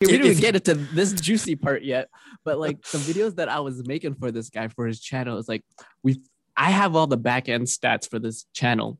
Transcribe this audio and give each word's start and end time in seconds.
we 0.00 0.06
didn't 0.06 0.26
even 0.26 0.40
get 0.40 0.54
into 0.56 0.74
this 0.74 1.12
juicy 1.12 1.56
part 1.56 1.82
yet, 1.82 2.08
but 2.44 2.58
like 2.58 2.80
the 2.82 2.98
videos 2.98 3.36
that 3.36 3.48
I 3.48 3.60
was 3.60 3.86
making 3.86 4.14
for 4.14 4.30
this 4.30 4.48
guy 4.48 4.68
for 4.68 4.86
his 4.86 5.00
channel 5.00 5.38
is 5.38 5.48
like 5.48 5.62
we 6.02 6.22
I 6.56 6.70
have 6.70 6.96
all 6.96 7.06
the 7.06 7.16
back 7.16 7.48
end 7.48 7.66
stats 7.66 8.08
for 8.08 8.18
this 8.18 8.46
channel, 8.54 8.98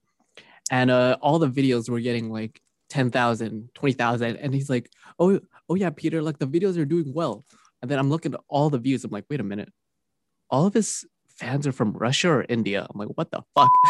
and 0.71 0.90
uh, 0.90 1.16
all 1.21 1.38
the 1.38 1.48
videos 1.48 1.88
were 1.88 2.00
getting 2.00 2.30
like 2.30 2.60
10,000, 2.90 3.71
20,000, 3.74 4.36
and 4.36 4.54
he's 4.54 4.68
like, 4.68 4.90
oh 5.18 5.40
oh 5.68 5.74
yeah, 5.74 5.90
Peter, 5.90 6.22
like 6.22 6.38
the 6.38 6.46
videos 6.46 6.78
are 6.78 6.84
doing 6.84 7.12
well, 7.14 7.44
and 7.80 7.90
then 7.90 7.98
I'm 7.98 8.10
looking 8.10 8.35
at 8.35 8.40
all 8.48 8.69
the 8.69 8.78
views, 8.78 9.04
I'm 9.04 9.10
like, 9.10 9.24
wait 9.30 9.40
a 9.40 9.44
minute, 9.44 9.72
all 10.51 10.67
of 10.67 10.74
his 10.74 11.06
fans 11.28 11.67
are 11.67 11.72
from 11.72 11.92
Russia 11.92 12.28
or 12.28 12.46
India. 12.48 12.87
I'm 12.88 12.98
like, 12.98 13.08
what 13.17 13.30
the 13.30 13.42
fuck? 13.54 13.71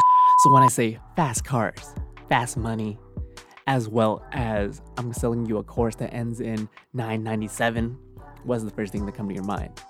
So 0.44 0.54
when 0.54 0.62
I 0.62 0.68
say 0.68 0.98
fast 1.16 1.44
cars, 1.44 1.94
fast 2.30 2.56
money, 2.56 2.98
as 3.70 3.88
well 3.88 4.20
as 4.32 4.82
I'm 4.98 5.12
selling 5.12 5.46
you 5.46 5.58
a 5.58 5.62
course 5.62 5.94
that 5.94 6.12
ends 6.12 6.40
in 6.40 6.68
997 6.92 7.96
was 8.44 8.64
the 8.64 8.70
first 8.72 8.90
thing 8.90 9.06
that 9.06 9.14
come 9.14 9.28
to 9.28 9.34
your 9.34 9.44
mind. 9.44 9.80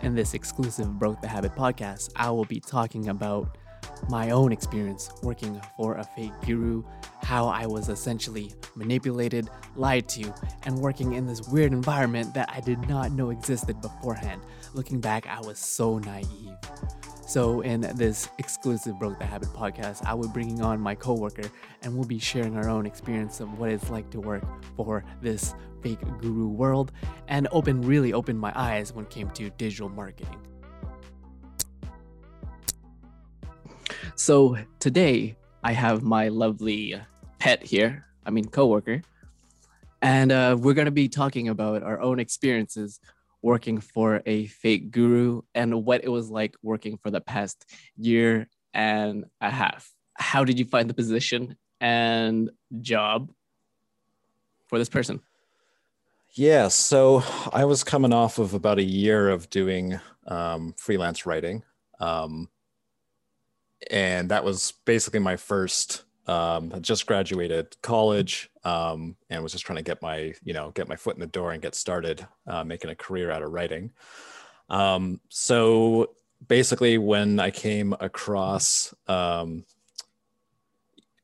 In 0.00 0.14
this 0.14 0.32
exclusive 0.32 0.98
Broke 0.98 1.20
the 1.20 1.28
Habit 1.28 1.54
podcast, 1.54 2.10
I 2.16 2.30
will 2.30 2.46
be 2.46 2.58
talking 2.58 3.10
about 3.10 3.58
my 4.08 4.30
own 4.30 4.50
experience 4.50 5.10
working 5.22 5.60
for 5.76 5.96
a 5.96 6.04
fake 6.04 6.32
guru, 6.46 6.84
how 7.22 7.46
I 7.48 7.66
was 7.66 7.90
essentially 7.90 8.54
manipulated, 8.76 9.50
lied 9.74 10.08
to, 10.10 10.32
and 10.62 10.78
working 10.78 11.12
in 11.12 11.26
this 11.26 11.46
weird 11.48 11.74
environment 11.74 12.32
that 12.32 12.48
I 12.50 12.60
did 12.60 12.88
not 12.88 13.12
know 13.12 13.28
existed 13.28 13.78
beforehand. 13.82 14.40
Looking 14.72 15.02
back, 15.02 15.26
I 15.26 15.40
was 15.40 15.58
so 15.58 15.98
naive. 15.98 16.56
So, 17.26 17.60
in 17.62 17.80
this 17.96 18.28
exclusive 18.38 19.00
Broke 19.00 19.18
the 19.18 19.24
Habit 19.24 19.48
podcast, 19.48 20.06
I 20.06 20.14
will 20.14 20.28
be 20.28 20.32
bringing 20.32 20.62
on 20.62 20.80
my 20.80 20.94
coworker 20.94 21.50
and 21.82 21.92
we'll 21.92 22.06
be 22.06 22.20
sharing 22.20 22.56
our 22.56 22.68
own 22.68 22.86
experience 22.86 23.40
of 23.40 23.58
what 23.58 23.68
it's 23.68 23.90
like 23.90 24.08
to 24.10 24.20
work 24.20 24.44
for 24.76 25.04
this 25.20 25.52
fake 25.82 25.98
guru 26.20 26.46
world 26.46 26.92
and 27.26 27.48
open, 27.50 27.82
really 27.82 28.12
opened 28.12 28.38
my 28.38 28.52
eyes 28.54 28.92
when 28.92 29.06
it 29.06 29.10
came 29.10 29.28
to 29.30 29.50
digital 29.50 29.88
marketing. 29.88 30.38
So, 34.14 34.56
today 34.78 35.36
I 35.64 35.72
have 35.72 36.04
my 36.04 36.28
lovely 36.28 36.94
pet 37.40 37.60
here, 37.60 38.06
I 38.24 38.30
mean, 38.30 38.44
coworker, 38.44 39.02
and 40.00 40.30
uh, 40.30 40.56
we're 40.56 40.74
going 40.74 40.84
to 40.84 40.92
be 40.92 41.08
talking 41.08 41.48
about 41.48 41.82
our 41.82 42.00
own 42.00 42.20
experiences 42.20 43.00
working 43.46 43.78
for 43.78 44.22
a 44.26 44.46
fake 44.46 44.90
guru 44.90 45.40
and 45.54 45.84
what 45.84 46.02
it 46.02 46.08
was 46.08 46.28
like 46.28 46.56
working 46.64 46.98
for 46.98 47.12
the 47.12 47.20
past 47.20 47.64
year 47.96 48.48
and 48.74 49.24
a 49.40 49.48
half. 49.48 49.88
How 50.14 50.42
did 50.42 50.58
you 50.58 50.64
find 50.64 50.90
the 50.90 50.94
position 50.94 51.56
and 51.80 52.50
job 52.80 53.30
for 54.66 54.80
this 54.80 54.88
person? 54.88 55.20
Yeah, 56.34 56.66
so 56.66 57.22
I 57.52 57.66
was 57.66 57.84
coming 57.84 58.12
off 58.12 58.40
of 58.40 58.52
about 58.52 58.80
a 58.80 58.82
year 58.82 59.28
of 59.28 59.48
doing 59.48 60.00
um, 60.26 60.74
freelance 60.76 61.24
writing. 61.24 61.62
Um, 62.00 62.48
and 63.88 64.28
that 64.30 64.42
was 64.42 64.72
basically 64.84 65.20
my 65.20 65.36
first 65.36 66.02
um, 66.26 66.72
I 66.74 66.78
just 66.80 67.06
graduated 67.06 67.76
college 67.82 68.50
um, 68.64 69.16
and 69.30 69.42
was 69.42 69.52
just 69.52 69.64
trying 69.64 69.76
to 69.76 69.82
get 69.82 70.02
my 70.02 70.34
you 70.42 70.52
know 70.52 70.70
get 70.72 70.88
my 70.88 70.96
foot 70.96 71.14
in 71.16 71.20
the 71.20 71.26
door 71.26 71.52
and 71.52 71.62
get 71.62 71.74
started 71.74 72.26
uh, 72.46 72.64
making 72.64 72.90
a 72.90 72.94
career 72.96 73.30
out 73.30 73.42
of 73.42 73.52
writing 73.52 73.90
um, 74.68 75.20
so 75.28 76.10
basically 76.48 76.98
when 76.98 77.40
i 77.40 77.50
came 77.50 77.94
across 78.00 78.92
um, 79.08 79.64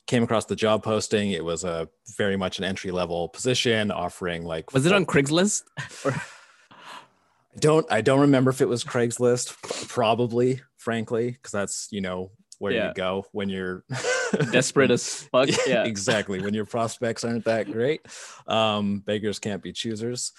came 0.07 0.23
across 0.23 0.45
the 0.47 0.57
job 0.57 0.83
posting 0.83 1.33
it 1.33 1.45
was 1.45 1.65
a 1.65 1.89
very 2.17 2.37
much 2.37 2.59
an 2.59 2.65
entry 2.65 2.91
level 2.91 3.29
position 3.29 3.91
offering 3.91 4.45
like 4.45 4.73
Was 4.73 4.87
it 4.87 4.93
on 4.93 5.05
Craigslist? 5.07 5.63
Or 6.05 6.13
I 6.13 7.59
don't 7.59 7.87
I 7.93 8.01
don't 8.01 8.21
remember 8.21 8.51
if 8.51 8.61
it 8.63 8.69
was 8.69 8.83
Craigslist. 8.85 9.89
Probably, 9.89 10.63
frankly, 10.79 11.33
because 11.33 11.53
that's 11.53 11.89
you 11.91 12.01
know 12.01 12.31
where 12.59 12.73
Yeah. 12.73 12.89
you 12.89 12.95
go 12.95 13.27
when 13.33 13.49
you're 13.51 13.85
desperate 14.51 14.91
as 14.91 15.23
fuck? 15.33 15.49
Yeah. 15.67 15.85
exactly. 15.85 16.41
When 16.41 16.55
your 16.55 16.67
prospects 16.67 17.25
aren't 17.25 17.45
that 17.45 17.71
great, 17.71 18.01
um, 18.47 19.01
beggars 19.01 19.39
can't 19.39 19.63
be 19.63 19.73
choosers. 19.73 20.33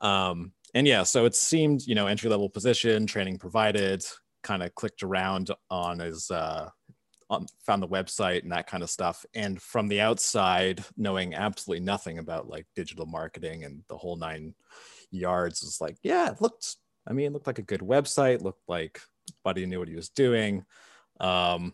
Um, 0.00 0.52
and 0.74 0.86
yeah, 0.86 1.04
so 1.04 1.24
it 1.24 1.34
seemed 1.34 1.86
you 1.86 1.94
know 1.94 2.06
entry 2.06 2.30
level 2.30 2.48
position, 2.48 3.06
training 3.06 3.38
provided. 3.38 4.04
Kind 4.42 4.62
of 4.62 4.74
clicked 4.74 5.02
around 5.02 5.50
on 5.70 5.98
his 5.98 6.30
uh, 6.30 6.68
on, 7.30 7.46
found 7.64 7.82
the 7.82 7.88
website 7.88 8.42
and 8.42 8.52
that 8.52 8.66
kind 8.66 8.82
of 8.82 8.90
stuff. 8.90 9.24
And 9.34 9.60
from 9.60 9.88
the 9.88 10.00
outside, 10.00 10.84
knowing 10.96 11.34
absolutely 11.34 11.84
nothing 11.84 12.18
about 12.18 12.48
like 12.48 12.66
digital 12.74 13.06
marketing 13.06 13.64
and 13.64 13.82
the 13.88 13.96
whole 13.96 14.16
nine 14.16 14.54
yards, 15.10 15.62
was 15.62 15.80
like, 15.80 15.96
yeah, 16.02 16.30
it 16.30 16.40
looked. 16.40 16.76
I 17.08 17.12
mean, 17.12 17.26
it 17.26 17.32
looked 17.32 17.46
like 17.46 17.58
a 17.58 17.62
good 17.62 17.80
website. 17.80 18.42
Looked 18.42 18.68
like 18.68 19.00
Buddy 19.44 19.66
knew 19.66 19.78
what 19.78 19.88
he 19.88 19.96
was 19.96 20.08
doing. 20.08 20.64
Um, 21.20 21.72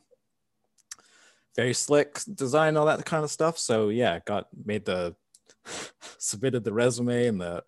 very 1.57 1.75
slick 1.75 2.19
design, 2.35 2.77
all 2.77 2.87
that 2.87 3.05
kind 3.05 3.25
of 3.25 3.31
stuff. 3.31 3.59
So 3.59 3.89
yeah, 3.89 4.21
got 4.25 4.47
made 4.65 4.85
the 4.85 5.15
submitted 6.19 6.65
the 6.65 6.73
resume 6.73 7.27
and 7.27 7.41
the 7.41 7.65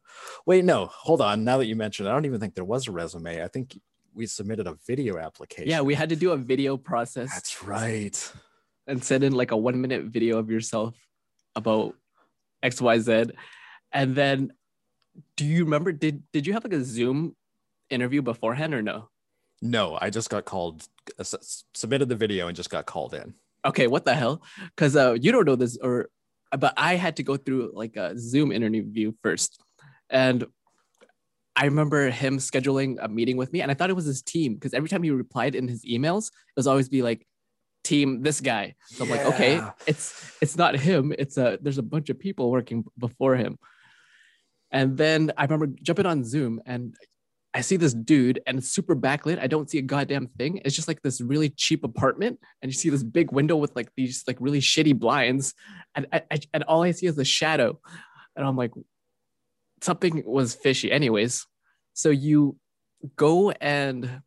wait, 0.47 0.65
no, 0.65 0.87
hold 0.87 1.21
on. 1.21 1.45
Now 1.45 1.59
that 1.59 1.67
you 1.67 1.77
mentioned, 1.77 2.09
it, 2.09 2.11
I 2.11 2.15
don't 2.15 2.25
even 2.25 2.41
think 2.41 2.55
there 2.55 2.65
was 2.65 2.89
a 2.89 2.93
resume. 2.93 3.43
I 3.43 3.49
think 3.49 3.79
we 4.15 4.27
submitted 4.27 4.67
a 4.67 4.77
video 4.87 5.19
application. 5.19 5.69
Yeah, 5.69 5.81
we 5.81 5.95
had 5.95 6.09
to 6.11 6.17
do 6.17 6.33
a 6.33 6.37
video 6.37 6.77
process 6.77 7.33
That's 7.33 7.63
right. 7.65 8.33
and 8.87 9.03
send 9.03 9.25
in 9.25 9.33
like 9.33 9.51
a 9.51 9.57
one 9.57 9.81
minute 9.81 10.05
video 10.05 10.39
of 10.39 10.51
yourself 10.51 10.95
about 11.57 11.95
XYZ. 12.65 13.33
And 13.93 14.15
then 14.15 14.53
do 15.37 15.45
you 15.45 15.65
remember 15.65 15.93
did 15.93 16.23
did 16.33 16.47
you 16.47 16.53
have 16.55 16.65
like 16.65 16.73
a 16.73 16.85
Zoom 16.85 17.37
interview 17.91 18.23
beforehand 18.23 18.75
or 18.75 18.83
no? 18.83 19.09
No, 19.63 19.97
I 20.01 20.11
just 20.11 20.29
got 20.29 20.45
called, 20.45 20.87
uh, 21.19 21.25
submitted 21.73 22.09
the 22.09 22.17
video 22.17 22.49
and 22.49 22.57
just 22.57 22.69
got 22.69 22.87
called 22.87 23.15
in. 23.15 23.35
Okay, 23.65 23.87
what 23.87 24.05
the 24.05 24.15
hell? 24.15 24.43
Because 24.77 24.95
uh, 24.97 25.17
you 25.21 25.33
don't 25.33 25.47
know 25.47 25.57
this, 25.57 25.79
or 25.81 26.11
but 26.57 26.75
I 26.77 26.97
had 26.97 27.17
to 27.17 27.23
go 27.23 27.37
through 27.37 27.73
like 27.75 27.97
a 27.97 28.19
Zoom 28.19 28.53
interview 28.53 29.13
first, 29.23 29.61
and 30.11 30.45
I 31.57 31.65
remember 31.67 32.11
him 32.11 32.39
scheduling 32.39 32.97
a 33.01 33.09
meeting 33.09 33.37
with 33.37 33.53
me, 33.53 33.63
and 33.63 33.71
I 33.71 33.75
thought 33.75 33.91
it 33.91 33.97
was 33.97 34.05
his 34.05 34.23
team 34.23 34.55
because 34.55 34.75
every 34.75 34.89
time 34.89 35.03
he 35.03 35.11
replied 35.11 35.55
in 35.55 35.69
his 35.69 35.85
emails, 35.85 36.29
it 36.29 36.57
was 36.57 36.67
always 36.67 36.89
be 36.89 37.03
like, 37.03 37.27
"Team 37.85 38.23
this 38.23 38.41
guy." 38.41 38.75
So 38.87 39.05
I'm 39.05 39.11
like, 39.11 39.25
okay, 39.25 39.63
it's 39.87 40.37
it's 40.43 40.57
not 40.57 40.77
him. 40.77 41.15
It's 41.19 41.39
a 41.39 41.59
there's 41.63 41.79
a 41.79 41.83
bunch 41.83 42.11
of 42.11 42.19
people 42.19 42.51
working 42.51 42.85
before 42.99 43.37
him, 43.37 43.59
and 44.71 44.97
then 44.97 45.33
I 45.37 45.45
remember 45.45 45.69
jumping 45.83 46.07
on 46.07 46.25
Zoom 46.25 46.61
and. 46.67 46.95
I 47.55 47.61
see 47.61 47.77
this 47.77 47.95
dude 47.95 48.41
and 48.47 48.59
it's 48.59 48.69
super 48.69 48.97
backlit. 48.97 49.39
I 49.39 49.47
don't 49.47 49.71
see 49.71 49.79
a 49.79 49.83
goddamn 49.83 50.27
thing. 50.27 50.61
It's 50.65 50.75
just 50.75 50.89
like 50.89 51.03
this 51.03 51.21
really 51.21 51.51
cheap 51.51 51.85
apartment, 51.85 52.41
and 52.61 52.71
you 52.71 52.77
see 52.77 52.91
this 52.91 53.05
big 53.05 53.31
window 53.31 53.57
with 53.57 53.75
like 53.77 53.91
these 53.97 54.25
like 54.27 54.37
really 54.41 54.61
shitty 54.61 54.99
blinds, 54.99 55.55
and 55.95 56.07
I, 56.13 56.23
I, 56.31 56.41
and 56.53 56.65
all 56.65 56.83
I 56.83 56.91
see 56.91 57.07
is 57.07 57.17
a 57.17 57.25
shadow, 57.25 57.79
and 58.35 58.45
I'm 58.45 58.57
like, 58.57 58.73
something 59.81 60.25
was 60.27 60.55
fishy. 60.55 60.91
Anyways, 60.91 61.47
so 61.93 62.11
you 62.11 62.57
go 63.15 63.53
and 63.53 64.23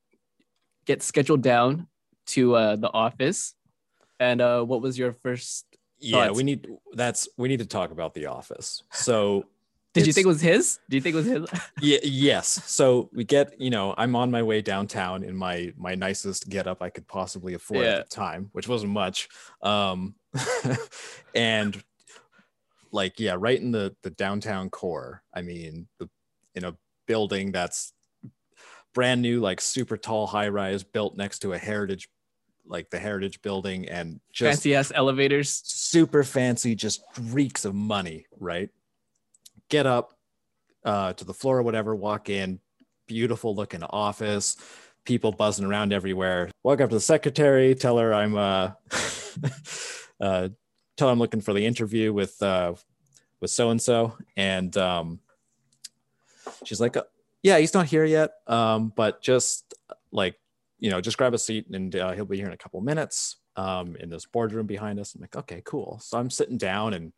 get 0.85 1.03
scheduled 1.03 1.41
down 1.41 1.87
to 2.27 2.55
uh, 2.55 2.75
the 2.77 2.91
office, 2.91 3.53
and 4.21 4.39
uh, 4.39 4.63
what 4.63 4.81
was 4.81 4.97
your 4.97 5.11
first? 5.11 5.65
Yeah, 5.99 6.27
Thoughts? 6.27 6.37
we 6.37 6.43
need 6.43 6.67
that's 6.93 7.27
we 7.37 7.49
need 7.49 7.59
to 7.59 7.65
talk 7.65 7.91
about 7.91 8.13
the 8.13 8.27
office. 8.27 8.83
So 8.93 9.47
Did 9.97 10.07
you 10.07 10.13
think 10.13 10.25
it 10.25 10.29
was 10.29 10.41
his? 10.41 10.79
Do 10.89 10.97
you 10.97 11.01
think 11.01 11.13
it 11.15 11.17
was 11.17 11.25
his? 11.25 11.45
yeah, 11.81 11.99
yes. 12.03 12.47
So 12.65 13.09
we 13.13 13.23
get, 13.23 13.59
you 13.59 13.69
know, 13.69 13.93
I'm 13.97 14.15
on 14.15 14.31
my 14.31 14.43
way 14.43 14.61
downtown 14.61 15.23
in 15.23 15.35
my 15.35 15.73
my 15.77 15.95
nicest 15.95 16.49
getup 16.49 16.81
I 16.81 16.89
could 16.89 17.07
possibly 17.07 17.53
afford 17.53 17.85
Yeah. 17.85 17.97
at 17.97 18.09
the 18.09 18.15
time, 18.15 18.49
which 18.53 18.67
wasn't 18.67 18.91
much. 18.91 19.29
Um 19.61 20.15
and 21.35 21.81
like 22.91 23.19
yeah, 23.19 23.35
right 23.37 23.59
in 23.59 23.71
the 23.71 23.95
the 24.03 24.09
downtown 24.11 24.69
core. 24.69 25.23
I 25.33 25.41
mean, 25.41 25.87
the 25.99 26.09
in 26.55 26.63
a 26.63 26.75
building 27.05 27.51
that's 27.51 27.93
brand 28.93 29.21
new, 29.21 29.39
like 29.39 29.61
super 29.61 29.97
tall 29.97 30.27
high 30.27 30.49
rise 30.49 30.83
built 30.83 31.15
next 31.17 31.39
to 31.39 31.53
a 31.53 31.57
heritage 31.57 32.09
like 32.69 32.89
the 32.89 32.99
heritage 32.99 33.41
building 33.41 33.87
and 33.87 34.19
just 34.31 34.49
Fancy 34.61 34.75
ass 34.75 34.91
elevators. 34.93 35.61
super 35.63 36.21
fancy, 36.23 36.75
just 36.75 37.01
reeks 37.31 37.63
of 37.63 37.73
money, 37.73 38.25
right? 38.39 38.69
Get 39.69 39.85
up 39.85 40.13
uh, 40.83 41.13
to 41.13 41.25
the 41.25 41.33
floor 41.33 41.59
or 41.59 41.63
whatever, 41.63 41.95
walk 41.95 42.29
in, 42.29 42.59
beautiful 43.07 43.55
looking 43.55 43.83
office, 43.83 44.57
people 45.03 45.31
buzzing 45.31 45.65
around 45.65 45.93
everywhere. 45.93 46.49
Walk 46.63 46.81
up 46.81 46.89
to 46.89 46.95
the 46.95 47.01
secretary, 47.01 47.75
tell 47.75 47.97
her 47.97 48.13
I'm 48.13 48.37
uh, 48.37 48.71
uh 50.21 50.49
tell 50.95 51.07
her 51.07 51.11
I'm 51.11 51.19
looking 51.19 51.41
for 51.41 51.53
the 51.53 51.65
interview 51.65 52.13
with 52.13 52.41
uh 52.41 52.73
with 53.39 53.51
so 53.51 53.69
and 53.69 53.81
so, 53.81 54.17
and 54.35 54.75
um, 54.77 55.19
she's 56.63 56.81
like, 56.81 56.95
yeah, 57.43 57.59
he's 57.59 57.73
not 57.73 57.85
here 57.85 58.05
yet, 58.05 58.31
um, 58.47 58.91
but 58.95 59.21
just 59.21 59.75
like 60.11 60.35
you 60.79 60.91
know, 60.91 61.01
just 61.01 61.17
grab 61.17 61.33
a 61.33 61.39
seat 61.39 61.67
and 61.71 61.95
uh, 61.95 62.11
he'll 62.11 62.25
be 62.25 62.37
here 62.37 62.45
in 62.45 62.53
a 62.53 62.57
couple 62.57 62.79
minutes 62.81 63.37
um, 63.55 63.95
in 63.95 64.09
this 64.09 64.25
boardroom 64.25 64.67
behind 64.67 64.99
us. 64.99 65.15
I'm 65.15 65.21
like, 65.21 65.35
okay, 65.35 65.61
cool. 65.65 65.99
So 66.01 66.19
I'm 66.19 66.29
sitting 66.29 66.57
down 66.57 66.93
and 66.93 67.13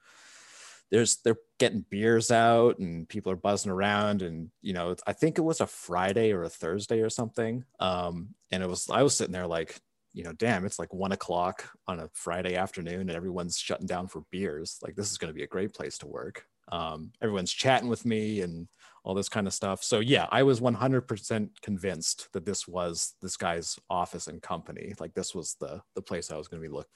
there's 0.92 1.18
they're 1.18 1.38
getting 1.60 1.86
beers 1.90 2.32
out 2.32 2.80
and 2.80 3.08
people 3.08 3.32
are 3.32 3.38
buzzing 3.38 3.72
around 3.72 4.22
and 4.22 4.50
you 4.62 4.74
know 4.74 4.96
i 5.06 5.14
think 5.14 5.38
it 5.38 5.42
was 5.42 5.62
a 5.62 5.68
friday 5.68 6.32
or 6.32 6.44
a 6.44 6.50
thursday 6.50 7.02
or 7.02 7.10
something. 7.10 7.64
Um 7.80 8.30
and 8.52 8.64
it 8.64 8.70
was 8.70 8.90
i 8.90 9.04
was 9.04 9.16
sitting 9.16 9.34
there 9.34 9.48
like 9.48 9.80
you 10.14 10.24
know 10.24 10.34
damn 10.34 10.66
it's 10.66 10.80
like 10.80 10.94
one 10.94 11.12
o'clock 11.12 11.70
on 11.88 12.00
a 12.00 12.10
friday 12.14 12.56
afternoon 12.56 13.02
and 13.02 13.12
everyone's 13.12 13.58
shutting 13.58 13.88
down 13.88 14.08
for 14.08 14.24
beers. 14.32 14.80
Like 14.82 14.96
this 14.96 15.12
is 15.12 15.18
going 15.18 15.30
to 15.30 15.38
be 15.38 15.44
a 15.44 15.48
great 15.48 15.74
place 15.74 15.98
to 16.00 16.08
work. 16.08 16.46
Um 16.72 17.12
everyone's 17.22 17.54
chatting 17.54 17.90
with 17.90 18.06
me 18.06 18.42
and 18.42 18.68
all 19.04 19.14
this 19.14 19.30
kind 19.30 19.48
of 19.48 19.54
stuff 19.54 19.84
so 19.84 20.00
yeah 20.00 20.28
i 20.32 20.44
was 20.44 20.60
100% 20.60 21.50
convinced 21.62 22.28
that 22.34 22.46
this 22.46 22.68
was 22.68 23.16
this 23.22 23.38
guy's 23.38 23.80
office 23.90 24.28
and 24.28 24.42
company 24.42 24.94
like 25.00 25.14
this 25.14 25.34
was 25.34 25.56
the 25.60 25.82
the 25.96 26.02
place 26.02 26.32
i 26.32 26.38
was 26.38 26.48
going 26.48 26.62
to 26.62 26.68
be 26.68 26.74
looking 26.74 26.90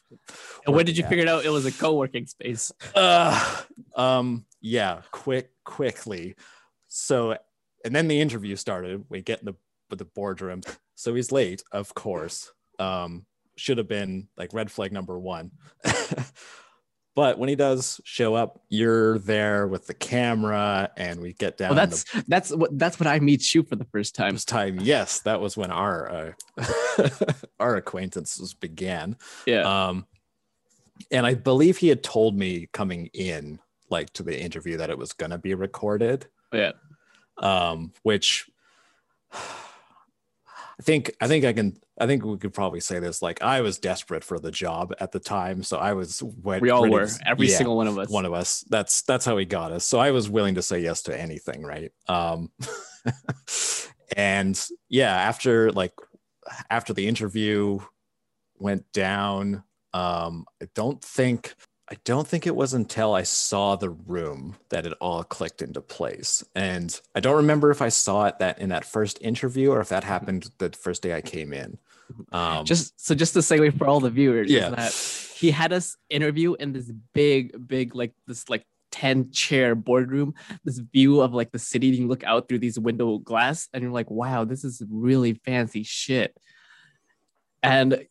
And 0.65 0.75
when 0.75 0.85
did 0.85 0.97
you 0.97 1.03
figure 1.05 1.23
it 1.23 1.29
out 1.29 1.45
it 1.45 1.49
was 1.49 1.65
a 1.65 1.71
co-working 1.71 2.25
space? 2.27 2.71
uh, 2.95 3.61
um, 3.95 4.45
yeah, 4.61 5.01
quick, 5.11 5.51
quickly. 5.63 6.35
So, 6.87 7.37
and 7.83 7.95
then 7.95 8.07
the 8.07 8.19
interview 8.21 8.55
started. 8.55 9.05
We 9.09 9.21
get 9.21 9.39
in 9.39 9.45
the 9.45 9.55
the 9.95 10.05
boardroom. 10.05 10.61
So 10.95 11.13
he's 11.13 11.31
late, 11.31 11.63
of 11.71 11.93
course. 11.93 12.51
Um, 12.79 13.25
should 13.55 13.77
have 13.77 13.87
been 13.87 14.27
like 14.37 14.53
red 14.53 14.71
flag 14.71 14.91
number 14.91 15.19
one. 15.19 15.51
but 17.15 17.37
when 17.37 17.49
he 17.49 17.55
does 17.55 18.01
show 18.03 18.33
up, 18.33 18.61
you're 18.69 19.19
there 19.19 19.67
with 19.67 19.85
the 19.85 19.93
camera, 19.93 20.89
and 20.97 21.21
we 21.21 21.33
get 21.33 21.57
down. 21.57 21.69
Well, 21.69 21.75
that's 21.75 22.05
that's 22.27 22.51
what 22.51 22.77
that's 22.77 22.99
when 22.99 23.07
I 23.07 23.19
meet 23.19 23.53
you 23.53 23.63
for 23.63 23.75
the 23.75 23.85
first 23.85 24.15
time. 24.15 24.35
the 24.35 24.41
time. 24.41 24.79
Yes, 24.81 25.19
that 25.21 25.39
was 25.39 25.55
when 25.55 25.71
our 25.71 26.35
uh, 26.57 27.09
our 27.59 27.75
acquaintances 27.75 28.53
began. 28.53 29.17
Yeah. 29.45 29.87
Um, 29.87 30.07
and 31.11 31.25
I 31.25 31.33
believe 31.35 31.77
he 31.77 31.89
had 31.89 32.03
told 32.03 32.35
me 32.35 32.67
coming 32.71 33.09
in, 33.13 33.59
like 33.89 34.11
to 34.13 34.23
the 34.23 34.39
interview, 34.39 34.77
that 34.77 34.89
it 34.89 34.97
was 34.97 35.13
going 35.13 35.31
to 35.31 35.37
be 35.37 35.53
recorded. 35.53 36.27
yeah. 36.51 36.71
Um, 37.39 37.93
which 38.03 38.49
I 40.79 40.83
think 40.83 41.15
I 41.21 41.27
think 41.27 41.45
I 41.45 41.53
can 41.53 41.77
I 41.99 42.07
think 42.07 42.25
we 42.25 42.37
could 42.37 42.53
probably 42.53 42.79
say 42.79 42.99
this. 42.99 43.21
Like 43.21 43.41
I 43.43 43.61
was 43.61 43.77
desperate 43.77 44.23
for 44.23 44.39
the 44.39 44.49
job 44.51 44.93
at 44.99 45.11
the 45.11 45.19
time, 45.19 45.61
so 45.63 45.77
I 45.77 45.93
was. 45.93 46.23
went- 46.23 46.63
We 46.63 46.71
all 46.71 46.89
were. 46.89 47.05
to- 47.05 47.27
Every 47.27 47.47
yeah, 47.47 47.57
single 47.57 47.77
one 47.77 47.87
of 47.87 47.97
us. 47.99 48.09
one 48.09 48.25
of 48.25 48.33
us. 48.33 48.65
That's 48.69 49.03
that's 49.03 49.25
how 49.25 49.37
he 49.37 49.45
got 49.45 49.71
us. 49.71 49.85
So 49.85 49.99
I 49.99 50.09
was 50.11 50.29
willing 50.29 50.55
to 50.55 50.63
say 50.63 50.79
yes 50.79 51.03
to 51.03 51.19
anything, 51.19 51.61
right? 51.63 51.91
Um, 52.07 52.49
and 54.17 54.59
yeah, 54.89 55.13
after 55.15 55.71
like 55.71 55.93
after 56.69 56.93
the 56.93 57.07
interview 57.07 57.79
went 58.57 58.91
down, 58.91 59.63
um, 59.93 60.45
I 60.61 60.67
don't 60.73 61.03
think 61.03 61.53
I 61.91 61.97
don't 62.05 62.27
think 62.27 62.47
it 62.47 62.55
was 62.55 62.73
until 62.73 63.13
I 63.13 63.23
saw 63.23 63.75
the 63.75 63.89
room 63.89 64.55
that 64.69 64.85
it 64.85 64.93
all 65.01 65.23
clicked 65.23 65.61
into 65.61 65.81
place. 65.81 66.43
And 66.55 66.97
I 67.13 67.19
don't 67.19 67.35
remember 67.35 67.71
if 67.71 67.81
I 67.81 67.89
saw 67.89 68.25
it 68.25 68.39
that 68.39 68.59
in 68.59 68.69
that 68.69 68.85
first 68.85 69.17
interview 69.21 69.71
or 69.71 69.81
if 69.81 69.89
that 69.89 70.03
happened 70.05 70.49
the 70.59 70.69
first 70.71 71.03
day 71.03 71.13
I 71.13 71.21
came 71.21 71.51
in. 71.53 71.77
Um, 72.31 72.65
just 72.65 73.05
so 73.05 73.13
just 73.15 73.33
to 73.33 73.39
segue 73.39 73.77
for 73.77 73.87
all 73.87 73.99
the 73.99 74.09
viewers 74.09 74.49
Yeah. 74.49 74.69
that 74.69 74.93
he 75.37 75.51
had 75.51 75.73
us 75.73 75.97
interview 76.09 76.53
in 76.53 76.71
this 76.73 76.91
big 77.13 77.67
big 77.67 77.95
like 77.95 78.13
this 78.27 78.49
like 78.49 78.65
10 78.91 79.31
chair 79.31 79.73
boardroom 79.73 80.35
this 80.63 80.77
view 80.77 81.21
of 81.21 81.33
like 81.33 81.51
the 81.51 81.57
city 81.59 81.87
you 81.87 82.07
look 82.07 82.23
out 82.23 82.47
through 82.47 82.59
these 82.59 82.77
window 82.77 83.17
glass 83.17 83.67
and 83.73 83.81
you're 83.81 83.91
like 83.91 84.11
wow 84.11 84.45
this 84.45 84.63
is 84.63 84.83
really 84.91 85.33
fancy 85.33 85.81
shit 85.83 86.37
and 87.63 88.05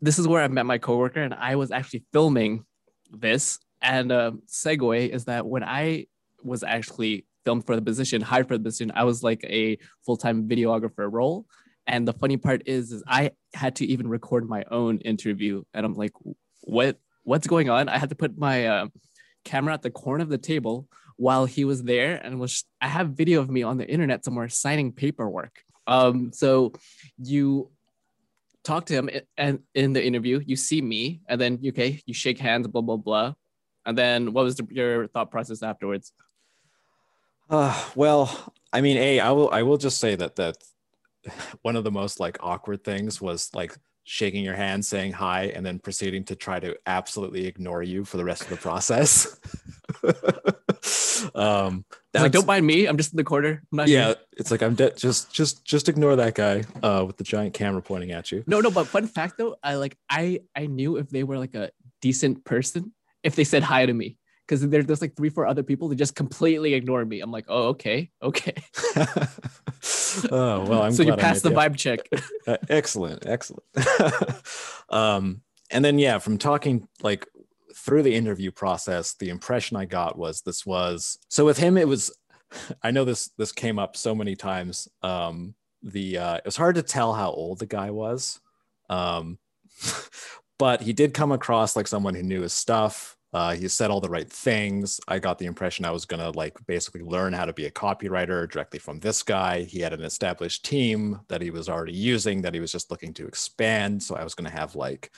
this 0.00 0.18
is 0.18 0.26
where 0.26 0.42
i 0.42 0.48
met 0.48 0.66
my 0.66 0.78
coworker 0.78 1.22
and 1.22 1.34
i 1.34 1.54
was 1.54 1.70
actually 1.70 2.04
filming 2.12 2.64
this 3.10 3.58
and 3.82 4.10
uh, 4.12 4.32
segue 4.46 5.08
is 5.08 5.24
that 5.26 5.46
when 5.46 5.64
i 5.64 6.06
was 6.42 6.62
actually 6.62 7.24
filmed 7.44 7.64
for 7.66 7.76
the 7.76 7.82
position 7.82 8.20
hired 8.20 8.48
for 8.48 8.56
the 8.56 8.64
position 8.64 8.92
i 8.94 9.04
was 9.04 9.22
like 9.22 9.42
a 9.44 9.78
full-time 10.04 10.48
videographer 10.48 11.10
role 11.10 11.46
and 11.86 12.08
the 12.08 12.12
funny 12.12 12.36
part 12.36 12.62
is, 12.66 12.92
is 12.92 13.02
I 13.06 13.32
had 13.52 13.76
to 13.76 13.86
even 13.86 14.08
record 14.08 14.48
my 14.48 14.64
own 14.70 14.98
interview, 14.98 15.64
and 15.74 15.84
I'm 15.84 15.94
like, 15.94 16.12
what 16.62 16.98
what's 17.24 17.46
going 17.46 17.70
on? 17.70 17.88
I 17.88 17.98
had 17.98 18.10
to 18.10 18.14
put 18.14 18.38
my 18.38 18.66
uh, 18.66 18.86
camera 19.44 19.74
at 19.74 19.82
the 19.82 19.90
corner 19.90 20.22
of 20.22 20.28
the 20.28 20.38
table 20.38 20.88
while 21.16 21.44
he 21.44 21.64
was 21.64 21.82
there, 21.82 22.16
and 22.16 22.40
was 22.40 22.64
I 22.80 22.88
have 22.88 23.10
video 23.10 23.40
of 23.40 23.50
me 23.50 23.62
on 23.62 23.76
the 23.76 23.88
internet 23.88 24.24
somewhere 24.24 24.48
signing 24.48 24.92
paperwork. 24.92 25.62
Um, 25.86 26.32
so 26.32 26.72
you 27.18 27.70
talk 28.64 28.86
to 28.86 28.94
him, 28.94 29.10
and 29.36 29.60
in 29.74 29.92
the 29.92 30.04
interview, 30.04 30.40
you 30.44 30.56
see 30.56 30.82
me, 30.82 31.20
and 31.28 31.40
then 31.40 31.60
okay, 31.68 32.02
you 32.06 32.14
shake 32.14 32.38
hands, 32.38 32.66
blah 32.66 32.82
blah 32.82 32.96
blah, 32.96 33.34
and 33.86 33.96
then 33.96 34.32
what 34.32 34.44
was 34.44 34.56
the, 34.56 34.66
your 34.70 35.06
thought 35.08 35.30
process 35.30 35.62
afterwards? 35.62 36.12
Uh, 37.48 37.78
well, 37.94 38.52
I 38.72 38.80
mean, 38.80 38.96
a 38.96 39.20
I 39.20 39.30
will 39.30 39.50
I 39.50 39.62
will 39.62 39.76
just 39.76 40.00
say 40.00 40.16
that 40.16 40.36
that 40.36 40.56
one 41.62 41.76
of 41.76 41.84
the 41.84 41.92
most 41.92 42.20
like 42.20 42.38
awkward 42.40 42.82
things 42.82 43.20
was 43.20 43.50
like 43.54 43.76
shaking 44.04 44.44
your 44.44 44.54
hand, 44.54 44.84
saying 44.84 45.12
hi, 45.12 45.44
and 45.46 45.64
then 45.64 45.78
proceeding 45.78 46.24
to 46.24 46.36
try 46.36 46.60
to 46.60 46.76
absolutely 46.86 47.46
ignore 47.46 47.82
you 47.82 48.04
for 48.04 48.16
the 48.16 48.24
rest 48.24 48.42
of 48.42 48.48
the 48.50 48.56
process. 48.56 49.38
um, 51.34 51.84
like, 52.12 52.32
don't 52.32 52.46
mind 52.46 52.66
me, 52.66 52.86
I'm 52.86 52.96
just 52.96 53.12
in 53.12 53.16
the 53.16 53.24
corner. 53.24 53.62
I'm 53.72 53.76
not 53.76 53.88
yeah, 53.88 54.06
here." 54.06 54.16
it's 54.36 54.50
like 54.50 54.62
I'm 54.62 54.74
dead. 54.74 54.96
Just 54.96 55.32
just 55.32 55.64
just 55.64 55.88
ignore 55.88 56.16
that 56.16 56.34
guy 56.34 56.64
uh, 56.82 57.04
with 57.06 57.16
the 57.16 57.24
giant 57.24 57.54
camera 57.54 57.82
pointing 57.82 58.12
at 58.12 58.30
you. 58.30 58.44
No, 58.46 58.60
no, 58.60 58.70
but 58.70 58.86
fun 58.86 59.06
fact 59.06 59.38
though, 59.38 59.56
I 59.62 59.74
like 59.76 59.96
I 60.08 60.40
I 60.54 60.66
knew 60.66 60.96
if 60.96 61.08
they 61.08 61.24
were 61.24 61.38
like 61.38 61.54
a 61.54 61.70
decent 62.00 62.44
person 62.44 62.92
if 63.24 63.34
they 63.34 63.44
said 63.44 63.62
hi 63.62 63.86
to 63.86 63.92
me. 63.92 64.18
Because 64.46 64.66
there's 64.68 64.86
there's 64.86 65.00
like 65.00 65.16
three, 65.16 65.30
four 65.30 65.46
other 65.46 65.62
people 65.62 65.88
that 65.88 65.96
just 65.96 66.14
completely 66.14 66.74
ignore 66.74 67.04
me. 67.04 67.20
I'm 67.20 67.30
like, 67.30 67.46
oh, 67.48 67.68
okay, 67.68 68.10
okay. 68.22 68.54
oh 70.30 70.64
well, 70.66 70.82
I'm 70.82 70.92
so 70.92 71.02
you 71.02 71.16
passed 71.16 71.42
the 71.42 71.50
vibe 71.50 71.76
check. 71.76 72.00
Uh, 72.46 72.58
excellent, 72.68 73.24
excellent. 73.24 73.64
um, 74.90 75.40
and 75.70 75.82
then 75.82 75.98
yeah, 75.98 76.18
from 76.18 76.36
talking 76.36 76.86
like 77.02 77.26
through 77.74 78.02
the 78.02 78.14
interview 78.14 78.50
process, 78.50 79.14
the 79.14 79.30
impression 79.30 79.78
I 79.78 79.86
got 79.86 80.18
was 80.18 80.42
this 80.42 80.66
was 80.66 81.18
so 81.28 81.46
with 81.46 81.56
him. 81.56 81.78
It 81.78 81.88
was 81.88 82.12
I 82.82 82.90
know 82.90 83.04
this 83.04 83.30
this 83.38 83.52
came 83.52 83.78
up 83.78 83.96
so 83.96 84.14
many 84.14 84.36
times. 84.36 84.88
Um, 85.02 85.54
the 85.82 86.18
uh, 86.18 86.34
it 86.36 86.44
was 86.44 86.56
hard 86.56 86.76
to 86.76 86.82
tell 86.82 87.12
how 87.12 87.30
old 87.30 87.58
the 87.58 87.66
guy 87.66 87.90
was, 87.90 88.40
um, 88.88 89.38
but 90.58 90.82
he 90.82 90.92
did 90.92 91.14
come 91.14 91.32
across 91.32 91.76
like 91.76 91.86
someone 91.86 92.14
who 92.14 92.22
knew 92.22 92.42
his 92.42 92.52
stuff. 92.52 93.16
Uh, 93.34 93.52
he 93.52 93.66
said 93.66 93.90
all 93.90 94.00
the 94.00 94.08
right 94.08 94.30
things. 94.30 95.00
I 95.08 95.18
got 95.18 95.38
the 95.40 95.46
impression 95.46 95.84
I 95.84 95.90
was 95.90 96.04
gonna 96.04 96.30
like 96.30 96.54
basically 96.68 97.00
learn 97.00 97.32
how 97.32 97.44
to 97.44 97.52
be 97.52 97.66
a 97.66 97.70
copywriter 97.70 98.48
directly 98.48 98.78
from 98.78 99.00
this 99.00 99.24
guy. 99.24 99.64
He 99.64 99.80
had 99.80 99.92
an 99.92 100.04
established 100.04 100.64
team 100.64 101.20
that 101.26 101.42
he 101.42 101.50
was 101.50 101.68
already 101.68 101.94
using 101.94 102.42
that 102.42 102.54
he 102.54 102.60
was 102.60 102.70
just 102.70 102.92
looking 102.92 103.12
to 103.14 103.26
expand. 103.26 104.04
So 104.04 104.14
I 104.14 104.22
was 104.22 104.36
gonna 104.36 104.50
have 104.50 104.76
like 104.76 105.10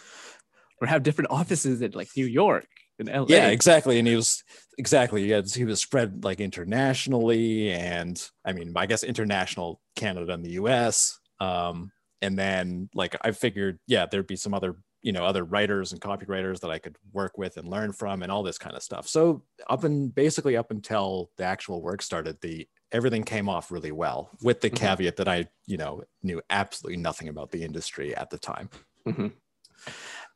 or 0.81 0.87
have 0.87 1.03
different 1.03 1.31
offices 1.31 1.83
in 1.83 1.93
like 1.93 2.09
New 2.17 2.25
York 2.25 2.67
and 2.99 3.09
LA. 3.09 3.27
yeah, 3.29 3.49
exactly. 3.49 3.99
And 3.99 4.09
he 4.09 4.17
was 4.17 4.43
exactly 4.79 5.25
he, 5.25 5.31
had, 5.31 5.51
he 5.51 5.65
was 5.65 5.81
spread 5.81 6.25
like 6.25 6.41
internationally, 6.41 7.71
and 7.71 8.19
I 8.47 8.55
mean, 8.55 8.73
I 8.77 8.87
guess 8.87 9.05
international 9.05 9.81
Canada 9.95 10.33
and 10.33 10.43
the 10.43 10.53
U.S. 10.53 11.19
Um, 11.39 11.93
and 12.23 12.39
then 12.39 12.89
like 12.95 13.15
I 13.21 13.33
figured, 13.33 13.79
yeah, 13.87 14.07
there'd 14.07 14.27
be 14.27 14.37
some 14.37 14.55
other 14.55 14.77
you 15.07 15.13
know 15.13 15.25
other 15.25 15.45
writers 15.45 15.93
and 15.93 16.01
copywriters 16.01 16.59
that 16.61 16.71
I 16.71 16.79
could 16.79 16.97
work 17.13 17.39
with 17.39 17.57
and 17.59 17.69
learn 17.69 17.93
from, 17.93 18.23
and 18.23 18.33
all 18.33 18.43
this 18.43 18.59
kind 18.59 18.75
of 18.77 18.83
stuff. 18.83 19.07
So 19.07 19.45
up 19.71 19.85
and 19.85 20.13
basically 20.13 20.57
up 20.57 20.71
until 20.73 21.31
the 21.39 21.45
actual 21.45 21.81
work 21.81 22.03
started, 22.03 22.41
the 22.41 22.67
everything 22.91 23.23
came 23.23 23.49
off 23.49 23.71
really 23.71 23.93
well, 23.93 24.31
with 24.43 24.61
the 24.61 24.71
Mhm. 24.71 24.77
caveat 24.77 25.17
that 25.17 25.29
I 25.29 25.47
you 25.67 25.77
know 25.77 26.03
knew 26.25 26.43
absolutely 26.51 26.97
nothing 26.97 27.29
about 27.29 27.53
the 27.53 27.63
industry 27.63 28.15
at 28.17 28.31
the 28.31 28.39
time. 28.39 28.69
Mhm. 29.07 29.33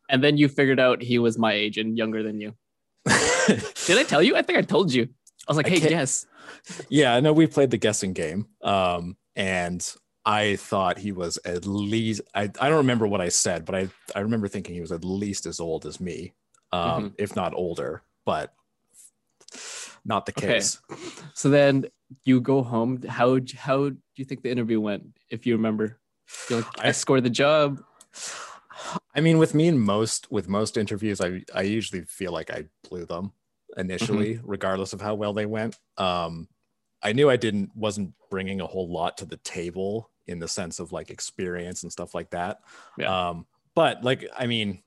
And 0.09 0.23
then 0.23 0.37
you 0.37 0.49
figured 0.49 0.79
out 0.81 1.03
he 1.03 1.19
was 1.19 1.37
my 1.37 1.53
age 1.53 1.77
and 1.79 1.99
younger 1.99 2.23
than 2.23 2.41
you. 2.41 2.55
Did 3.87 3.99
I 3.99 4.05
tell 4.05 4.23
you? 4.23 4.37
I 4.37 4.43
think 4.43 4.59
I 4.59 4.63
told 4.63 4.93
you. 4.93 5.05
I 5.49 5.51
was 5.51 5.57
like, 5.57 5.67
I 5.67 5.71
hey, 5.71 5.89
guess. 5.89 6.27
Yeah, 6.89 7.15
I 7.15 7.21
know 7.21 7.33
we 7.33 7.47
played 7.47 7.71
the 7.71 7.79
guessing 7.79 8.13
game. 8.13 8.47
Um, 8.63 9.17
and 9.37 9.81
I 10.25 10.57
thought 10.57 10.99
he 10.99 11.13
was 11.13 11.39
at 11.45 11.67
least 11.67 12.21
I, 12.35 12.43
I 12.61 12.69
don't 12.69 12.79
remember 12.79 13.07
what 13.07 13.21
I 13.21 13.29
said, 13.31 13.65
but 13.65 13.75
I, 13.75 13.89
I 14.15 14.21
remember 14.21 14.49
thinking 14.49 14.75
he 14.75 14.81
was 14.81 14.93
at 14.93 15.05
least 15.05 15.47
as 15.47 15.61
old 15.61 15.87
as 15.87 16.01
me, 16.01 16.35
um, 16.73 17.15
if 17.19 17.35
not 17.35 17.55
older, 17.55 18.03
but 18.27 18.53
not 20.05 20.27
the 20.27 20.33
Okay. 20.33 20.47
case. 20.55 20.79
So 21.35 21.49
then 21.51 21.87
you 22.25 22.41
go 22.41 22.63
home. 22.63 23.03
How 23.03 23.39
how 23.57 23.89
do 23.91 23.97
you 24.17 24.25
think 24.25 24.43
the 24.43 24.51
interview 24.51 24.81
went? 24.81 25.05
If 25.31 25.47
you 25.47 25.55
remember, 25.57 25.99
like, 26.51 26.65
I, 26.79 26.89
I- 26.89 26.93
scored 26.93 27.25
the 27.25 27.31
job. 27.31 27.83
I 29.15 29.21
mean, 29.21 29.39
with 29.39 29.55
me 29.55 29.69
and 29.69 29.81
most 29.81 30.31
with 30.31 30.49
most 30.49 30.77
interviews, 30.77 31.21
I 31.21 31.43
I 31.55 31.63
usually 31.63 32.03
feel 32.03 32.33
like 32.33 32.51
I 32.51 32.65
blew 32.89 33.05
them 33.07 33.33
initially, 33.77 34.41
regardless 34.43 34.93
of 34.93 35.01
how 35.01 35.15
well 35.15 35.33
they 35.33 35.47
went. 35.47 35.79
Um, 35.97 36.49
I 37.03 37.13
knew 37.13 37.31
I 37.31 37.37
didn't 37.37 37.71
wasn't 37.77 38.13
bringing 38.31 38.61
a 38.61 38.67
whole 38.67 38.91
lot 38.91 39.17
to 39.19 39.25
the 39.25 39.39
table 39.39 40.11
in 40.27 40.39
the 40.39 40.49
sense 40.49 40.79
of 40.79 40.93
like 40.93 41.11
experience 41.11 41.83
and 41.83 41.91
stuff 41.91 42.15
like 42.15 42.31
that. 42.31 42.61
Yeah. 42.99 43.31
Um, 43.31 43.47
but 43.75 44.05
like, 44.05 44.27
I 44.39 44.47
mean, 44.47 44.83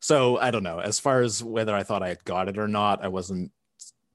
so 0.00 0.38
I 0.38 0.50
don't 0.50 0.62
know. 0.62 0.78
As 0.78 1.00
far 1.00 1.22
as 1.22 1.42
whether 1.42 1.74
I 1.74 1.82
thought 1.82 2.02
I 2.02 2.08
had 2.08 2.24
got 2.24 2.48
it 2.48 2.58
or 2.58 2.68
not, 2.68 3.02
I 3.04 3.08
wasn't 3.08 3.50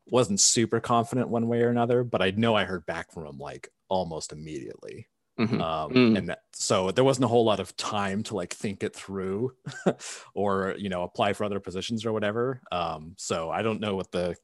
wasn't 0.08 0.40
super 0.40 0.80
confident 0.80 1.30
one 1.30 1.48
way 1.48 1.62
or 1.62 1.70
another, 1.70 2.04
but 2.04 2.22
I 2.22 2.32
know 2.32 2.56
I 2.56 2.64
heard 2.66 2.86
back 2.86 3.12
from 3.12 3.26
him 3.28 3.38
like 3.38 3.72
almost 3.90 4.32
immediately. 4.32 5.08
Mhm. 5.40 5.62
Um, 5.62 5.92
Mm. 5.94 6.18
and 6.18 6.30
that, 6.30 6.42
so 6.52 6.92
there 6.92 7.04
wasn't 7.06 7.24
a 7.26 7.28
whole 7.30 7.46
lot 7.46 7.60
of 7.62 7.76
time 7.78 8.24
to 8.24 8.36
like 8.36 8.54
think 8.54 8.84
it 8.84 8.94
through 8.96 9.56
or 10.34 10.76
you 10.78 10.90
know 10.90 11.04
apply 11.04 11.32
for 11.34 11.46
other 11.46 11.60
positions 11.62 12.06
or 12.06 12.12
whatever 12.12 12.62
um, 12.74 13.14
so 13.18 13.50
i 13.50 13.62
don't 13.62 13.80
know 13.80 13.96
what 13.96 14.12
the 14.12 14.36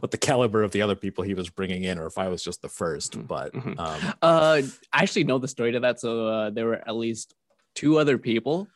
what 0.00 0.11
the 0.11 0.19
caliber 0.19 0.62
of 0.62 0.73
the 0.73 0.83
other 0.83 0.95
people 0.95 1.25
he 1.25 1.35
was 1.35 1.49
bringing 1.49 1.83
in 1.85 1.99
or 1.99 2.07
if 2.07 2.19
i 2.19 2.28
was 2.28 2.43
just 2.43 2.61
the 2.62 2.69
1st 2.69 3.12
Mhm. 3.12 3.26
but 3.26 3.52
Mhm. 3.54 3.78
um, 3.78 4.14
Uh, 4.23 4.62
I 4.93 5.02
actually 5.02 5.25
know 5.25 5.38
the 5.38 5.49
story 5.49 5.73
to 5.73 5.81
that. 5.81 5.99
So 6.00 6.28
uh, 6.28 6.50
there 6.50 6.66
were 6.66 6.83
at 6.87 6.95
least 6.97 7.35
two 7.75 7.99
other 7.99 8.19
people, 8.19 8.69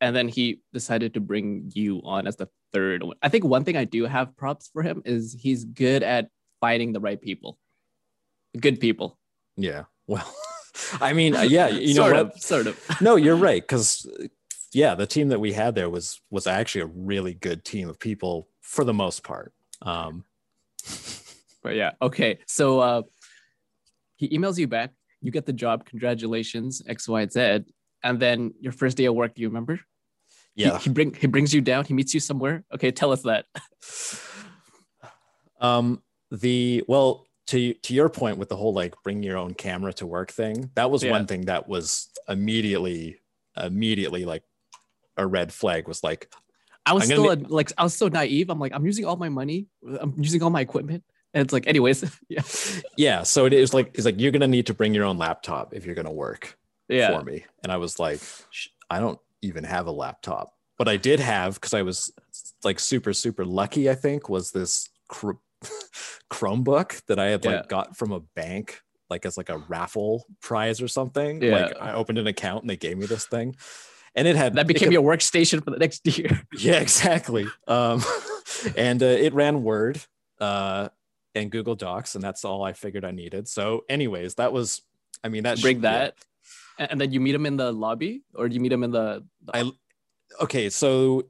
and 0.00 0.14
then 0.14 0.28
he 0.28 0.60
decided 0.72 1.14
to 1.14 1.20
bring 1.20 1.70
you 1.74 2.00
on 2.04 2.26
as 2.26 2.36
the 2.36 2.48
third 2.72 3.02
one. 3.02 3.16
I 3.22 3.28
think 3.28 3.44
one 3.44 3.64
thing 3.64 3.76
I 3.76 3.84
do 3.84 4.04
have 4.06 4.36
props 4.36 4.68
for 4.72 4.82
him 4.82 5.02
is 5.04 5.36
he's 5.38 5.64
good 5.64 6.02
at 6.02 6.28
finding 6.60 6.92
the 6.92 7.00
right 7.00 7.20
people, 7.20 7.58
good 8.58 8.78
people. 8.80 9.18
yeah 9.56 9.84
well 10.06 10.26
i 11.00 11.12
mean 11.12 11.34
uh, 11.36 11.42
yeah 11.42 11.68
you 11.68 11.94
know 11.94 12.02
sort 12.08 12.16
of, 12.16 12.32
sort 12.40 12.66
of. 12.66 13.00
no 13.00 13.14
you're 13.16 13.36
right 13.36 13.62
because 13.62 14.06
yeah 14.72 14.94
the 14.96 15.06
team 15.06 15.28
that 15.28 15.38
we 15.40 15.52
had 15.52 15.74
there 15.74 15.88
was 15.88 16.20
was 16.30 16.46
actually 16.46 16.80
a 16.82 16.86
really 17.12 17.34
good 17.34 17.64
team 17.64 17.88
of 17.88 17.98
people 18.00 18.48
for 18.60 18.82
the 18.84 18.92
most 18.92 19.22
part 19.22 19.52
um, 19.84 20.24
But 21.62 21.76
yeah, 21.76 21.92
okay. 22.02 22.40
So 22.46 22.80
uh, 22.80 23.02
he 24.16 24.28
emails 24.36 24.58
you 24.58 24.68
back. 24.68 24.90
You 25.22 25.30
get 25.30 25.46
the 25.46 25.52
job. 25.52 25.86
Congratulations, 25.86 26.82
X, 26.86 27.08
Y, 27.08 27.26
Z. 27.26 27.60
And 28.02 28.20
then 28.20 28.52
your 28.60 28.72
first 28.72 28.98
day 28.98 29.06
of 29.06 29.14
work. 29.14 29.34
Do 29.34 29.40
you 29.40 29.48
remember? 29.48 29.76
He- 30.54 30.64
yeah 30.64 30.78
He, 30.78 30.90
bring 30.90 31.14
he 31.14 31.26
brings 31.26 31.54
you 31.54 31.62
down. 31.62 31.86
He 31.86 31.94
meets 31.94 32.12
you 32.12 32.20
somewhere. 32.20 32.64
Okay, 32.74 32.90
tell 32.90 33.12
us 33.12 33.22
that. 33.22 33.46
Um, 35.60 36.02
the 36.30 36.84
well, 36.88 37.26
to 37.46 37.72
to 37.72 37.94
your 37.94 38.08
point 38.10 38.38
with 38.38 38.48
the 38.48 38.56
whole 38.56 38.74
like 38.74 38.94
bring 39.02 39.22
your 39.22 39.38
own 39.38 39.54
camera 39.54 39.92
to 39.94 40.06
work 40.06 40.30
thing, 40.30 40.70
that 40.74 40.90
was 40.90 41.02
Yeah. 41.02 41.12
one 41.12 41.26
thing 41.26 41.46
that 41.46 41.68
was 41.68 42.10
immediately 42.28 43.20
immediately 43.56 44.24
like 44.24 44.42
a 45.16 45.26
red 45.26 45.52
flag 45.52 45.86
was 45.88 46.02
like 46.02 46.28
I 46.86 46.92
was 46.92 47.04
still 47.04 47.30
a, 47.32 47.34
like 47.34 47.72
I 47.78 47.82
was 47.82 47.94
so 47.94 48.08
naive. 48.08 48.50
I'm 48.50 48.58
like 48.58 48.72
I'm 48.74 48.84
using 48.84 49.04
all 49.04 49.16
my 49.16 49.28
money. 49.28 49.66
I'm 50.00 50.14
using 50.18 50.42
all 50.42 50.50
my 50.50 50.60
equipment. 50.60 51.02
And 51.32 51.42
it's 51.42 51.52
like, 51.52 51.66
anyways, 51.66 52.04
yeah, 52.28 52.42
yeah 52.96 53.22
so 53.24 53.44
it 53.44 53.52
is 53.52 53.74
like 53.74 53.90
it's 53.94 54.04
like 54.04 54.20
you're 54.20 54.30
gonna 54.30 54.46
need 54.46 54.66
to 54.66 54.74
bring 54.74 54.94
your 54.94 55.04
own 55.04 55.18
laptop 55.18 55.74
if 55.74 55.84
you're 55.84 55.96
gonna 55.96 56.12
work 56.12 56.56
yeah, 56.88 57.18
for 57.18 57.24
me 57.24 57.44
and 57.62 57.72
i 57.72 57.76
was 57.78 57.98
like 57.98 58.20
i 58.90 59.00
don't 59.00 59.18
even 59.40 59.64
have 59.64 59.86
a 59.86 59.90
laptop 59.90 60.52
what 60.76 60.86
i 60.88 60.96
did 60.98 61.18
have 61.18 61.54
because 61.54 61.72
i 61.74 61.80
was 61.82 62.12
like 62.62 62.78
super 62.78 63.12
super 63.14 63.44
lucky 63.44 63.88
i 63.88 63.94
think 63.94 64.28
was 64.28 64.50
this 64.52 64.90
cr- 65.08 65.40
chromebook 66.30 67.02
that 67.06 67.18
i 67.18 67.26
had 67.26 67.44
like 67.44 67.54
Yeah. 67.54 67.62
got 67.68 67.96
from 67.96 68.12
a 68.12 68.20
bank 68.20 68.80
like 69.10 69.24
as 69.26 69.36
like 69.36 69.48
a 69.48 69.58
raffle 69.58 70.26
prize 70.40 70.80
or 70.82 70.88
something 70.88 71.42
Yeah. 71.42 71.52
like 71.56 71.80
i 71.80 71.92
opened 71.94 72.18
an 72.18 72.26
account 72.26 72.62
and 72.62 72.70
they 72.70 72.76
gave 72.76 72.98
me 72.98 73.06
this 73.06 73.26
thing 73.26 73.56
and 74.14 74.28
it 74.28 74.36
had 74.36 74.54
that 74.54 74.66
became 74.66 74.92
your 74.92 75.02
workstation 75.02 75.62
for 75.64 75.70
the 75.70 75.78
next 75.78 76.06
year. 76.18 76.42
yeah 76.58 76.78
exactly 76.80 77.46
um 77.68 78.02
and 78.76 79.02
uh, 79.02 79.06
it 79.06 79.32
ran 79.34 79.62
word 79.62 80.00
uh 80.40 80.88
and 81.34 81.50
google 81.50 81.74
docs 81.74 82.14
and 82.14 82.22
that's 82.24 82.44
all 82.44 82.62
i 82.62 82.72
figured 82.72 83.04
i 83.04 83.10
needed 83.10 83.48
so 83.48 83.84
anyways 83.88 84.34
that 84.36 84.52
was 84.52 84.82
i 85.22 85.28
mean 85.28 85.42
that 85.44 85.60
Bring 85.60 85.80
that, 85.82 86.14
and 86.78 86.90
and 86.92 87.00
then 87.00 87.12
you 87.12 87.20
meet 87.20 87.34
him 87.34 87.46
in 87.46 87.56
the 87.56 87.72
lobby, 87.72 88.22
or 88.34 88.48
do 88.48 88.54
you 88.54 88.60
meet 88.60 88.72
him 88.72 88.82
in 88.84 88.90
the? 88.90 89.24
the- 89.44 89.56
I 89.56 89.70
okay, 90.42 90.68
so 90.68 91.22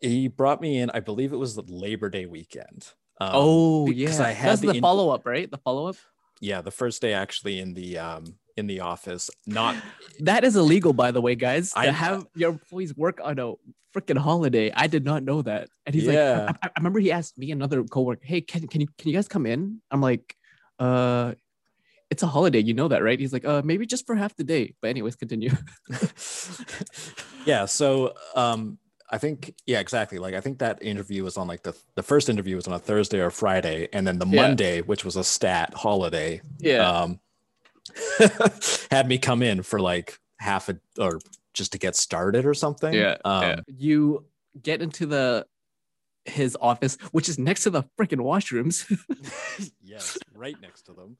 he 0.00 0.28
brought 0.28 0.60
me 0.60 0.78
in. 0.78 0.90
I 0.90 1.00
believe 1.00 1.32
it 1.32 1.36
was 1.36 1.54
the 1.54 1.62
Labor 1.66 2.10
Day 2.10 2.26
weekend. 2.26 2.92
Um, 3.20 3.30
oh 3.32 3.90
yeah, 3.90 4.22
I 4.22 4.32
had 4.32 4.50
that's 4.50 4.60
the 4.60 4.72
the, 4.72 4.80
follow 4.80 5.08
up, 5.10 5.24
right? 5.26 5.50
The 5.50 5.56
follow 5.58 5.86
up. 5.88 5.96
yeah, 6.40 6.60
the 6.60 6.70
first 6.70 7.00
day 7.00 7.14
actually 7.14 7.58
in 7.58 7.72
the 7.74 7.98
um 7.98 8.34
in 8.56 8.66
the 8.66 8.80
office. 8.80 9.30
Not 9.46 9.76
That 10.20 10.44
is 10.44 10.56
illegal, 10.56 10.92
by 10.92 11.10
the 11.10 11.20
way, 11.20 11.34
guys. 11.34 11.72
I- 11.76 11.86
to 11.86 11.92
have 11.92 12.26
your 12.34 12.50
employees 12.50 12.96
work 12.96 13.20
on 13.22 13.38
a 13.38 13.54
freaking 13.94 14.16
holiday. 14.18 14.72
I 14.74 14.86
did 14.86 15.04
not 15.04 15.22
know 15.22 15.42
that. 15.42 15.68
And 15.86 15.94
he's 15.94 16.04
Yeah. 16.04 16.46
like, 16.46 16.56
I, 16.62 16.68
I 16.68 16.70
remember 16.78 16.98
he 17.00 17.12
asked 17.12 17.36
me 17.38 17.50
another 17.52 17.82
coworker, 17.84 18.24
"Hey, 18.24 18.40
can 18.40 18.66
can 18.66 18.80
you 18.80 18.88
can 18.98 19.08
you 19.10 19.14
guys 19.14 19.28
come 19.28 19.46
in?" 19.46 19.80
I'm 19.90 20.00
like, 20.00 20.36
uh. 20.78 21.34
It's 22.12 22.22
a 22.22 22.26
holiday, 22.26 22.58
you 22.60 22.74
know 22.74 22.88
that, 22.88 23.02
right? 23.02 23.18
He's 23.18 23.32
like, 23.32 23.46
uh, 23.46 23.62
maybe 23.64 23.86
just 23.86 24.04
for 24.06 24.14
half 24.14 24.36
the 24.36 24.44
day. 24.44 24.74
But 24.82 24.88
anyways, 24.90 25.16
continue. 25.16 25.48
yeah. 27.46 27.64
So 27.64 28.12
um 28.36 28.78
I 29.10 29.18
think 29.18 29.54
yeah, 29.66 29.80
exactly. 29.80 30.18
Like 30.18 30.34
I 30.34 30.40
think 30.40 30.58
that 30.58 30.82
interview 30.82 31.24
was 31.24 31.36
on 31.36 31.46
like 31.46 31.62
the 31.62 31.74
the 31.94 32.02
first 32.02 32.28
interview 32.28 32.56
was 32.56 32.66
on 32.66 32.74
a 32.74 32.78
Thursday 32.78 33.20
or 33.20 33.30
Friday, 33.30 33.88
and 33.92 34.06
then 34.06 34.18
the 34.18 34.26
Yeah. 34.26 34.42
Monday, 34.42 34.80
which 34.82 35.04
was 35.04 35.16
a 35.16 35.24
stat 35.24 35.74
holiday, 35.74 36.40
Yeah. 36.58 36.88
um 36.88 37.20
had 38.90 39.08
me 39.08 39.18
come 39.18 39.42
in 39.42 39.62
for 39.62 39.80
like 39.80 40.18
half 40.38 40.68
a 40.68 40.78
or 40.98 41.18
just 41.54 41.72
to 41.72 41.78
get 41.78 41.94
started 41.96 42.46
or 42.46 42.54
something. 42.54 42.94
Yeah, 42.94 43.16
Um, 43.24 43.42
yeah. 43.42 43.56
You 43.66 44.24
get 44.60 44.82
into 44.82 45.06
the 45.06 45.46
his 46.24 46.56
office, 46.60 46.96
which 47.10 47.28
is 47.28 47.38
next 47.38 47.64
to 47.64 47.70
the 47.70 47.82
freaking 47.98 48.20
washrooms, 48.20 48.86
yes, 49.82 50.16
right 50.34 50.54
next 50.60 50.82
to 50.82 50.92
them. 50.92 51.16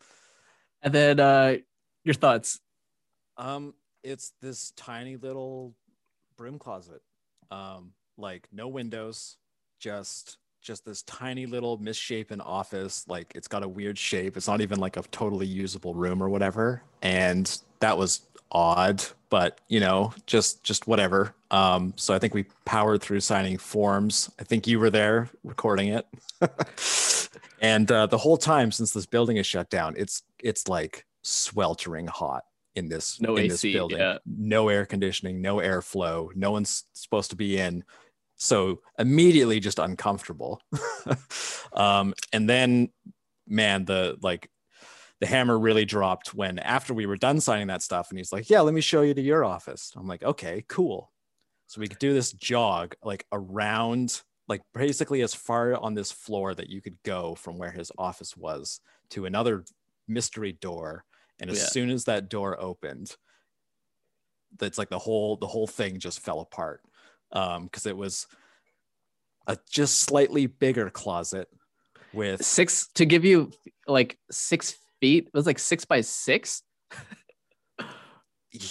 and 0.82 0.94
then 0.94 1.18
uh, 1.20 1.56
your 2.04 2.14
thoughts. 2.14 2.60
Um, 3.36 3.74
it's 4.04 4.32
this 4.40 4.72
tiny 4.76 5.16
little 5.16 5.74
broom 6.36 6.58
closet. 6.58 7.02
Um, 7.50 7.92
like 8.16 8.46
no 8.52 8.68
windows, 8.68 9.36
just 9.80 10.38
just 10.62 10.84
this 10.84 11.02
tiny 11.02 11.46
little 11.46 11.76
misshapen 11.78 12.40
office. 12.40 13.04
Like 13.08 13.32
it's 13.34 13.48
got 13.48 13.62
a 13.62 13.68
weird 13.68 13.98
shape. 13.98 14.36
It's 14.36 14.48
not 14.48 14.60
even 14.60 14.78
like 14.78 14.96
a 14.96 15.02
totally 15.02 15.46
usable 15.46 15.94
room 15.94 16.22
or 16.22 16.28
whatever. 16.28 16.82
And 17.02 17.58
that 17.80 17.98
was 17.98 18.20
odd, 18.52 19.02
but 19.28 19.60
you 19.68 19.80
know, 19.80 20.14
just 20.26 20.62
just 20.62 20.86
whatever. 20.86 21.34
Um, 21.50 21.94
so 21.96 22.14
I 22.14 22.18
think 22.18 22.34
we 22.34 22.46
powered 22.64 23.02
through 23.02 23.20
signing 23.20 23.58
forms. 23.58 24.30
I 24.38 24.44
think 24.44 24.66
you 24.66 24.78
were 24.78 24.90
there 24.90 25.28
recording 25.44 25.88
it. 25.88 26.06
and 27.60 27.90
uh, 27.90 28.06
the 28.06 28.18
whole 28.18 28.36
time 28.36 28.72
since 28.72 28.92
this 28.92 29.06
building 29.06 29.36
is 29.36 29.46
shut 29.46 29.68
down, 29.68 29.94
it's 29.96 30.22
it's 30.42 30.68
like 30.68 31.06
sweltering 31.22 32.06
hot 32.06 32.44
in 32.74 32.88
this 32.88 33.20
No 33.20 33.36
in 33.36 33.48
this 33.48 33.64
AC, 33.64 33.72
building. 33.72 33.98
yeah. 33.98 34.18
No 34.26 34.68
air 34.68 34.86
conditioning, 34.86 35.42
no 35.42 35.56
airflow. 35.56 36.34
No 36.34 36.52
one's 36.52 36.84
supposed 36.92 37.30
to 37.30 37.36
be 37.36 37.58
in. 37.58 37.84
So 38.42 38.82
immediately 38.98 39.60
just 39.60 39.78
uncomfortable. 39.78 40.60
um, 41.72 42.12
and 42.32 42.50
then 42.50 42.92
man, 43.46 43.84
the 43.84 44.18
like 44.20 44.50
the 45.20 45.26
hammer 45.26 45.58
really 45.58 45.84
dropped 45.84 46.34
when 46.34 46.58
after 46.58 46.94
we 46.94 47.06
were 47.06 47.16
done 47.16 47.40
signing 47.40 47.68
that 47.68 47.82
stuff 47.82 48.10
and 48.10 48.18
he's 48.18 48.32
like, 48.32 48.50
"Yeah, 48.50 48.60
let 48.62 48.74
me 48.74 48.80
show 48.80 49.02
you 49.02 49.14
to 49.14 49.22
your 49.22 49.44
office." 49.44 49.92
I'm 49.96 50.08
like, 50.08 50.24
"Okay, 50.24 50.64
cool." 50.68 51.12
So 51.68 51.80
we 51.80 51.88
could 51.88 51.98
do 52.00 52.14
this 52.14 52.32
jog 52.32 52.96
like 53.04 53.26
around 53.32 54.22
like 54.48 54.62
basically 54.74 55.22
as 55.22 55.34
far 55.34 55.76
on 55.76 55.94
this 55.94 56.12
floor 56.12 56.54
that 56.54 56.68
you 56.68 56.82
could 56.82 57.02
go 57.04 57.34
from 57.36 57.58
where 57.58 57.70
his 57.72 57.92
office 57.98 58.36
was 58.36 58.80
to 59.10 59.26
another 59.26 59.64
mystery 60.08 60.52
door 60.52 61.04
and 61.40 61.50
as 61.50 61.58
Yeah. 61.58 61.68
soon 61.70 61.90
as 61.90 62.04
that 62.04 62.28
door 62.28 62.60
opened 62.60 63.16
that's 64.58 64.78
like 64.78 64.90
the 64.90 64.98
whole 64.98 65.36
the 65.36 65.46
whole 65.46 65.66
thing 65.66 65.98
just 65.98 66.20
fell 66.20 66.40
apart 66.40 66.82
um 67.32 67.64
because 67.64 67.86
it 67.86 67.96
was 67.96 68.26
a 69.46 69.56
just 69.68 70.00
slightly 70.00 70.46
bigger 70.46 70.90
closet 70.90 71.48
with 72.12 72.44
Six 72.44 72.88
to 72.94 73.04
give 73.06 73.24
you 73.24 73.50
like 73.86 74.18
six 74.30 74.76
feet. 75.00 75.26
It 75.26 75.34
was 75.34 75.46
like 75.46 75.58
six 75.58 75.84
by 75.84 76.02
six, 76.02 76.62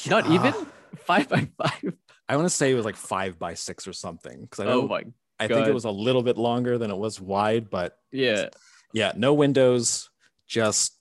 not 0.07 0.25
Ah, 0.27 0.33
even 0.33 0.53
five 0.97 1.27
by 1.27 1.47
five. 1.57 1.93
i 2.29 2.35
want 2.35 2.45
to 2.45 2.53
say 2.53 2.71
it 2.71 2.75
was 2.75 2.85
like 2.85 2.95
five 2.95 3.39
by 3.39 3.53
six 3.55 3.87
or 3.87 3.93
something 3.93 4.41
because 4.41 4.59
i 4.59 4.65
Oh 4.65 4.81
don't 4.81 4.89
my, 4.89 5.03
i 5.39 5.47
think 5.47 5.67
it 5.67 5.73
was 5.73 5.85
a 5.85 5.91
little 5.91 6.21
bit 6.21 6.37
longer 6.37 6.77
than 6.77 6.91
it 6.91 6.97
was 6.97 7.19
wide 7.19 7.69
but 7.69 7.97
yeah. 8.11 8.49
yeah 8.93 9.11
no 9.15 9.33
windows 9.33 10.09
just 10.47 10.97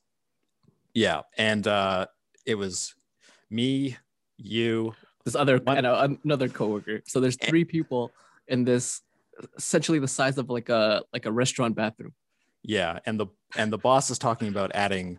yeah 0.95 1.23
and 1.37 1.67
uh 1.67 2.07
it 2.47 2.55
was 2.55 2.95
me 3.50 3.97
you 4.38 4.95
This 5.24 5.34
other 5.34 5.58
One- 5.58 5.78
and 5.78 5.86
uh, 5.86 6.08
another 6.24 6.48
coworker. 6.48 7.02
So 7.06 7.20
there's 7.20 7.36
three 7.36 7.64
people 7.64 8.10
in 8.48 8.64
this, 8.64 9.02
essentially 9.56 9.98
the 9.98 10.08
size 10.08 10.38
of 10.38 10.48
like 10.50 10.68
a 10.68 11.02
like 11.12 11.26
a 11.26 11.32
restaurant 11.32 11.74
bathroom. 11.76 12.12
yeah 12.62 12.98
and 13.06 13.18
the 13.20 13.26
and 13.56 13.72
the 13.72 13.78
boss 13.78 14.10
is 14.10 14.18
talking 14.18 14.48
about 14.48 14.70
adding 14.74 15.18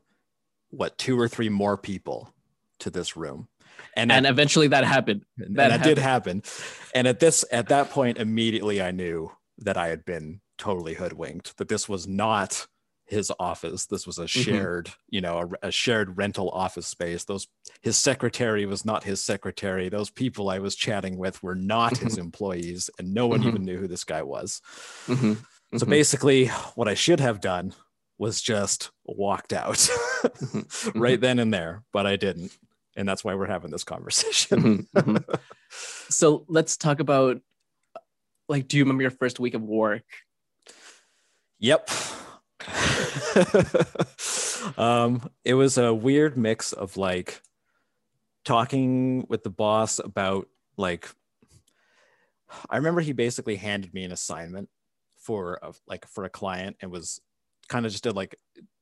what 0.69 0.97
two 0.97 1.19
or 1.19 1.27
three 1.27 1.49
more 1.49 1.75
people 1.77 2.33
to 2.79 2.89
this 2.91 3.17
room 3.17 3.47
and 3.95 4.11
And 4.11 4.25
at- 4.27 4.31
eventually 4.31 4.67
that 4.69 4.83
happened. 4.83 5.25
and 5.39 5.55
that 5.55 5.69
that, 5.69 5.83
did 5.83 5.97
happen 5.97 6.43
and 6.93 7.07
at 7.07 7.19
this 7.19 7.43
at 7.51 7.69
that 7.69 7.89
point 7.89 8.17
immediately 8.19 8.79
i 8.81 8.91
knew 8.91 9.31
that 9.59 9.75
i 9.77 9.87
had 9.87 10.05
been 10.05 10.39
totally 10.57 10.93
hoodwinked 10.93 11.57
that 11.57 11.67
this 11.67 11.89
was 11.89 12.07
not 12.07 12.67
his 13.11 13.31
office. 13.39 13.85
This 13.85 14.07
was 14.07 14.17
a 14.17 14.23
mm-hmm. 14.23 14.41
shared 14.41 14.89
you 15.09 15.21
know 15.21 15.51
a, 15.61 15.67
a 15.67 15.71
shared 15.71 16.17
rental 16.17 16.49
office 16.49 16.87
space. 16.87 17.25
Those 17.25 17.47
his 17.81 17.97
secretary 17.97 18.65
was 18.65 18.85
not 18.85 19.03
his 19.03 19.23
secretary. 19.23 19.89
Those 19.89 20.09
people 20.09 20.49
i 20.49 20.59
was 20.59 20.75
chatting 20.75 21.17
with 21.17 21.43
were 21.43 21.55
not 21.55 21.97
his 21.97 22.13
mm-hmm. 22.13 22.21
employees 22.21 22.89
and 22.97 23.13
no 23.13 23.27
one 23.27 23.41
Mhm. 23.41 23.47
even 23.47 23.65
knew 23.65 23.77
who 23.77 23.87
this 23.87 24.03
guy 24.03 24.23
was. 24.23 24.61
Mhm. 25.07 25.37
So 25.73 25.77
mm-hmm. 25.77 25.89
basically, 25.89 26.47
what 26.75 26.87
I 26.87 26.95
should 26.95 27.19
have 27.19 27.39
done 27.39 27.73
was 28.17 28.41
just 28.41 28.91
walked 29.05 29.53
out 29.53 29.89
right 30.95 31.19
then 31.19 31.39
and 31.39 31.53
there, 31.53 31.83
but 31.91 32.05
I 32.05 32.15
didn't. 32.17 32.51
And 32.95 33.07
that's 33.07 33.23
why 33.23 33.35
we're 33.35 33.47
having 33.47 33.71
this 33.71 33.83
conversation. 33.83 34.87
So 36.09 36.43
let's 36.49 36.75
talk 36.77 36.99
about 36.99 37.41
like 38.49 38.67
do 38.67 38.77
you 38.77 38.83
remember 38.83 39.03
your 39.03 39.11
first 39.11 39.39
week 39.39 39.53
of 39.53 39.63
work? 39.63 40.03
Yep. 41.59 41.89
um, 44.77 45.29
it 45.43 45.53
was 45.53 45.77
a 45.77 45.93
weird 45.93 46.37
mix 46.37 46.73
of 46.73 46.97
like 46.97 47.41
talking 48.43 49.25
with 49.29 49.43
the 49.43 49.49
boss 49.49 49.99
about 49.99 50.47
like 50.77 51.09
I 52.69 52.77
remember 52.77 53.01
he 53.01 53.13
basically 53.13 53.55
handed 53.55 53.93
me 53.93 54.03
an 54.03 54.11
assignment 54.11 54.69
for 55.17 55.59
a, 55.61 55.73
like 55.87 56.07
for 56.07 56.25
a 56.25 56.29
client 56.29 56.77
and 56.81 56.91
was 56.91 57.21
kind 57.69 57.85
of 57.85 57.91
just 57.91 58.03
did 58.03 58.15
like 58.15 58.35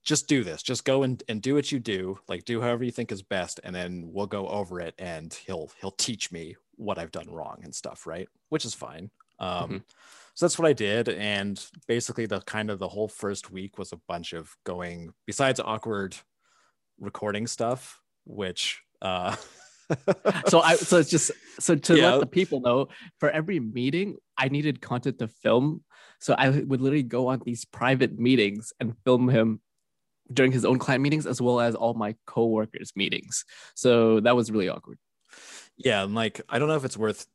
just 0.03 0.27
do 0.27 0.43
this. 0.43 0.63
Just 0.63 0.85
go 0.85 1.03
and, 1.03 1.21
and 1.27 1.41
do 1.41 1.53
what 1.53 1.71
you 1.71 1.79
do. 1.79 2.17
Like 2.27 2.45
do 2.45 2.61
however 2.61 2.83
you 2.83 2.91
think 2.91 3.11
is 3.11 3.21
best 3.21 3.59
and 3.63 3.75
then 3.75 4.09
we'll 4.11 4.27
go 4.27 4.47
over 4.47 4.79
it 4.79 4.95
and 4.97 5.33
he'll 5.33 5.71
he'll 5.79 5.91
teach 5.91 6.31
me 6.31 6.55
what 6.75 6.97
i've 6.97 7.11
done 7.11 7.29
wrong 7.29 7.59
and 7.63 7.75
stuff 7.75 8.07
right? 8.07 8.27
Which 8.49 8.65
is 8.65 8.73
fine. 8.73 9.11
Um 9.37 9.69
Mhm. 9.69 9.83
So 10.39 10.45
that's 10.45 10.57
what 10.57 10.69
i 10.69 10.71
did 10.71 11.09
and 11.09 11.65
basically 11.85 12.25
the 12.25 12.39
kind 12.41 12.69
of 12.71 12.79
the 12.79 12.87
whole 12.87 13.09
first 13.09 13.51
week 13.51 13.77
was 13.77 13.91
a 13.91 13.99
bunch 14.07 14.31
of 14.31 14.55
going 14.65 15.11
besides 15.27 15.59
awkward 15.59 16.15
recording 16.97 17.45
stuff 17.45 17.99
which 18.23 18.81
uh 19.01 19.35
so 20.47 20.61
i 20.61 20.75
so 20.77 20.97
it's 20.97 21.09
just 21.09 21.31
so 21.59 21.75
to 21.75 21.97
Yeah. 21.97 22.11
let 22.11 22.19
the 22.21 22.25
people 22.25 22.61
know 22.61 22.87
for 23.19 23.29
every 23.29 23.59
meeting 23.59 24.15
i 24.37 24.47
needed 24.47 24.79
content 24.79 25.19
to 25.19 25.27
film. 25.27 25.83
So 26.21 26.35
i 26.37 26.49
would 26.49 26.79
literally 26.79 27.03
go 27.03 27.27
on 27.27 27.41
these 27.43 27.65
private 27.65 28.17
meetings 28.17 28.71
and 28.79 28.95
film 29.03 29.27
him 29.29 29.59
during 30.31 30.51
his 30.53 30.63
own 30.63 30.79
client 30.79 31.01
meetings 31.01 31.25
as 31.25 31.41
well 31.41 31.59
as 31.59 31.75
all 31.75 31.95
my 31.95 32.15
co-workers 32.25 32.93
meetings. 32.95 33.43
So 33.75 34.19
that 34.21 34.35
was 34.37 34.51
really 34.51 34.69
awkward. 34.69 34.99
Yeah 35.75 36.03
and 36.03 36.13
like 36.13 36.39
i 36.49 36.59
don't 36.59 36.67
know 36.69 36.75
if 36.75 36.85
it's 36.85 36.97
worth 36.97 37.25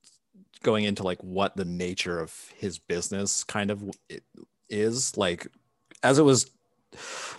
going 0.64 0.84
into 0.84 1.04
like 1.04 1.22
what 1.22 1.56
the 1.56 1.64
nature 1.64 2.18
of 2.18 2.34
his 2.56 2.78
business 2.78 3.44
kind 3.44 3.70
of 3.70 3.84
is 4.68 5.16
like 5.16 5.46
as 6.02 6.18
it 6.18 6.22
was 6.22 6.50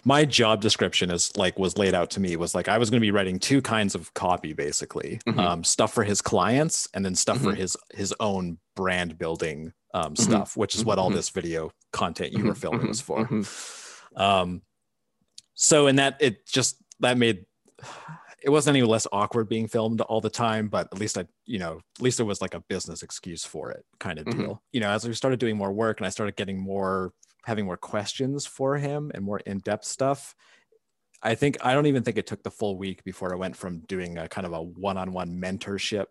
my 0.04 0.26
job 0.26 0.62
description 0.62 1.10
is 1.10 1.36
like 1.38 1.58
was 1.58 1.78
laid 1.78 1.94
out 1.94 2.10
to 2.12 2.20
me 2.20 2.36
was 2.36 2.54
like 2.54 2.68
i 2.68 2.78
was 2.78 2.90
going 2.90 3.00
to 3.00 3.06
be 3.06 3.12
writing 3.12 3.40
two 3.40 3.62
kinds 3.62 3.96
of 3.96 4.14
copy 4.14 4.54
basically 4.54 5.20
Mhm. 5.28 5.40
um, 5.40 5.64
stuff 5.64 5.94
for 5.94 6.04
his 6.04 6.22
clients 6.22 6.88
and 6.94 7.04
then 7.06 7.16
stuff 7.16 7.40
for 7.40 7.54
Mhm. 7.54 7.58
his 7.58 7.78
his 7.94 8.14
own 8.20 8.58
brand 8.76 9.18
building 9.18 9.74
um, 9.94 10.14
Mhm. 10.14 10.18
stuff 10.18 10.58
which 10.58 10.76
is 10.76 10.86
what 10.86 11.00
all 11.00 11.10
Mhm. 11.10 11.16
this 11.16 11.30
video 11.30 11.72
content 11.92 12.32
you 12.34 12.46
were 12.46 12.54
Mhm, 12.54 12.58
filming 12.58 12.88
was 12.88 13.02
mhm, 13.02 13.46
for 13.46 14.22
um 14.22 14.62
so 15.54 15.88
in 15.88 15.96
that 15.96 16.18
it 16.20 16.46
just 16.46 16.76
that 17.00 17.18
made 17.18 17.46
it 18.46 18.52
wasn't 18.52 18.78
any 18.78 18.86
less 18.86 19.08
awkward 19.12 19.50
being 19.50 19.68
filmed 19.68 20.00
all 20.02 20.22
the 20.22 20.30
time 20.30 20.68
but 20.70 20.88
at 20.94 21.00
least 21.00 21.18
i 21.18 21.26
you 21.46 21.60
know 21.60 21.80
at 21.98 22.02
least 22.02 22.18
there 22.18 22.26
was 22.26 22.42
like 22.42 22.54
a 22.54 22.62
business 22.70 23.02
excuse 23.04 23.44
for 23.44 23.72
it 23.72 23.84
kind 24.00 24.20
of 24.20 24.26
Mhm. 24.26 24.38
deal 24.38 24.64
you 24.72 24.80
know 24.80 24.90
as 24.90 25.06
we 25.08 25.14
started 25.14 25.40
doing 25.40 25.58
more 25.58 25.74
work 25.74 26.00
and 26.00 26.06
i 26.08 26.10
started 26.10 26.36
getting 26.36 26.60
more 26.60 27.12
having 27.44 27.66
more 27.66 27.78
questions 27.78 28.46
for 28.46 28.78
him 28.78 29.12
and 29.14 29.24
more 29.26 29.40
in-depth 29.40 29.84
stuff 29.86 30.36
i 31.24 31.34
think 31.36 31.58
i 31.66 31.74
don't 31.74 31.88
even 31.88 32.04
think 32.04 32.18
it 32.18 32.28
took 32.28 32.44
the 32.44 32.52
full 32.52 32.78
week 32.78 33.04
before 33.04 33.34
i 33.34 33.36
went 33.36 33.56
from 33.58 33.80
doing 33.88 34.18
a 34.18 34.28
kind 34.30 34.46
of 34.48 34.54
a 34.54 34.62
one-on-one 34.62 35.30
mentorship 35.42 36.06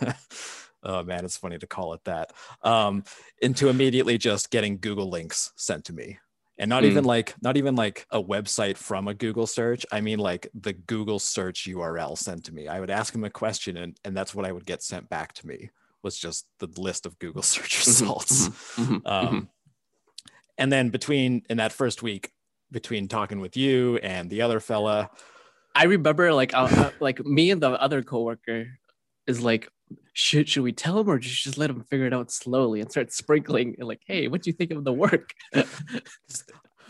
oh 0.82 1.02
man 1.04 1.24
it's 1.24 1.36
funny 1.36 1.58
to 1.58 1.66
call 1.66 1.92
it 1.94 2.00
that 2.04 2.32
um 2.62 3.02
into 3.42 3.68
immediately 3.68 4.18
just 4.18 4.50
getting 4.50 4.78
google 4.78 5.08
links 5.08 5.52
sent 5.56 5.84
to 5.84 5.92
me 5.92 6.18
and 6.58 6.68
not 6.68 6.82
Mm. 6.82 6.86
even 6.86 7.04
like 7.04 7.34
not 7.40 7.56
even 7.56 7.76
like 7.76 8.06
a 8.10 8.22
website 8.22 8.76
from 8.76 9.08
a 9.08 9.14
google 9.14 9.46
search 9.46 9.86
i 9.92 10.00
mean 10.00 10.18
like 10.18 10.48
the 10.54 10.72
google 10.72 11.18
search 11.18 11.66
url 11.66 12.16
sent 12.18 12.44
to 12.44 12.52
me. 12.54 12.66
I 12.68 12.80
would 12.80 12.90
ask 12.90 13.14
him 13.14 13.24
a 13.24 13.30
question 13.30 13.76
and, 13.76 13.96
and 14.04 14.16
that's 14.16 14.34
what 14.34 14.44
i 14.44 14.52
would 14.52 14.66
get 14.66 14.82
sent 14.82 15.08
back 15.08 15.32
to 15.34 15.46
me 15.46 15.70
was 16.02 16.18
just 16.18 16.46
the 16.58 16.68
list 16.76 17.06
of 17.06 17.18
google 17.18 17.42
search 17.54 17.76
Mhm, 17.78 17.86
results. 17.86 18.48
Mhm, 18.48 19.02
mhm, 19.02 19.10
um, 19.10 19.48
and 20.56 20.72
then 20.72 20.90
between 20.90 21.42
in 21.48 21.58
that 21.58 21.72
first 21.72 22.02
week 22.02 22.32
between 22.70 23.08
talking 23.08 23.40
with 23.40 23.56
you 23.56 23.96
and 23.98 24.28
the 24.30 24.42
other 24.42 24.60
fella 24.60 25.10
I 25.74 25.84
remember 25.84 26.32
like 26.32 26.54
uh, 26.54 26.68
uh, 26.70 26.90
like 27.00 27.24
me 27.24 27.50
and 27.52 27.62
the 27.62 27.70
other 27.70 28.02
coworker 28.02 28.66
is 29.28 29.40
like 29.42 29.68
should 30.12 30.48
should 30.48 30.62
we 30.64 30.72
tell 30.72 30.98
him 30.98 31.08
or 31.08 31.18
just 31.18 31.42
just 31.44 31.58
let 31.58 31.70
him 31.70 31.84
figure 31.84 32.06
it 32.06 32.12
out 32.12 32.30
slowly 32.30 32.80
and 32.80 32.90
start 32.90 33.12
sprinkling 33.12 33.76
like 33.78 34.02
hey 34.06 34.26
what 34.28 34.42
do 34.42 34.50
you 34.50 34.54
think 34.54 34.70
of 34.72 34.82
the 34.84 34.92
work 34.92 35.30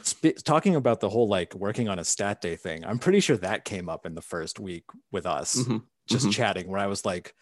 sp- 0.02 0.38
talking 0.44 0.74
about 0.76 1.00
the 1.00 1.08
whole 1.08 1.28
like 1.28 1.54
working 1.54 1.88
on 1.88 1.98
a 1.98 2.04
stat 2.04 2.40
day 2.40 2.56
thing 2.56 2.84
i'm 2.84 2.98
pretty 2.98 3.20
sure 3.20 3.36
that 3.36 3.64
came 3.64 3.88
up 3.88 4.06
in 4.06 4.14
the 4.14 4.22
first 4.22 4.58
week 4.58 4.84
with 5.12 5.26
us 5.26 5.56
Mhm, 5.56 5.82
just 6.06 6.26
mhm. 6.26 6.32
chatting 6.32 6.68
where 6.68 6.80
i 6.80 6.86
was 6.86 7.04
like 7.04 7.34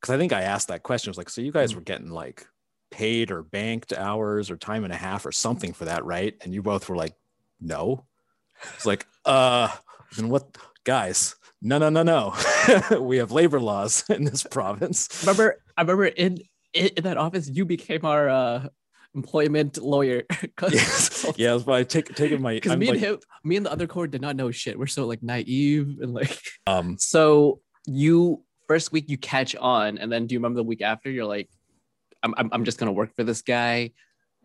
because 0.00 0.14
i 0.14 0.18
think 0.18 0.32
i 0.32 0.42
asked 0.42 0.68
that 0.68 0.82
question 0.82 1.10
I 1.10 1.12
was 1.12 1.18
like 1.18 1.28
so 1.30 1.40
you 1.42 1.52
guys 1.52 1.72
Mhm. 1.72 1.76
were 1.76 1.82
getting 1.82 2.10
like 2.10 2.46
paid 2.90 3.30
or 3.30 3.42
banked 3.42 3.92
hours 3.92 4.50
or 4.50 4.56
time 4.56 4.84
and 4.84 4.92
a 4.92 4.96
half 4.96 5.26
or 5.26 5.32
something 5.32 5.72
for 5.72 5.84
that 5.86 6.04
right 6.04 6.34
and 6.42 6.54
you 6.54 6.62
both 6.62 6.88
were 6.88 6.96
like 6.96 7.14
no 7.60 8.06
it's 8.74 8.86
like 8.86 9.06
uh 9.24 9.68
then 10.16 10.28
what 10.28 10.56
guys 10.84 11.36
no 11.64 11.78
no 11.78 11.88
no 11.88 12.02
no. 12.02 12.34
We 13.00 13.16
have 13.16 13.32
labor 13.32 13.58
laws 13.58 14.04
in 14.10 14.24
this 14.24 14.44
province. 14.44 15.08
Remember 15.22 15.56
I 15.76 15.80
remember 15.80 16.04
in 16.04 16.38
in, 16.74 16.88
in 16.96 17.04
that 17.04 17.16
office 17.16 17.48
you 17.48 17.64
became 17.64 18.04
our 18.04 18.28
uh 18.28 18.68
employment 19.14 19.78
lawyer. 19.78 20.24
Yes. 20.70 21.24
Yeah 21.36 21.52
I 21.52 21.54
was 21.54 21.64
by 21.64 21.82
take, 21.82 22.14
taking 22.14 22.42
my 22.42 22.54
because 22.54 22.76
me 22.76 22.88
like, 22.88 22.96
and 22.96 23.04
him 23.04 23.18
me 23.42 23.56
and 23.56 23.66
the 23.66 23.72
other 23.72 23.86
court 23.86 24.10
did 24.10 24.20
not 24.20 24.36
know 24.36 24.50
shit. 24.50 24.78
We're 24.78 24.86
so 24.86 25.06
like 25.06 25.22
naive 25.22 25.98
and 26.02 26.12
like 26.12 26.38
um 26.66 26.96
so 26.98 27.60
you 27.86 28.44
first 28.68 28.92
week 28.92 29.08
you 29.08 29.16
catch 29.16 29.56
on 29.56 29.96
and 29.96 30.12
then 30.12 30.26
do 30.26 30.34
you 30.34 30.38
remember 30.38 30.58
the 30.58 30.64
week 30.64 30.82
after? 30.82 31.10
You're 31.10 31.24
like 31.24 31.48
i'm, 32.22 32.34
I'm, 32.36 32.50
I'm 32.52 32.64
just 32.64 32.78
gonna 32.78 32.92
work 32.92 33.16
for 33.16 33.24
this 33.24 33.40
guy 33.40 33.92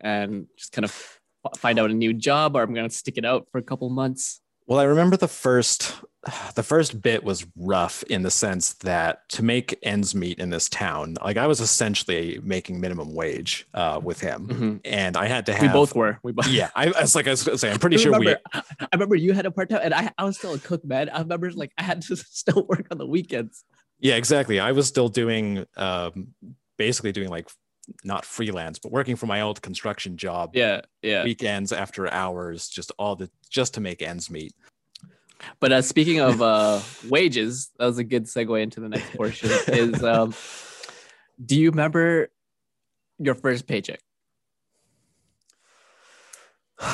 and 0.00 0.46
just 0.56 0.72
kind 0.72 0.84
of 0.84 1.20
find 1.56 1.78
out 1.78 1.90
a 1.90 1.94
new 1.94 2.12
job 2.12 2.56
or 2.56 2.62
i'm 2.62 2.74
gonna 2.74 2.90
stick 2.90 3.16
it 3.18 3.24
out 3.26 3.46
for 3.52 3.58
a 3.58 3.62
couple 3.62 3.90
months. 3.90 4.40
Well, 4.66 4.78
I 4.78 4.84
remember 4.84 5.16
the 5.16 5.26
first 5.26 5.94
the 6.54 6.62
first 6.62 7.00
bit 7.00 7.24
was 7.24 7.46
rough 7.56 8.02
in 8.04 8.22
the 8.22 8.30
sense 8.30 8.74
that 8.74 9.28
to 9.30 9.42
make 9.42 9.78
ends 9.82 10.14
meet 10.14 10.38
in 10.38 10.50
this 10.50 10.68
town, 10.68 11.16
like 11.24 11.36
I 11.36 11.46
was 11.46 11.60
essentially 11.60 12.38
making 12.42 12.80
minimum 12.80 13.14
wage 13.14 13.66
uh, 13.74 14.00
with 14.02 14.20
him, 14.20 14.46
Mhm. 14.48 14.80
and 14.84 15.16
I 15.16 15.26
had 15.26 15.46
to 15.46 15.52
have 15.54 15.62
we 15.62 15.68
both 15.68 15.94
were 15.94 16.18
we 16.22 16.32
both 16.32 16.48
Yeah, 16.48 16.70
I, 16.74 16.88
I 16.88 17.00
was 17.02 17.14
like 17.14 17.26
I 17.26 17.30
was 17.30 17.42
gonna 17.42 17.58
say, 17.58 17.70
I'm 17.70 17.78
pretty 17.78 17.96
I 17.98 18.00
sure 18.00 18.12
remember, 18.12 18.38
we. 18.54 18.60
I 18.80 18.86
remember 18.92 19.14
you 19.16 19.32
had 19.32 19.46
a 19.46 19.50
part 19.50 19.70
time, 19.70 19.80
and 19.82 19.94
I, 19.94 20.12
I 20.18 20.24
was 20.24 20.36
still 20.36 20.52
a 20.54 20.58
cook, 20.58 20.84
man. 20.84 21.08
I 21.08 21.18
remember 21.20 21.50
like 21.52 21.72
I 21.78 21.82
had 21.82 22.02
to 22.02 22.16
still 22.16 22.66
work 22.68 22.88
on 22.90 22.98
the 22.98 23.06
weekends. 23.06 23.64
Yeah, 23.98 24.16
exactly. 24.16 24.60
I 24.60 24.72
was 24.72 24.86
still 24.86 25.08
doing, 25.08 25.66
um, 25.76 26.28
basically 26.78 27.12
doing 27.12 27.28
like 27.28 27.48
not 28.04 28.24
freelance, 28.24 28.78
but 28.78 28.92
working 28.92 29.16
for 29.16 29.26
my 29.26 29.40
old 29.42 29.60
construction 29.62 30.16
job. 30.16 30.50
Yeah, 30.54 30.82
yeah. 31.02 31.24
Weekends 31.24 31.72
after 31.72 32.10
hours, 32.12 32.68
just 32.68 32.92
all 32.98 33.16
the 33.16 33.30
just 33.50 33.74
to 33.74 33.80
make 33.80 34.00
ends 34.02 34.30
meet. 34.30 34.54
But 35.58 35.72
uh, 35.72 35.82
speaking 35.82 36.20
of 36.20 36.42
uh, 36.42 36.80
wages, 37.08 37.70
that 37.78 37.86
was 37.86 37.98
a 37.98 38.04
good 38.04 38.24
segue 38.24 38.62
into 38.62 38.80
the 38.80 38.88
next 38.88 39.14
portion. 39.14 39.50
Is 39.68 40.02
um, 40.04 40.34
do 41.44 41.58
you 41.58 41.70
remember 41.70 42.28
your 43.18 43.34
first 43.34 43.66
paycheck, 43.66 44.00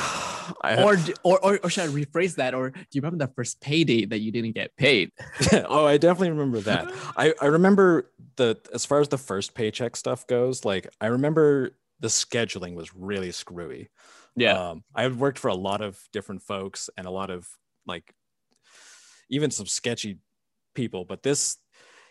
or, 0.63 0.97
or 1.23 1.39
or 1.39 1.59
or 1.63 1.69
should 1.69 1.83
I 1.83 1.87
rephrase 1.87 2.35
that? 2.35 2.53
Or 2.53 2.69
do 2.69 2.79
you 2.91 3.01
remember 3.01 3.25
the 3.25 3.33
first 3.33 3.61
payday 3.61 4.05
that 4.05 4.19
you 4.19 4.31
didn't 4.31 4.53
get 4.53 4.75
paid? 4.77 5.11
oh, 5.53 5.85
I 5.85 5.97
definitely 5.97 6.31
remember 6.31 6.59
that. 6.61 6.91
I, 7.15 7.33
I 7.41 7.45
remember 7.45 8.11
the 8.35 8.57
as 8.73 8.85
far 8.85 8.99
as 8.99 9.07
the 9.09 9.17
first 9.17 9.53
paycheck 9.53 9.95
stuff 9.95 10.27
goes, 10.27 10.65
like 10.65 10.87
I 11.01 11.07
remember 11.07 11.71
the 11.99 12.07
scheduling 12.07 12.75
was 12.75 12.95
really 12.95 13.31
screwy. 13.31 13.89
Yeah, 14.35 14.69
Um, 14.69 14.83
I 14.93 15.01
had 15.01 15.19
worked 15.19 15.39
for 15.39 15.47
a 15.47 15.55
lot 15.55 15.81
of 15.81 15.99
different 16.13 16.43
folks 16.43 16.91
and 16.95 17.07
a 17.07 17.11
lot 17.11 17.31
of 17.31 17.49
like 17.87 18.13
even 19.29 19.51
some 19.51 19.65
sketchy 19.65 20.19
people, 20.73 21.05
but 21.05 21.23
this 21.23 21.57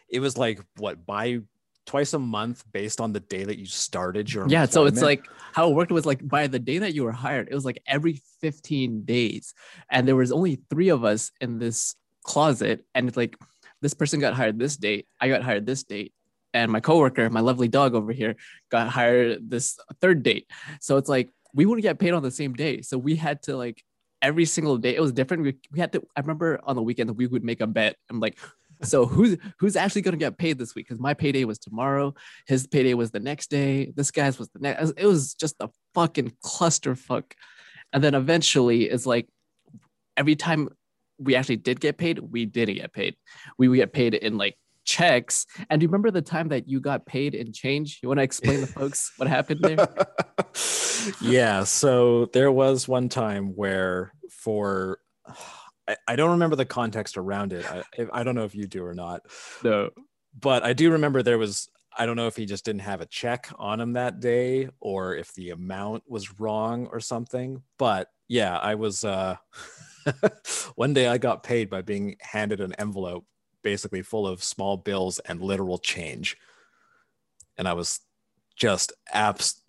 it 0.08 0.20
was 0.20 0.38
like 0.38 0.60
what 0.76 1.04
by 1.04 1.40
twice 1.86 2.12
a 2.14 2.18
month 2.18 2.64
based 2.72 3.00
on 3.00 3.12
the 3.12 3.20
day 3.20 3.44
that 3.44 3.58
you 3.58 3.66
started 3.66 4.32
your 4.32 4.46
yeah. 4.48 4.66
So 4.66 4.86
it's 4.86 5.00
like 5.00 5.24
how 5.52 5.70
it 5.70 5.74
worked 5.74 5.92
was 5.92 6.04
like 6.04 6.26
by 6.26 6.48
the 6.48 6.58
day 6.58 6.78
that 6.78 6.94
you 6.94 7.04
were 7.04 7.12
hired, 7.12 7.48
it 7.50 7.54
was 7.54 7.64
like 7.64 7.80
every 7.86 8.20
15 8.40 9.04
days, 9.04 9.54
and 9.90 10.06
there 10.06 10.16
was 10.16 10.32
only 10.32 10.60
three 10.68 10.88
of 10.88 11.04
us 11.04 11.30
in 11.40 11.58
this 11.58 11.94
closet, 12.24 12.84
and 12.94 13.08
it's 13.08 13.16
like 13.16 13.36
this 13.80 13.94
person 13.94 14.20
got 14.20 14.34
hired 14.34 14.58
this 14.58 14.76
date, 14.76 15.06
I 15.20 15.28
got 15.28 15.42
hired 15.42 15.64
this 15.64 15.84
date, 15.84 16.12
and 16.52 16.72
my 16.72 16.80
coworker, 16.80 17.30
my 17.30 17.40
lovely 17.40 17.68
dog 17.68 17.94
over 17.94 18.12
here, 18.12 18.36
got 18.70 18.88
hired 18.88 19.48
this 19.48 19.78
third 20.00 20.22
date. 20.22 20.50
So 20.80 20.96
it's 20.96 21.08
like 21.08 21.30
we 21.54 21.66
wouldn't 21.66 21.84
get 21.84 21.98
paid 21.98 22.12
on 22.12 22.22
the 22.22 22.30
same 22.30 22.52
day, 22.52 22.82
so 22.82 22.98
we 22.98 23.14
had 23.14 23.42
to 23.44 23.56
like 23.56 23.82
every 24.26 24.44
single 24.44 24.76
day 24.76 24.96
it 24.96 25.00
was 25.00 25.12
different. 25.12 25.44
We, 25.44 25.56
we 25.70 25.78
had 25.78 25.92
to. 25.92 26.02
I 26.16 26.20
remember 26.20 26.60
on 26.64 26.74
the 26.74 26.82
weekend 26.82 27.16
we 27.16 27.28
would 27.28 27.44
make 27.44 27.60
a 27.60 27.66
bet. 27.66 27.96
I'm 28.10 28.18
like, 28.18 28.38
so 28.82 29.06
who's 29.06 29.38
who's 29.60 29.76
actually 29.76 30.02
gonna 30.02 30.16
get 30.16 30.36
paid 30.36 30.58
this 30.58 30.74
week? 30.74 30.88
Because 30.88 31.00
my 31.00 31.14
payday 31.14 31.44
was 31.44 31.58
tomorrow, 31.58 32.14
his 32.46 32.66
payday 32.66 32.94
was 32.94 33.12
the 33.12 33.20
next 33.20 33.50
day, 33.50 33.92
this 33.94 34.10
guy's 34.10 34.38
was 34.38 34.48
the 34.50 34.58
next. 34.58 34.92
It 34.96 35.06
was 35.06 35.34
just 35.34 35.54
a 35.60 35.70
fucking 35.94 36.32
clusterfuck. 36.44 37.32
And 37.92 38.02
then 38.02 38.14
eventually 38.14 38.84
it's 38.84 39.06
like 39.06 39.28
every 40.16 40.34
time 40.34 40.68
we 41.18 41.36
actually 41.36 41.56
did 41.56 41.80
get 41.80 41.96
paid, 41.96 42.18
we 42.18 42.44
didn't 42.44 42.76
get 42.76 42.92
paid. 42.92 43.16
We 43.58 43.68
would 43.68 43.76
get 43.76 43.92
paid 43.92 44.14
in 44.14 44.36
like 44.36 44.56
checks. 44.84 45.46
And 45.68 45.80
do 45.80 45.84
you 45.84 45.88
remember 45.88 46.10
the 46.10 46.22
time 46.22 46.48
that 46.48 46.68
you 46.68 46.80
got 46.80 47.04
paid 47.04 47.34
in 47.34 47.52
change? 47.52 48.00
You 48.02 48.08
want 48.08 48.18
to 48.18 48.24
explain 48.24 48.60
to 48.60 48.66
folks 48.66 49.12
what 49.16 49.28
happened 49.28 49.60
there? 49.60 49.88
yeah. 51.20 51.64
So 51.64 52.26
there 52.32 52.50
was 52.50 52.88
one 52.88 53.08
time 53.08 53.48
where 53.54 54.12
for 54.46 55.00
I, 55.88 55.96
I 56.06 56.14
don't 56.14 56.30
remember 56.30 56.54
the 56.54 56.64
context 56.64 57.16
around 57.16 57.52
it. 57.52 57.66
I, 57.68 57.82
I 58.12 58.22
don't 58.22 58.36
know 58.36 58.44
if 58.44 58.54
you 58.54 58.68
do 58.68 58.84
or 58.84 58.94
not. 58.94 59.22
No. 59.64 59.90
But 60.38 60.62
I 60.62 60.72
do 60.72 60.92
remember 60.92 61.20
there 61.20 61.36
was 61.36 61.68
I 61.98 62.06
don't 62.06 62.14
know 62.14 62.28
if 62.28 62.36
he 62.36 62.46
just 62.46 62.64
didn't 62.64 62.82
have 62.82 63.00
a 63.00 63.06
check 63.06 63.50
on 63.58 63.80
him 63.80 63.94
that 63.94 64.20
day 64.20 64.68
or 64.78 65.16
if 65.16 65.34
the 65.34 65.50
amount 65.50 66.04
was 66.06 66.38
wrong 66.38 66.86
or 66.92 67.00
something. 67.00 67.60
But 67.76 68.06
yeah, 68.28 68.56
I 68.56 68.76
was 68.76 69.02
uh 69.02 69.34
one 70.76 70.94
day 70.94 71.08
I 71.08 71.18
got 71.18 71.42
paid 71.42 71.68
by 71.68 71.82
being 71.82 72.14
handed 72.20 72.60
an 72.60 72.72
envelope 72.78 73.24
basically 73.64 74.02
full 74.02 74.28
of 74.28 74.44
small 74.44 74.76
bills 74.76 75.18
and 75.18 75.42
literal 75.42 75.78
change. 75.78 76.36
And 77.58 77.66
I 77.66 77.72
was 77.72 77.98
just 78.54 78.92
abs 79.12 79.60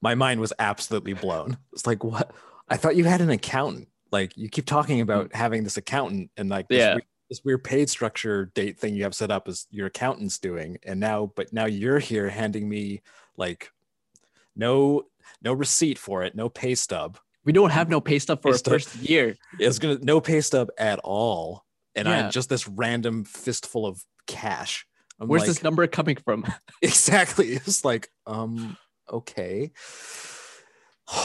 my 0.00 0.14
mind 0.14 0.40
was 0.40 0.52
absolutely 0.60 1.14
blown. 1.14 1.56
It's 1.72 1.86
like 1.86 2.04
what 2.04 2.32
I 2.72 2.76
thought 2.76 2.96
you 2.96 3.04
had 3.04 3.20
an 3.20 3.30
accountant. 3.30 3.88
Like 4.10 4.36
you 4.36 4.48
keep 4.48 4.66
talking 4.66 5.00
about 5.00 5.34
having 5.34 5.62
this 5.62 5.76
accountant 5.76 6.30
and 6.36 6.48
like 6.48 6.68
this, 6.68 6.78
yeah. 6.78 6.94
weird, 6.94 7.04
this 7.28 7.44
weird 7.44 7.64
paid 7.64 7.90
structure 7.90 8.46
date 8.54 8.78
thing 8.78 8.94
you 8.94 9.02
have 9.02 9.14
set 9.14 9.30
up 9.30 9.46
is 9.46 9.66
your 9.70 9.86
accountant's 9.86 10.38
doing. 10.38 10.78
And 10.84 10.98
now, 10.98 11.32
but 11.36 11.52
now 11.52 11.66
you're 11.66 11.98
here 11.98 12.28
handing 12.30 12.68
me 12.68 13.02
like 13.36 13.70
no 14.56 15.04
no 15.42 15.52
receipt 15.52 15.98
for 15.98 16.22
it, 16.22 16.34
no 16.34 16.48
pay 16.48 16.74
stub. 16.74 17.18
We 17.44 17.52
don't 17.52 17.70
have 17.70 17.88
no 17.88 18.00
pay 18.00 18.18
stub 18.18 18.40
for 18.40 18.52
pay 18.52 18.58
stub. 18.58 18.72
first 18.72 18.96
year. 18.96 19.36
It's 19.58 19.78
gonna 19.78 19.98
no 20.00 20.20
pay 20.20 20.40
stub 20.40 20.68
at 20.78 20.98
all. 21.00 21.64
And 21.94 22.08
yeah. 22.08 22.26
I'm 22.26 22.30
just 22.30 22.48
this 22.48 22.66
random 22.66 23.24
fistful 23.24 23.86
of 23.86 24.02
cash. 24.26 24.86
I'm 25.20 25.28
Where's 25.28 25.42
like, 25.42 25.48
this 25.48 25.62
number 25.62 25.86
coming 25.86 26.16
from? 26.16 26.46
exactly. 26.82 27.48
It's 27.48 27.84
like, 27.84 28.08
um, 28.26 28.78
okay 29.10 29.72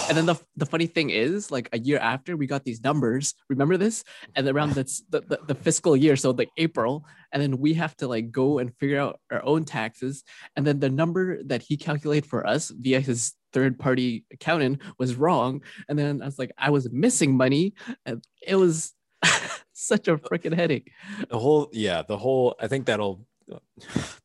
and 0.09 0.17
then 0.17 0.25
the, 0.25 0.35
the 0.55 0.65
funny 0.65 0.87
thing 0.87 1.09
is 1.09 1.51
like 1.51 1.69
a 1.71 1.79
year 1.79 1.99
after 1.99 2.35
we 2.35 2.47
got 2.47 2.63
these 2.63 2.83
numbers 2.83 3.35
remember 3.49 3.77
this? 3.77 4.03
And 4.35 4.47
around 4.47 4.73
the, 4.73 4.83
the, 5.09 5.39
the 5.47 5.55
fiscal 5.55 5.95
year 5.95 6.15
so 6.15 6.31
like 6.31 6.49
april 6.57 7.05
and 7.31 7.41
then 7.41 7.57
we 7.57 7.73
have 7.75 7.95
to 7.97 8.07
like 8.07 8.31
go 8.31 8.59
and 8.59 8.75
figure 8.77 8.99
out 8.99 9.19
our 9.31 9.43
own 9.45 9.65
taxes. 9.65 10.23
And 10.55 10.65
then 10.65 10.79
the 10.79 10.89
number 10.89 11.43
that 11.43 11.61
he 11.61 11.77
calculated 11.77 12.27
for 12.27 12.45
us 12.47 12.69
via 12.69 12.99
his 12.99 13.33
third 13.53 13.77
party 13.77 14.25
accountant 14.31 14.81
was 14.97 15.15
wrong. 15.15 15.61
And 15.87 15.97
then 15.97 16.21
i 16.21 16.25
was 16.25 16.39
like 16.39 16.51
i 16.57 16.69
was 16.69 16.89
missing 16.91 17.35
money 17.35 17.73
and 18.05 18.23
it 18.45 18.55
was 18.55 18.93
such 19.73 20.07
a 20.07 20.17
freaking 20.17 20.55
headache. 20.55 20.91
The 21.29 21.39
whole 21.39 21.69
yeah 21.71 22.01
the 22.01 22.17
whole 22.17 22.55
i 22.59 22.67
think 22.67 22.87
that'll 22.87 23.25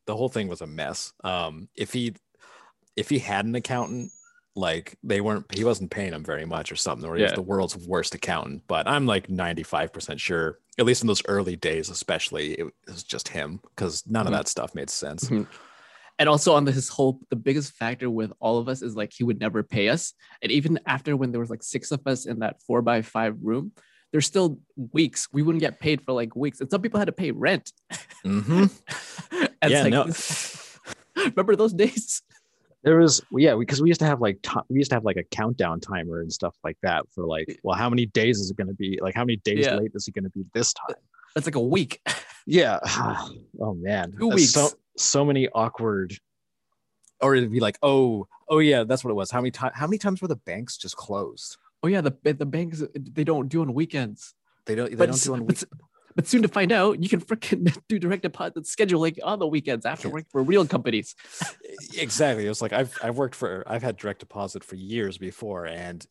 the 0.07 0.17
whole 0.17 0.29
thing 0.29 0.49
was 0.49 0.62
a 0.62 0.67
mess. 0.67 1.12
Um 1.23 1.69
if 1.75 1.93
he 1.93 2.15
if 2.97 3.09
he 3.09 3.19
had 3.19 3.45
an 3.45 3.55
accountant 3.55 4.11
like 4.55 4.97
they 5.03 5.21
weren't 5.21 5.47
he 5.53 5.65
wasn't 5.65 5.91
paying 5.91 6.12
him 6.12 6.25
very 6.25 6.45
much 6.45 6.71
or 6.71 6.77
something 6.77 7.09
or 7.09 7.15
he 7.15 7.23
yeah. 7.23 7.29
was 7.29 7.35
the 7.35 7.43
world's 7.43 7.77
worst 7.77 8.15
accountant 8.15 8.62
but 8.67 8.87
i'm 8.87 9.07
like 9.07 9.29
95% 9.29 10.19
sure 10.19 10.59
at 10.79 10.85
least 10.85 11.03
in 11.03 11.07
those 11.07 11.23
early 11.27 11.57
days 11.57 11.88
especially 11.88 12.53
it 12.53 12.67
was 12.87 13.03
just 13.03 13.29
him 13.29 13.61
because 13.75 14.05
none 14.07 14.27
mm-hmm. 14.27 14.35
of 14.35 14.38
that 14.38 14.49
stuff 14.49 14.75
made 14.75 14.91
sense 14.91 15.25
mm-hmm. 15.25 15.51
and 16.19 16.29
also 16.29 16.55
on 16.55 16.67
his 16.67 16.88
whole 16.88 17.21
the 17.31 17.37
biggest 17.37 17.73
factor 17.73 18.11
with 18.11 18.33
all 18.41 18.59
of 18.59 18.69
us 18.69 18.83
is 18.83 18.95
like 18.95 19.12
he 19.12 19.25
would 19.25 19.41
never 19.41 19.62
pay 19.62 19.88
us 19.88 20.12
and 20.43 20.53
even 20.53 20.79
after 20.87 21.17
when 21.17 21.33
there 21.33 21.41
was 21.41 21.51
like 21.51 21.62
six 21.62 21.91
of 21.91 22.07
us 22.07 22.27
in 22.27 22.41
that 22.41 22.61
four 22.62 22.83
by 22.83 23.01
five 23.01 23.37
room 23.43 23.73
there's 24.11 24.27
still 24.27 24.59
weeks 24.93 25.29
we 25.33 25.43
wouldn't 25.43 25.62
get 25.62 25.81
paid 25.81 26.03
for 26.03 26.12
like 26.12 26.37
weeks 26.37 26.61
and 26.61 26.71
some 26.71 26.83
people 26.83 26.99
had 26.99 27.07
to 27.07 27.12
pay 27.12 27.31
rent 27.31 27.73
mm-hmm. 28.25 28.67
yeah 29.67 29.83
like, 29.83 29.93
no 29.93 30.07
remember 31.25 31.57
those 31.57 31.73
days 31.73 32.23
there 32.83 32.99
was 32.99 33.23
yeah 33.33 33.55
because 33.55 33.81
we, 33.81 33.85
we, 33.85 33.90
used 33.90 34.01
to 34.01 34.07
have 34.07 34.21
like 34.21 34.40
t- 34.42 34.61
we 34.68 34.79
used 34.79 34.90
to 34.90 34.97
have 34.97 35.05
like 35.05 35.16
a 35.16 35.25
countdown 35.25 35.81
timer 35.81 36.21
and 36.21 36.33
stuff 36.33 36.57
like 36.64 36.77
that 36.83 37.05
for 37.14 37.25
like 37.27 37.61
well 37.62 37.77
how 37.77 37.88
many 37.88 38.07
days 38.07 38.38
is 38.38 38.51
it 38.51 38.57
going 38.57 38.66
to 38.66 38.75
be 38.75 38.99
like 39.01 39.14
how 39.14 39.23
many 39.23 39.37
days 39.37 39.66
yeah. 39.66 39.77
late 39.77 39.92
is 39.95 40.09
it 40.09 40.14
going 40.14 40.25
to 40.25 40.31
be 40.31 40.45
this 40.55 40.73
time? 40.73 40.97
it's 41.37 41.47
like 41.47 41.55
a 41.55 41.61
week. 41.61 42.01
Yeah 42.45 42.81
oh 43.61 43.75
man. 43.75 44.14
Two 44.18 44.31
weeks 44.31 44.51
so, 44.51 44.68
so 44.97 45.25
many 45.25 45.49
awkward 45.51 46.12
or 47.21 47.37
it'd 47.37 47.53
be 47.53 47.61
like 47.61 47.79
oh 47.85 48.27
oh 48.49 48.59
yeah 48.59 48.83
that's 48.83 49.05
what 49.05 49.12
it 49.12 49.14
was. 49.14 49.31
How 49.31 49.40
many 49.40 49.53
times 49.53 49.75
how 49.77 49.87
many 49.87 49.99
times 49.99 50.21
were 50.21 50.27
the 50.27 50.35
banks 50.35 50.77
just 50.77 50.97
closed? 50.97 51.57
Oh 51.85 51.87
yeah 51.87 52.01
the 52.01 52.16
the 52.25 52.45
banks 52.45 52.83
they 52.97 53.23
don't 53.23 53.49
do 53.49 53.61
on 53.61 53.75
weekends. 53.75 54.35
They 54.66 54.75
don't 54.75 54.90
they 54.90 54.97
but, 54.97 55.07
don't 55.07 55.23
do 55.23 55.35
on 55.35 55.47
weekends 55.47 55.64
but 56.14 56.27
soon 56.27 56.42
to 56.42 56.48
find 56.48 56.72
out, 56.72 57.03
you 57.03 57.09
can 57.09 57.20
freaking 57.20 57.77
do 57.88 57.98
direct 57.98 58.22
deposit 58.22 58.64
scheduling 58.64 59.18
on 59.22 59.38
the 59.38 59.46
weekends 59.46 59.87
after 59.87 60.09
work 60.09 60.27
for 60.31 60.42
real 60.42 60.66
companies. 60.66 61.14
exactly. 61.96 62.46
It 62.46 62.48
was 62.48 62.62
like 62.62 62.72
I've 62.72 62.96
I've 63.03 63.16
worked 63.16 63.35
for 63.35 63.64
I've 63.66 63.83
had 63.83 63.96
direct 63.96 64.20
deposit 64.20 64.64
for 64.64 64.77
years 64.77 65.18
before, 65.18 65.66
and 65.66 66.07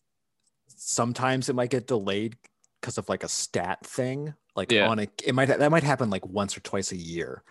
sometimes 0.67 1.49
it 1.49 1.55
might 1.55 1.69
get 1.69 1.87
delayed 1.87 2.37
because 2.79 2.97
of 2.97 3.09
like 3.09 3.23
a 3.23 3.29
stat 3.29 3.85
thing. 3.85 4.33
Like 4.55 4.71
yeah. 4.71 4.87
on 4.87 4.99
a 4.99 5.07
it 5.23 5.33
might 5.33 5.47
that 5.47 5.71
might 5.71 5.83
happen 5.83 6.09
like 6.09 6.25
once 6.25 6.57
or 6.57 6.61
twice 6.61 6.91
a 6.91 6.97
year. 6.97 7.43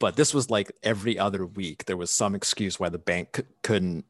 But 0.00 0.16
this 0.16 0.34
was 0.34 0.50
like 0.50 0.72
every 0.82 1.18
other 1.18 1.46
week. 1.46 1.86
There 1.86 1.96
was 1.96 2.10
some 2.10 2.34
excuse 2.34 2.78
why 2.78 2.88
the 2.88 2.98
bank 2.98 3.36
c- 3.36 3.42
couldn't 3.62 4.04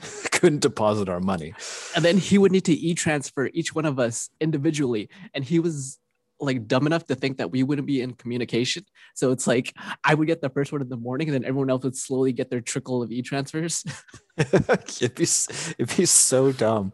couldn't 0.30 0.60
deposit 0.60 1.08
our 1.08 1.20
money. 1.20 1.54
And 1.94 2.04
then 2.04 2.18
he 2.18 2.38
would 2.38 2.52
need 2.52 2.64
to 2.66 2.72
e-transfer 2.72 3.50
each 3.52 3.74
one 3.74 3.84
of 3.84 3.98
us 3.98 4.30
individually. 4.40 5.08
And 5.34 5.44
he 5.44 5.58
was 5.58 5.98
like 6.42 6.66
dumb 6.66 6.86
enough 6.86 7.06
to 7.06 7.14
think 7.14 7.38
that 7.38 7.50
we 7.50 7.62
wouldn't 7.62 7.86
be 7.86 8.02
in 8.02 8.14
communication. 8.14 8.84
So 9.14 9.30
it's 9.30 9.46
like 9.46 9.74
I 10.04 10.14
would 10.14 10.26
get 10.26 10.42
the 10.42 10.50
first 10.50 10.72
one 10.72 10.82
in 10.82 10.88
the 10.88 10.96
morning, 10.96 11.28
and 11.28 11.34
then 11.34 11.44
everyone 11.44 11.70
else 11.70 11.84
would 11.84 11.96
slowly 11.96 12.32
get 12.32 12.50
their 12.50 12.60
trickle 12.60 13.02
of 13.02 13.12
e 13.12 13.22
transfers. 13.22 13.84
it'd 14.36 15.14
be 15.14 15.22
it'd 15.22 15.96
be 15.96 16.06
so 16.06 16.52
dumb. 16.52 16.92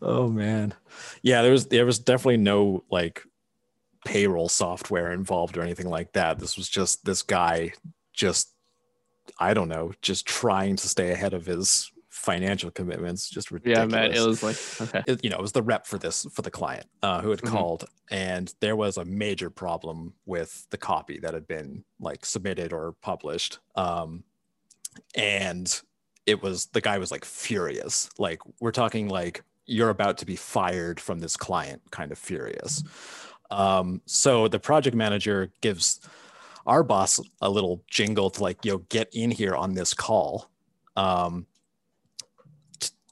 Oh 0.00 0.28
man, 0.28 0.74
yeah. 1.22 1.42
There 1.42 1.52
was 1.52 1.66
there 1.66 1.86
was 1.86 1.98
definitely 1.98 2.38
no 2.38 2.84
like 2.90 3.22
payroll 4.04 4.48
software 4.48 5.12
involved 5.12 5.56
or 5.56 5.62
anything 5.62 5.88
like 5.88 6.12
that. 6.12 6.38
This 6.38 6.56
was 6.56 6.68
just 6.68 7.04
this 7.04 7.22
guy 7.22 7.72
just 8.12 8.52
I 9.38 9.54
don't 9.54 9.68
know, 9.68 9.92
just 10.00 10.26
trying 10.26 10.76
to 10.76 10.88
stay 10.88 11.10
ahead 11.10 11.34
of 11.34 11.46
his 11.46 11.90
financial 12.16 12.70
commitments 12.70 13.28
just 13.28 13.50
ridiculous. 13.50 13.92
yeah 13.92 14.00
man 14.00 14.10
it 14.10 14.26
was 14.26 14.42
like 14.42 14.56
okay 14.80 15.02
it, 15.06 15.22
you 15.22 15.28
know 15.28 15.36
it 15.36 15.42
was 15.42 15.52
the 15.52 15.62
rep 15.62 15.86
for 15.86 15.98
this 15.98 16.26
for 16.32 16.40
the 16.40 16.50
client 16.50 16.86
uh, 17.02 17.20
who 17.20 17.28
had 17.28 17.40
mm-hmm. 17.40 17.54
called 17.54 17.84
and 18.10 18.54
there 18.60 18.74
was 18.74 18.96
a 18.96 19.04
major 19.04 19.50
problem 19.50 20.14
with 20.24 20.66
the 20.70 20.78
copy 20.78 21.18
that 21.18 21.34
had 21.34 21.46
been 21.46 21.84
like 22.00 22.24
submitted 22.24 22.72
or 22.72 22.92
published 23.02 23.58
um, 23.76 24.24
and 25.14 25.82
it 26.24 26.42
was 26.42 26.66
the 26.66 26.80
guy 26.80 26.96
was 26.96 27.10
like 27.10 27.24
furious 27.24 28.08
like 28.18 28.40
we're 28.60 28.72
talking 28.72 29.08
like 29.08 29.42
you're 29.66 29.90
about 29.90 30.16
to 30.16 30.24
be 30.24 30.36
fired 30.36 30.98
from 30.98 31.18
this 31.18 31.36
client 31.36 31.82
kind 31.90 32.12
of 32.12 32.18
furious 32.18 32.82
um, 33.50 34.00
so 34.06 34.48
the 34.48 34.58
project 34.58 34.96
manager 34.96 35.52
gives 35.60 36.00
our 36.66 36.82
boss 36.82 37.20
a 37.42 37.50
little 37.50 37.84
jingle 37.90 38.30
to 38.30 38.42
like 38.42 38.64
yo 38.64 38.78
get 38.88 39.08
in 39.12 39.30
here 39.30 39.54
on 39.54 39.74
this 39.74 39.92
call 39.92 40.50
um, 40.96 41.46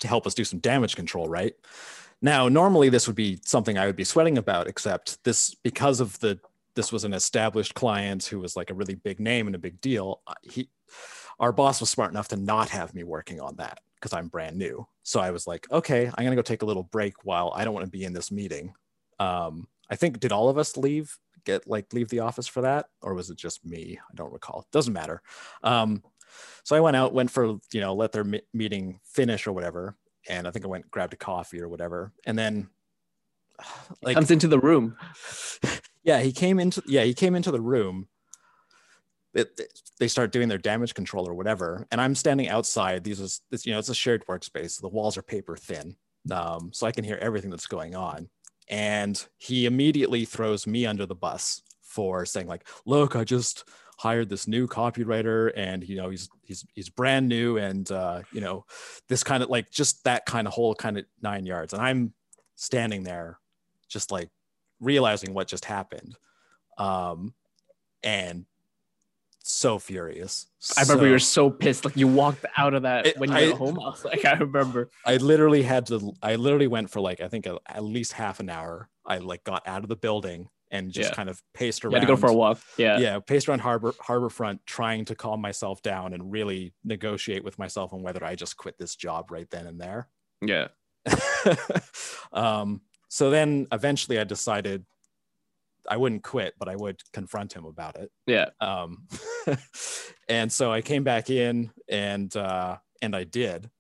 to 0.05 0.09
help 0.09 0.27
us 0.27 0.35
do 0.35 0.45
some 0.45 0.61
damage 0.61 0.97
control, 0.97 1.29
right? 1.29 1.55
Now, 2.23 2.49
normally 2.49 2.89
this 2.89 3.07
would 3.07 3.17
be 3.17 3.41
something 3.45 3.77
I 3.77 3.87
would 3.87 3.97
be 3.97 4.05
sweating 4.05 4.39
about, 4.39 4.67
except 4.69 5.23
this 5.25 5.55
because 5.55 6.01
of 6.01 6.19
the 6.21 6.39
this 6.75 6.91
was 6.91 7.05
an 7.05 7.13
established 7.13 7.75
client 7.75 8.25
who 8.25 8.41
was 8.41 8.57
like 8.57 8.71
a 8.71 8.75
really 8.75 8.97
big 8.97 9.21
name 9.21 9.47
and 9.47 9.55
a 9.55 9.61
big 9.61 9.81
deal. 9.81 10.23
Uh, 10.27 10.35
he, 10.43 10.69
our 11.39 11.53
boss 11.53 11.81
was 11.81 11.91
smart 11.91 12.11
enough 12.11 12.29
to 12.29 12.37
not 12.37 12.69
have 12.69 12.95
me 12.95 13.05
working 13.05 13.41
on 13.41 13.57
that 13.57 13.79
because 13.95 14.13
I'm 14.13 14.29
brand 14.29 14.57
new. 14.57 14.87
So 15.03 15.21
I 15.21 15.31
was 15.31 15.47
like, 15.47 15.71
okay, 15.71 16.07
I'm 16.07 16.25
gonna 16.25 16.37
go 16.37 16.43
take 16.43 16.63
a 16.63 16.67
little 16.67 16.83
break 16.83 17.25
while 17.25 17.53
I 17.55 17.65
don't 17.65 17.75
want 17.75 17.85
to 17.85 17.91
be 17.91 18.05
in 18.05 18.13
this 18.13 18.33
meeting. 18.33 18.75
Um, 19.19 19.69
I 19.91 19.97
think 19.97 20.19
did 20.21 20.33
all 20.33 20.49
of 20.49 20.59
us 20.59 20.77
leave 20.77 21.17
get 21.45 21.67
like 21.67 21.93
leave 21.93 22.09
the 22.09 22.21
office 22.21 22.47
for 22.47 22.63
that, 22.63 22.87
or 23.03 23.15
was 23.15 23.31
it 23.31 23.37
just 23.37 23.65
me? 23.65 23.99
I 24.11 24.15
don't 24.15 24.33
recall. 24.33 24.67
Doesn't 24.73 24.93
matter. 24.93 25.23
Um, 25.63 26.03
so 26.65 26.77
I 26.77 26.81
went 26.81 26.97
out, 26.97 27.13
went 27.13 27.31
for, 27.31 27.59
you 27.73 27.81
know, 27.81 27.95
let 27.95 28.13
their 28.13 28.25
meeting 28.53 29.01
finish 29.05 29.47
or 29.47 29.53
whatever. 29.53 29.97
And 30.29 30.49
I 30.49 30.51
think 30.51 30.65
I 30.65 30.69
went 30.69 30.91
grabbed 30.91 31.13
a 31.13 31.17
coffee 31.17 31.61
or 31.61 31.69
whatever. 31.69 32.13
And 32.25 32.39
then 32.39 32.69
like 34.03 34.15
comes 34.15 34.31
into 34.31 34.49
the 34.49 34.59
room. 34.59 34.97
yeah, 36.03 36.21
he 36.21 36.33
came 36.33 36.59
into 36.59 36.83
yeah, 36.87 37.05
he 37.05 37.15
came 37.15 37.35
into 37.35 37.51
the 37.51 37.61
room. 37.61 38.09
It, 39.35 39.61
they 39.99 40.07
start 40.07 40.31
doing 40.31 40.49
their 40.49 40.59
damage 40.59 40.95
control 40.95 41.29
or 41.29 41.35
whatever, 41.35 41.89
and 41.91 42.01
I'm 42.01 42.15
standing 42.15 42.49
outside. 42.49 43.03
These 43.03 43.19
is 43.19 43.41
this, 43.51 43.67
you 43.67 43.73
know, 43.73 43.81
it's 43.81 43.89
a 43.89 43.95
shared 43.95 44.25
workspace. 44.27 44.81
The 44.81 44.89
walls 44.89 45.19
are 45.19 45.23
paper 45.23 45.57
thin, 45.57 45.97
um, 46.31 46.71
so 46.73 46.87
I 46.87 46.93
can 46.93 47.03
hear 47.03 47.19
everything 47.21 47.51
that's 47.51 47.67
going 47.67 47.97
on. 47.97 48.29
And 48.69 49.23
he 49.37 49.67
immediately 49.67 50.25
throws 50.25 50.69
me 50.69 50.87
under 50.87 51.05
the 51.05 51.17
bus 51.17 51.63
for 51.83 52.25
saying 52.25 52.47
like, 52.47 52.69
"Look, 52.87 53.17
I 53.17 53.25
just 53.25 53.69
hired 54.05 54.29
this 54.29 54.47
new 54.47 54.69
copywriter, 54.69 55.51
and 55.57 55.83
you 55.89 55.97
know 55.97 56.11
he's 56.11 56.29
he's 56.43 56.65
he's 56.75 56.89
brand 56.91 57.27
new, 57.29 57.57
and 57.57 57.91
uh, 57.91 58.21
you 58.33 58.41
know 58.43 58.67
this 59.09 59.25
kind 59.25 59.43
of 59.43 59.49
like 59.49 59.71
just 59.71 60.05
that 60.05 60.27
kind 60.27 60.47
of 60.47 60.53
whole 60.53 60.75
kind 60.75 60.99
of 60.99 61.07
nine 61.23 61.47
yards." 61.47 61.73
And 61.73 61.83
I'm 61.83 62.13
standing 62.55 63.03
there, 63.03 63.39
just 63.89 64.13
like 64.13 64.29
realizing 64.79 65.33
what 65.35 65.49
just 65.49 65.65
happened, 65.65 66.17
um, 66.79 67.33
and 68.03 68.45
so 69.47 69.79
furious. 69.79 70.47
I 70.77 70.83
remember 70.83 71.03
So- 71.03 71.07
you 71.07 71.13
were 71.13 71.19
so 71.19 71.51
pissed. 71.51 71.85
Like 71.85 71.97
you 71.97 72.07
walked 72.09 72.45
out 72.57 72.75
of 72.75 72.83
that 72.83 73.07
It- 73.07 73.19
when 73.19 73.31
you 73.31 73.37
I- 73.37 73.49
were 73.51 73.57
home. 73.57 73.81
I 73.81 73.85
was 73.89 74.05
like, 74.05 74.25
I 74.25 74.35
remember. 74.35 74.91
I 75.07 75.17
literally 75.17 75.63
had 75.63 75.87
to. 75.87 76.13
I 76.23 76.37
literally 76.37 76.67
went 76.69 76.91
for 76.91 77.01
like 77.01 77.21
I 77.21 77.29
think 77.29 77.47
at 77.47 77.83
least 77.85 78.13
half 78.13 78.39
an 78.41 78.51
hour. 78.51 78.89
I 79.07 79.19
like 79.19 79.45
got 79.45 79.67
out 79.67 79.83
of 79.83 79.89
the 79.89 79.97
building 79.97 80.49
and 80.75 80.91
just 80.91 81.11
Yeah. 81.11 81.15
kind 81.15 81.29
of 81.31 81.41
paced 81.55 81.83
You 81.85 81.89
around. 81.91 82.01
had 82.01 82.07
to 82.09 82.13
go 82.13 82.17
for 82.17 82.29
a 82.29 82.35
walk. 82.35 82.59
Yeah. 82.77 82.99
Yeah, 82.99 83.21
paced 83.21 83.49
around 83.49 83.61
harbor 83.61 83.95
harbor 84.01 84.29
front, 84.29 84.61
trying 84.67 85.05
to 85.07 85.15
calm 85.15 85.41
myself 85.41 85.81
down 85.83 86.13
and 86.13 86.33
really 86.33 86.75
negotiate 86.83 87.45
with 87.45 87.59
myself 87.59 87.93
on 87.93 88.03
whether 88.03 88.25
I 88.25 88.35
just 88.35 88.57
quit 88.57 88.77
this 88.77 88.97
job 88.97 89.31
right 89.31 89.49
then 89.51 89.67
and 89.67 89.81
there. 89.81 90.09
Yeah. 90.43 90.69
um, 92.33 92.81
so 93.09 93.31
then 93.31 93.67
eventually 93.73 94.19
I 94.19 94.25
decided 94.25 94.85
I 95.89 95.97
wouldn't 95.97 96.25
quit, 96.25 96.55
but 96.59 96.69
I 96.69 96.77
would 96.77 97.01
confront 97.13 97.53
him 97.53 97.67
about 97.67 97.97
it. 97.97 98.11
Yeah. 98.27 98.47
Um, 98.61 99.07
and 100.29 100.51
so 100.51 100.73
I 100.73 100.81
came 100.81 101.05
back 101.05 101.31
in 101.31 101.71
and 101.89 102.35
uh, 102.37 102.79
and 103.03 103.15
I 103.15 103.25
did. 103.25 103.71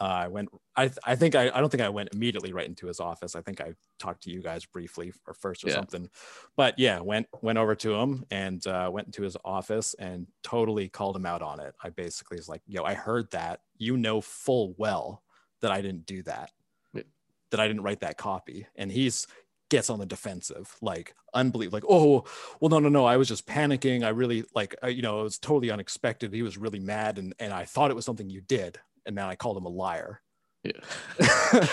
Uh, 0.00 0.04
I 0.04 0.28
went. 0.28 0.48
I 0.84 0.90
I 1.04 1.16
think 1.16 1.34
I, 1.34 1.50
I 1.50 1.60
don't 1.60 1.70
think 1.70 1.82
I 1.82 1.88
went 1.88 2.14
immediately 2.14 2.52
right 2.52 2.66
into 2.66 2.86
his 2.86 3.00
office. 3.00 3.34
I 3.36 3.42
think 3.42 3.60
I 3.60 3.74
talked 3.98 4.22
to 4.24 4.30
you 4.30 4.40
guys 4.42 4.64
briefly 4.64 5.12
or 5.26 5.34
first 5.34 5.64
or 5.64 5.68
Yeah. 5.68 5.74
something. 5.76 6.08
But 6.56 6.78
yeah, 6.78 7.00
went 7.00 7.26
went 7.42 7.58
over 7.58 7.74
to 7.76 7.94
him 7.94 8.24
and 8.30 8.66
uh, 8.66 8.90
went 8.92 9.06
into 9.08 9.22
his 9.22 9.36
office 9.44 9.94
and 9.98 10.26
totally 10.42 10.88
called 10.88 11.16
him 11.16 11.26
out 11.26 11.42
on 11.42 11.60
it. 11.60 11.74
I 11.82 11.90
basically 11.90 12.36
was 12.38 12.48
like, 12.48 12.62
"Yo, 12.66 12.82
I 12.84 12.94
heard 12.94 13.30
that. 13.32 13.60
You 13.78 13.96
know 13.96 14.20
full 14.20 14.74
well 14.78 15.22
that 15.60 15.70
I 15.70 15.80
didn't 15.82 16.06
do 16.06 16.22
that. 16.24 16.50
Yeah. 16.94 17.02
That 17.50 17.60
I 17.60 17.66
didn't 17.68 17.82
write 17.82 18.00
that 18.00 18.16
copy." 18.18 18.66
And 18.76 18.90
he's 18.92 19.26
gets 19.70 19.88
on 19.88 20.00
the 20.00 20.06
defensive, 20.06 20.76
like 20.82 21.14
unbelievable, 21.32 21.76
like, 21.76 21.84
"Oh, 21.88 22.24
well, 22.60 22.70
no, 22.70 22.80
no, 22.80 22.88
no. 22.88 23.04
I 23.04 23.16
was 23.16 23.28
just 23.28 23.46
panicking. 23.46 24.02
I 24.04 24.08
really 24.08 24.44
like, 24.54 24.74
I, 24.82 24.88
you 24.88 25.00
know, 25.02 25.20
it 25.20 25.22
was 25.24 25.38
totally 25.38 25.70
unexpected. 25.70 26.32
He 26.32 26.42
was 26.42 26.58
really 26.58 26.80
mad, 26.80 27.18
and 27.18 27.34
and 27.38 27.52
I 27.52 27.64
thought 27.66 27.90
it 27.90 27.94
was 27.94 28.04
something 28.04 28.28
you 28.30 28.40
did, 28.40 28.80
and 29.06 29.16
then 29.16 29.24
I 29.26 29.36
called 29.36 29.56
him 29.56 29.66
a 29.66 29.68
liar." 29.68 30.22
Yeah. 30.62 30.72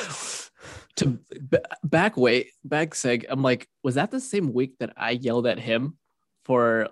to 0.96 1.20
b- 1.50 1.58
back 1.84 2.18
way 2.18 2.52
back 2.64 2.92
seg 2.92 3.26
i'm 3.30 3.44
like 3.44 3.68
was 3.84 3.96
that 3.96 4.12
the 4.12 4.20
same 4.20 4.52
week 4.52 4.78
that 4.80 4.94
i 4.98 5.12
yelled 5.12 5.46
at 5.46 5.60
him 5.60 5.98
for 6.46 6.90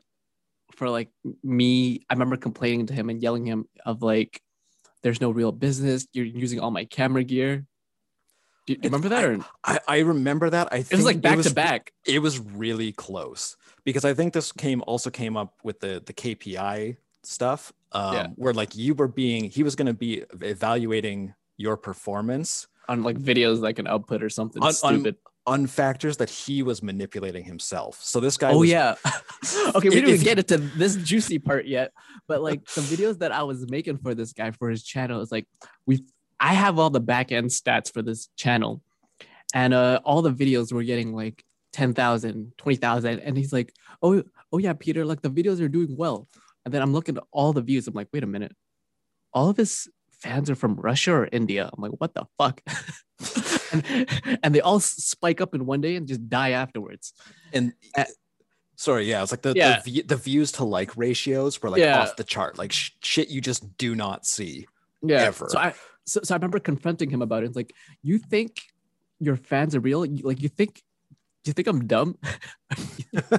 for 0.76 0.90
like 0.90 1.10
me 1.44 2.02
i 2.10 2.14
remember 2.14 2.38
complaining 2.38 2.86
to 2.86 2.94
him 2.94 3.10
and 3.10 3.22
yelling 3.22 3.46
him 3.46 3.66
of 3.86 4.02
like 4.02 4.42
there's 5.02 5.22
no 5.22 5.32
real 5.32 5.52
business 5.52 6.06
you're 6.14 6.26
using 6.26 6.60
all 6.60 6.70
my 6.70 6.86
camera 6.86 7.24
gear 7.24 7.66
do 8.68 8.74
you, 8.74 8.78
do 8.78 8.88
you 8.88 8.90
remember 8.90 9.10
that 9.10 9.24
or 9.24 9.40
I, 9.64 9.80
I 9.88 10.00
remember 10.00 10.50
that. 10.50 10.70
I 10.72 10.78
think 10.78 10.94
it 10.94 10.96
was 10.96 11.06
like 11.06 11.22
back 11.22 11.38
was, 11.38 11.46
to 11.48 11.54
back 11.54 11.92
It 12.06 12.20
was 12.20 12.40
really 12.40 12.92
close 12.92 13.56
because 13.84 14.04
I 14.06 14.16
think 14.16 14.34
this 14.34 14.52
came 14.52 14.84
also 14.88 15.12
came 15.12 15.38
up 15.38 15.54
with 15.64 15.80
the 15.80 16.02
the 16.04 16.14
KPI 16.14 16.98
stuff, 17.24 17.72
um, 17.92 18.14
Yeah. 18.14 18.28
where 18.36 18.54
like 18.54 18.76
you 18.76 18.96
were 18.96 19.08
being 19.08 19.44
he 19.52 19.62
was 19.62 19.76
going 19.76 19.86
to 19.86 19.94
be 19.94 20.24
evaluating 20.42 21.36
your 21.58 21.78
performance 21.78 22.68
on 22.88 23.04
like 23.04 23.18
videos 23.18 23.60
like 23.62 23.80
an 23.80 23.88
output 23.88 24.22
or 24.24 24.30
something 24.30 24.62
On- 24.62 24.68
on- 24.68 24.74
stupid. 24.74 25.16
on 25.48 25.68
factors 25.68 26.18
that 26.18 26.30
he 26.30 26.62
was 26.64 26.84
manipulating 26.84 27.44
himself. 27.44 28.02
So 28.04 28.20
this 28.20 28.38
guy, 28.38 28.52
oh 28.52 28.60
was, 28.60 28.70
yeah. 28.70 28.96
Okay 29.76 29.90
we 29.90 30.02
didn't 30.02 30.24
get 30.24 30.38
into 30.40 30.58
this 30.58 30.96
juicy 30.98 31.40
part 31.40 31.66
yet 31.66 31.92
but 32.28 32.42
like 32.42 32.66
the 32.74 32.82
videos 32.82 33.20
that 33.20 33.32
i 33.32 33.44
was 33.44 33.70
making 33.70 33.98
for 34.00 34.16
this 34.16 34.34
guy 34.34 34.50
for 34.52 34.70
his 34.70 34.84
channel 34.84 35.22
is 35.22 35.32
like 35.32 35.46
we 35.86 36.04
i 36.40 36.54
have 36.54 36.80
all 36.80 36.90
the 36.90 37.00
back 37.00 37.32
end 37.32 37.50
stats 37.52 37.92
for 37.94 38.02
this 38.02 38.30
channel 38.36 38.82
and 39.54 39.74
uh 39.74 40.00
all 40.04 40.22
the 40.24 40.32
videos 40.32 40.74
were 40.74 40.82
getting 40.84 41.14
like 41.14 41.44
10,000 41.74 42.54
20,000 42.58 43.20
and 43.20 43.38
he's 43.38 43.54
like 43.54 43.72
oh 44.02 44.24
oh 44.52 44.58
yeah 44.58 44.74
peter 44.74 45.06
like 45.06 45.22
the 45.22 45.30
videos 45.30 45.62
are 45.62 45.68
doing 45.70 45.96
well. 45.98 46.28
And 46.64 46.74
then 46.74 46.82
i'm 46.82 46.94
looking 46.94 47.18
at 47.18 47.24
all 47.32 47.54
the 47.54 47.62
views. 47.62 47.88
I'm 47.88 47.94
like 47.94 48.08
wait 48.14 48.24
a 48.24 48.28
minute. 48.28 48.56
All 49.34 49.50
of 49.50 49.58
his 49.58 49.88
fans 50.26 50.50
are 50.50 50.56
from 50.56 50.76
russia 50.90 51.12
or 51.14 51.30
india 51.32 51.70
i'm 51.72 51.82
like 51.86 51.92
what 52.02 52.14
the 52.18 52.26
fuck 52.38 52.62
and, 53.72 54.40
and 54.44 54.54
they 54.56 54.62
all 54.62 54.80
spike 54.80 55.40
up 55.42 55.54
in 55.56 55.66
one 55.66 55.82
day 55.82 55.96
and 55.96 56.08
just 56.08 56.28
die 56.30 56.52
afterwards 56.52 57.14
and 57.54 57.74
Uh, 57.98 58.04
sorry, 58.76 59.06
yeah, 59.10 59.22
it's 59.24 59.32
like 59.32 59.42
the 59.42 59.54
Yeah. 59.56 59.80
the, 59.86 60.02
the 60.02 60.18
views 60.18 60.52
to 60.58 60.64
like 60.66 60.92
ratios 60.98 61.62
were 61.62 61.70
like 61.70 61.80
Yeah. 61.80 62.02
off 62.02 62.16
the 62.18 62.24
chart, 62.26 62.58
like 62.58 62.72
sh- 62.74 62.92
shit 63.02 63.30
you 63.30 63.40
just 63.40 63.64
do 63.78 63.96
not 63.96 64.26
see. 64.26 64.68
yeah 65.02 65.30
ever. 65.32 65.48
so 65.50 65.58
i 65.60 65.74
so, 66.06 66.20
so 66.26 66.34
i 66.34 66.38
remember 66.38 66.60
confronting 66.60 67.10
him 67.10 67.22
about 67.22 67.44
it 67.44 67.48
it's 67.48 67.56
like 67.56 67.72
you 68.10 68.18
think 68.18 68.52
your 69.28 69.38
fans 69.52 69.76
are 69.76 69.84
real 69.90 70.02
like 70.30 70.42
you 70.42 70.50
think 70.50 70.82
you 71.46 71.54
think 71.54 71.68
i'm 71.72 71.86
dumb 71.88 72.18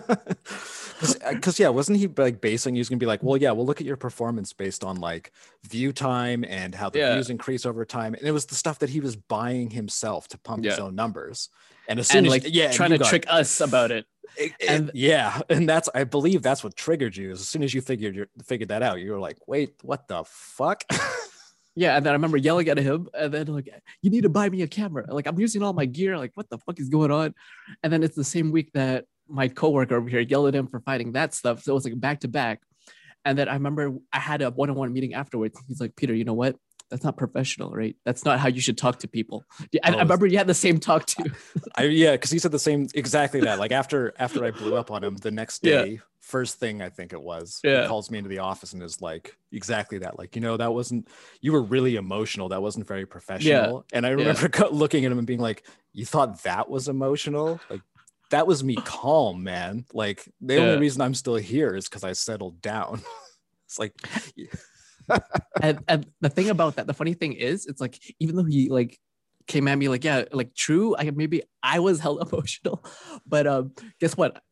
because 1.01 1.61
uh, 1.61 1.65
yeah 1.65 1.69
wasn't 1.69 1.99
he 1.99 2.07
like 2.17 2.41
basing 2.41 2.75
he 2.75 2.79
was 2.81 2.89
gonna 2.89 2.99
be 2.99 3.07
like 3.07 3.23
well 3.23 3.37
yeah 3.37 3.51
we'll 3.51 3.67
look 3.67 3.81
at 3.81 3.87
your 3.87 3.97
performance 3.97 4.53
based 4.53 4.85
on 4.85 4.97
like 4.97 5.33
view 5.69 5.93
time 5.93 6.45
and 6.49 6.75
how 6.75 6.89
the 6.91 6.99
Yeah. 7.01 7.15
views 7.15 7.31
increase 7.31 7.67
over 7.67 7.85
time 7.85 8.15
and 8.15 8.23
it 8.27 8.31
was 8.33 8.47
the 8.47 8.55
stuff 8.55 8.79
that 8.81 8.91
he 8.91 9.01
was 9.01 9.17
buying 9.17 9.71
himself 9.71 10.29
to 10.29 10.39
pump 10.39 10.65
his 10.65 10.79
own 10.79 10.95
numbers 10.95 11.49
and 11.89 11.99
as 11.99 12.09
soon 12.09 12.19
and 12.19 12.27
as 12.29 12.33
like 12.33 12.43
yeah 12.47 12.71
trying 12.73 12.91
to 12.91 12.99
got- 12.99 13.09
trick 13.09 13.25
us 13.29 13.61
about 13.61 13.91
it. 13.91 14.07
It- 14.37 14.53
and- 14.67 14.91
yeah 14.95 15.41
and 15.51 15.69
that's 15.69 15.89
i 15.95 16.05
believe 16.05 16.43
that's 16.43 16.63
what 16.65 16.77
triggered 16.77 17.17
you 17.17 17.31
as 17.31 17.47
soon 17.49 17.63
as 17.63 17.73
you 17.75 17.81
figured 17.81 18.17
you 18.17 18.27
figured 18.45 18.69
that 18.71 18.83
out 18.83 19.01
you 19.01 19.13
were 19.13 19.21
like 19.21 19.39
wait 19.47 19.75
what 19.83 20.09
the 20.09 20.25
fuck? 20.27 20.83
Yeah 21.79 21.95
and 21.95 22.07
then 22.07 22.13
i 22.13 22.15
remember 22.15 22.39
yelling 22.39 22.69
at 22.71 22.79
him 22.79 23.07
and 23.13 23.35
then 23.35 23.49
like 23.49 23.69
you 24.01 24.09
need 24.09 24.23
to 24.23 24.31
buy 24.31 24.49
me 24.49 24.63
a 24.63 24.67
camera. 24.67 25.05
Like 25.13 25.27
i'm 25.27 25.39
using 25.39 25.63
all 25.63 25.75
my 25.75 25.85
gear. 25.85 26.17
Like 26.17 26.31
what 26.33 26.49
the 26.49 26.57
fuck 26.57 26.81
is 26.81 26.89
going 26.89 27.11
on? 27.11 27.35
And 27.83 27.93
then 27.93 28.03
it's 28.03 28.17
the 28.17 28.25
same 28.25 28.51
week 28.51 28.73
that 28.73 29.05
my 29.29 29.49
coworker 29.49 29.97
over 29.97 30.09
here 30.09 30.21
yelled 30.21 30.49
at 30.49 30.55
him 30.55 30.67
for 30.67 30.81
fighting 30.81 31.13
that 31.13 31.35
stuff 31.35 31.63
so 31.63 31.73
it 31.73 31.75
was 31.75 31.85
like 31.85 31.99
back 32.01 32.21
to 32.21 32.29
back 32.29 32.63
and 33.25 33.37
then 33.39 33.49
i 33.49 33.55
remember 33.55 33.93
i 34.13 34.19
had 34.21 34.43
a 34.43 34.51
one-on-one 34.51 34.93
meeting 34.93 35.15
afterwards 35.15 35.59
he's 35.67 35.81
like 35.81 35.95
peter 35.97 36.15
you 36.15 36.25
know 36.25 36.35
what 36.35 36.57
that's 36.91 37.03
not 37.03 37.17
professional 37.17 37.71
right 37.73 37.97
that's 38.05 38.25
not 38.25 38.39
how 38.39 38.47
you 38.47 38.61
should 38.61 38.79
talk 38.79 39.01
to 39.01 39.09
people 39.09 39.45
Yeah, 39.73 39.81
oh, 39.85 39.89
I, 39.89 39.93
I 39.93 39.95
Oh. 39.97 39.99
remember 40.01 40.27
you 40.27 40.39
had 40.39 40.47
the 40.47 40.55
same 40.55 40.79
talk 40.79 41.07
too 41.07 41.25
I 41.77 41.85
yeah, 41.85 42.13
because 42.13 42.31
he 42.31 42.39
said 42.39 42.53
the 42.53 42.59
same 42.61 42.87
exactly 42.95 43.41
that. 43.41 43.59
Like 43.59 43.73
after 43.73 44.15
after 44.19 44.45
I 44.45 44.53
blew 44.53 44.77
up 44.77 44.93
on 44.93 45.03
him 45.03 45.17
the 45.17 45.33
next 45.33 45.65
Yeah. 45.67 45.83
day, 45.83 46.01
first 46.21 46.59
thing 46.61 46.83
I 46.83 46.89
think 46.89 47.13
it 47.13 47.21
was, 47.21 47.59
Yeah. 47.65 47.83
he 47.83 47.89
calls 47.89 48.09
me 48.11 48.19
into 48.19 48.31
the 48.31 48.39
office 48.39 48.73
and 48.73 48.83
is 48.85 49.03
like 49.03 49.37
exactly 49.51 49.99
that. 49.99 50.17
Like, 50.17 50.37
you 50.37 50.41
know, 50.43 50.57
that 50.57 50.73
wasn't 50.73 51.09
you 51.41 51.51
were 51.53 51.63
really 51.63 51.97
emotional. 51.97 52.49
That 52.51 52.63
wasn't 52.63 52.87
very 52.87 53.05
professional. 53.05 53.85
Yeah. 53.93 53.97
And 53.97 54.07
I 54.07 54.11
remember 54.11 54.49
looking 54.71 55.05
at 55.05 55.11
him 55.11 55.19
and 55.19 55.27
being 55.27 55.41
like, 55.41 55.65
You 55.93 56.07
thought 56.07 56.45
that 56.45 56.71
was 56.71 56.87
emotional? 56.89 57.59
Like 57.69 57.81
that 58.31 58.47
was 58.47 58.65
me 58.65 58.77
calm, 58.77 59.43
man. 59.43 59.85
Like 59.93 60.29
the 60.41 60.55
Yeah. 60.55 60.61
only 60.61 60.77
reason 60.79 61.03
I'm 61.03 61.15
still 61.15 61.37
here 61.37 61.75
is 61.75 61.89
because 61.89 62.05
I 62.05 62.13
settled 62.13 62.61
down. 62.61 63.03
it's 63.67 63.79
like 63.79 63.93
and, 65.63 65.79
and 65.89 66.07
the 66.21 66.29
thing 66.29 66.51
about 66.51 66.77
that, 66.77 66.87
the 66.87 66.95
funny 66.95 67.15
thing 67.15 67.33
is, 67.35 67.67
it's 67.67 67.81
like 67.81 67.99
even 68.19 68.37
though 68.37 68.45
he 68.45 68.69
like 68.69 68.99
came 69.47 69.69
at 69.69 69.79
me 69.79 69.89
like, 69.89 70.05
yeah, 70.05 70.25
like 70.33 70.55
true, 70.55 70.97
I 70.97 71.11
maybe 71.11 71.43
I 71.63 71.79
was 71.81 72.01
hell 72.01 72.19
emotional, 72.19 72.85
but 73.27 73.47
um, 73.47 73.73
guess 74.01 74.17
what? 74.17 74.43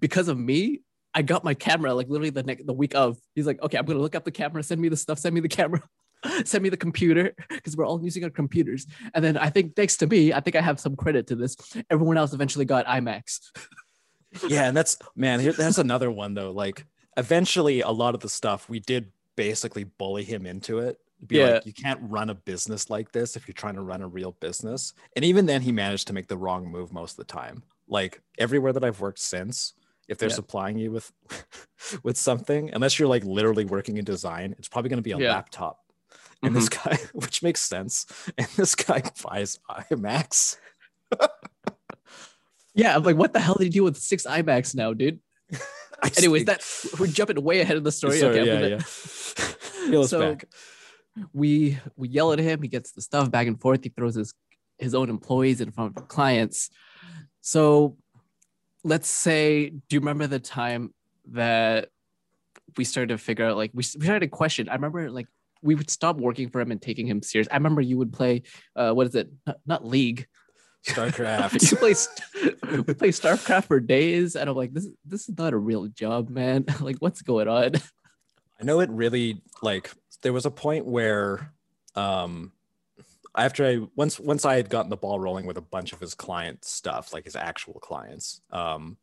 Because 0.00 0.28
of 0.28 0.38
me, 0.38 0.82
I 1.14 1.22
got 1.22 1.44
my 1.44 1.54
camera 1.54 1.94
like 1.94 2.08
literally 2.08 2.30
the 2.30 2.42
next 2.42 2.66
the 2.66 2.72
week 2.72 2.94
of. 2.94 3.18
He's 3.34 3.46
like, 3.46 3.60
okay, 3.62 3.78
I'm 3.78 3.84
gonna 3.84 3.98
look 3.98 4.14
up 4.14 4.24
the 4.24 4.30
camera, 4.30 4.62
send 4.62 4.80
me 4.80 4.88
the 4.88 4.96
stuff, 4.96 5.18
send 5.18 5.34
me 5.34 5.40
the 5.40 5.48
camera. 5.48 5.82
Send 6.44 6.62
me 6.62 6.68
the 6.68 6.76
computer 6.76 7.34
because 7.48 7.76
we're 7.76 7.86
all 7.86 8.02
using 8.02 8.24
our 8.24 8.30
computers. 8.30 8.86
And 9.14 9.24
then 9.24 9.36
I 9.36 9.50
think 9.50 9.76
thanks 9.76 9.96
to 9.98 10.06
me, 10.06 10.32
I 10.32 10.40
think 10.40 10.56
I 10.56 10.60
have 10.60 10.80
some 10.80 10.96
credit 10.96 11.26
to 11.28 11.36
this. 11.36 11.56
Everyone 11.90 12.16
else 12.16 12.32
eventually 12.32 12.64
got 12.64 12.86
iMacs. 12.86 13.40
yeah 14.48 14.64
and 14.68 14.76
that's 14.76 14.98
man 15.16 15.40
here, 15.40 15.52
that's 15.52 15.78
another 15.78 16.10
one 16.10 16.34
though 16.34 16.50
like 16.50 16.84
eventually 17.16 17.80
a 17.80 17.88
lot 17.90 18.14
of 18.14 18.20
the 18.20 18.28
stuff 18.28 18.68
we 18.68 18.78
did 18.78 19.10
basically 19.36 19.84
bully 19.84 20.22
him 20.22 20.44
into 20.44 20.80
it 20.80 20.98
be 21.26 21.36
Yeah. 21.36 21.44
like 21.54 21.66
you 21.66 21.72
can't 21.72 21.98
run 22.02 22.28
a 22.28 22.34
business 22.34 22.90
like 22.90 23.10
this 23.10 23.36
if 23.36 23.48
you're 23.48 23.54
trying 23.54 23.76
to 23.76 23.80
run 23.80 24.02
a 24.02 24.06
real 24.06 24.32
business 24.32 24.92
and 25.16 25.24
even 25.24 25.46
then 25.46 25.62
he 25.62 25.72
managed 25.72 26.08
to 26.08 26.12
make 26.12 26.28
the 26.28 26.36
wrong 26.36 26.66
move 26.66 26.92
most 26.92 27.12
of 27.12 27.26
the 27.26 27.32
time 27.32 27.62
like 27.88 28.20
everywhere 28.36 28.74
that 28.74 28.84
i've 28.84 29.00
worked 29.00 29.18
since 29.18 29.72
if 30.08 30.18
they're 30.18 30.28
Yeah. 30.28 30.34
supplying 30.34 30.76
you 30.76 30.90
with 30.92 31.10
with 32.02 32.18
something 32.18 32.70
unless 32.74 32.98
you're 32.98 33.08
like 33.08 33.24
literally 33.24 33.64
working 33.64 33.96
in 33.96 34.04
design 34.04 34.54
it's 34.58 34.68
probably 34.68 34.90
going 34.90 34.98
to 34.98 35.02
be 35.02 35.12
a 35.12 35.18
Yeah. 35.18 35.32
laptop 35.32 35.80
and 36.42 36.54
this 36.54 36.68
mm-hmm. 36.68 36.90
guy 36.90 36.98
which 37.12 37.42
makes 37.42 37.60
sense 37.60 38.06
and 38.36 38.46
this 38.56 38.74
guy 38.74 39.02
buys 39.24 39.58
iMacs 39.70 40.56
Yeah, 42.74 42.94
I'm 42.94 43.02
like, 43.02 43.16
what 43.16 43.32
the 43.32 43.40
hell 43.40 43.54
did 43.54 43.64
he 43.64 43.70
do 43.70 43.82
with 43.82 43.96
six 43.96 44.24
iMacs 44.24 44.72
now, 44.72 44.92
dude? 44.92 45.18
I 46.00 46.12
Anyways, 46.16 46.44
think- 46.44 46.60
that 46.60 47.00
we're 47.00 47.08
jumping 47.08 47.42
way 47.42 47.60
ahead 47.60 47.76
of 47.76 47.82
the 47.82 47.90
story. 47.90 48.18
Sorry, 48.20 48.38
okay, 48.38 48.46
yeah, 48.46 48.54
gonna- 48.54 48.68
yeah. 48.68 49.90
Reel 49.90 50.02
us 50.02 50.10
So- 50.10 50.20
back. 50.20 50.44
we 51.32 51.76
we 51.96 52.08
yell 52.08 52.32
at 52.32 52.38
him 52.38 52.62
he 52.62 52.68
gets 52.68 52.92
the 52.92 53.00
stuff 53.00 53.28
back 53.28 53.48
and 53.48 53.60
forth 53.60 53.82
he 53.82 53.88
throws 53.88 54.14
his 54.14 54.34
his 54.78 54.94
own 54.94 55.10
employees 55.10 55.60
in 55.60 55.72
front 55.72 55.96
of 55.96 56.06
clients 56.06 56.70
so 57.40 57.96
let's 58.84 59.08
say, 59.08 59.70
do 59.70 59.80
you 59.90 60.00
remember 60.00 60.26
the 60.26 60.38
time 60.38 60.92
that 61.30 61.88
we 62.76 62.84
started 62.84 63.08
to 63.08 63.18
figure 63.18 63.46
out 63.46 63.56
like 63.56 63.70
we, 63.72 63.78
we 63.78 63.82
started 63.82 64.20
to 64.20 64.28
question? 64.28 64.68
I 64.68 64.74
remember 64.74 65.10
like 65.10 65.26
we 65.62 65.74
would 65.74 65.90
stop 65.90 66.16
working 66.16 66.50
for 66.50 66.60
him 66.60 66.70
and 66.70 66.80
taking 66.80 67.06
him 67.06 67.22
serious. 67.22 67.48
I 67.50 67.56
remember 67.56 67.80
you 67.80 67.98
would 67.98 68.12
play 68.12 68.42
uh 68.76 68.92
what 68.92 69.06
is 69.06 69.14
it? 69.14 69.30
Not, 69.46 69.56
not 69.66 69.86
League. 69.86 70.26
StarCraft. 70.86 71.70
you 71.70 71.76
play 71.76 71.94
we 72.70 72.82
play 72.94 73.08
StarCraft 73.08 73.66
for 73.66 73.80
days, 73.80 74.36
and 74.36 74.48
I'm 74.48 74.56
like, 74.56 74.72
this 74.72 74.88
this 75.04 75.28
is 75.28 75.36
not 75.36 75.52
a 75.52 75.58
real 75.58 75.86
job, 75.88 76.30
man. 76.30 76.64
like, 76.80 76.96
what's 76.98 77.22
going 77.22 77.48
on? 77.48 77.72
I 78.60 78.64
know 78.64 78.80
it 78.80 78.90
really 78.90 79.42
like 79.62 79.90
there 80.22 80.32
was 80.32 80.46
a 80.46 80.50
point 80.50 80.86
where 80.86 81.52
um 81.94 82.52
after 83.36 83.66
I 83.66 83.86
once 83.96 84.18
once 84.18 84.44
I 84.44 84.56
had 84.56 84.70
gotten 84.70 84.90
the 84.90 84.96
ball 84.96 85.20
rolling 85.20 85.46
with 85.46 85.56
a 85.56 85.62
bunch 85.62 85.92
of 85.92 86.00
his 86.00 86.14
client 86.14 86.64
stuff, 86.64 87.12
like 87.12 87.24
his 87.24 87.36
actual 87.36 87.74
clients, 87.74 88.40
um 88.50 88.96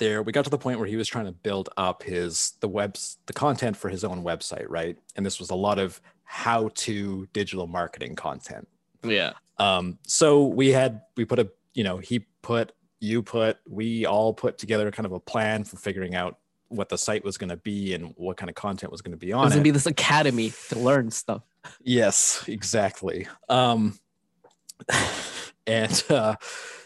there 0.00 0.22
we 0.24 0.32
got 0.32 0.42
to 0.44 0.50
the 0.50 0.58
point 0.58 0.78
where 0.80 0.88
he 0.88 0.96
was 0.96 1.06
trying 1.06 1.26
to 1.26 1.32
build 1.32 1.68
up 1.76 2.02
his 2.02 2.54
the 2.60 2.66
webs 2.68 3.18
the 3.26 3.32
content 3.32 3.76
for 3.76 3.88
his 3.88 4.02
own 4.02 4.24
website, 4.24 4.66
right? 4.68 4.98
And 5.14 5.24
this 5.24 5.38
was 5.38 5.50
a 5.50 5.54
lot 5.54 5.78
of 5.78 6.00
how 6.24 6.70
to 6.74 7.28
digital 7.32 7.68
marketing 7.68 8.16
content. 8.16 8.66
Yeah. 9.04 9.34
Um 9.58 9.98
so 10.06 10.44
we 10.46 10.70
had 10.72 11.02
we 11.16 11.24
put 11.24 11.38
a 11.38 11.48
you 11.74 11.84
know, 11.84 11.98
he 11.98 12.26
put 12.42 12.72
you 12.98 13.22
put 13.22 13.58
we 13.68 14.04
all 14.06 14.34
put 14.34 14.58
together 14.58 14.90
kind 14.90 15.06
of 15.06 15.12
a 15.12 15.20
plan 15.20 15.62
for 15.62 15.76
figuring 15.76 16.14
out 16.16 16.38
what 16.68 16.88
the 16.88 16.98
site 16.98 17.24
was 17.24 17.36
going 17.38 17.48
to 17.50 17.56
be 17.56 17.94
and 17.94 18.12
what 18.16 18.36
kind 18.36 18.48
of 18.48 18.54
content 18.54 18.92
was 18.92 19.02
going 19.02 19.10
to 19.12 19.16
be 19.18 19.32
on 19.32 19.40
It 19.42 19.44
was 19.44 19.52
it. 19.52 19.56
gonna 19.56 19.64
be 19.64 19.70
this 19.70 19.86
academy 19.86 20.52
to 20.68 20.78
learn 20.78 21.10
stuff. 21.10 21.42
Yes, 21.82 22.44
exactly. 22.46 23.26
Um, 23.48 23.98
and 25.66 26.04
uh, 26.08 26.36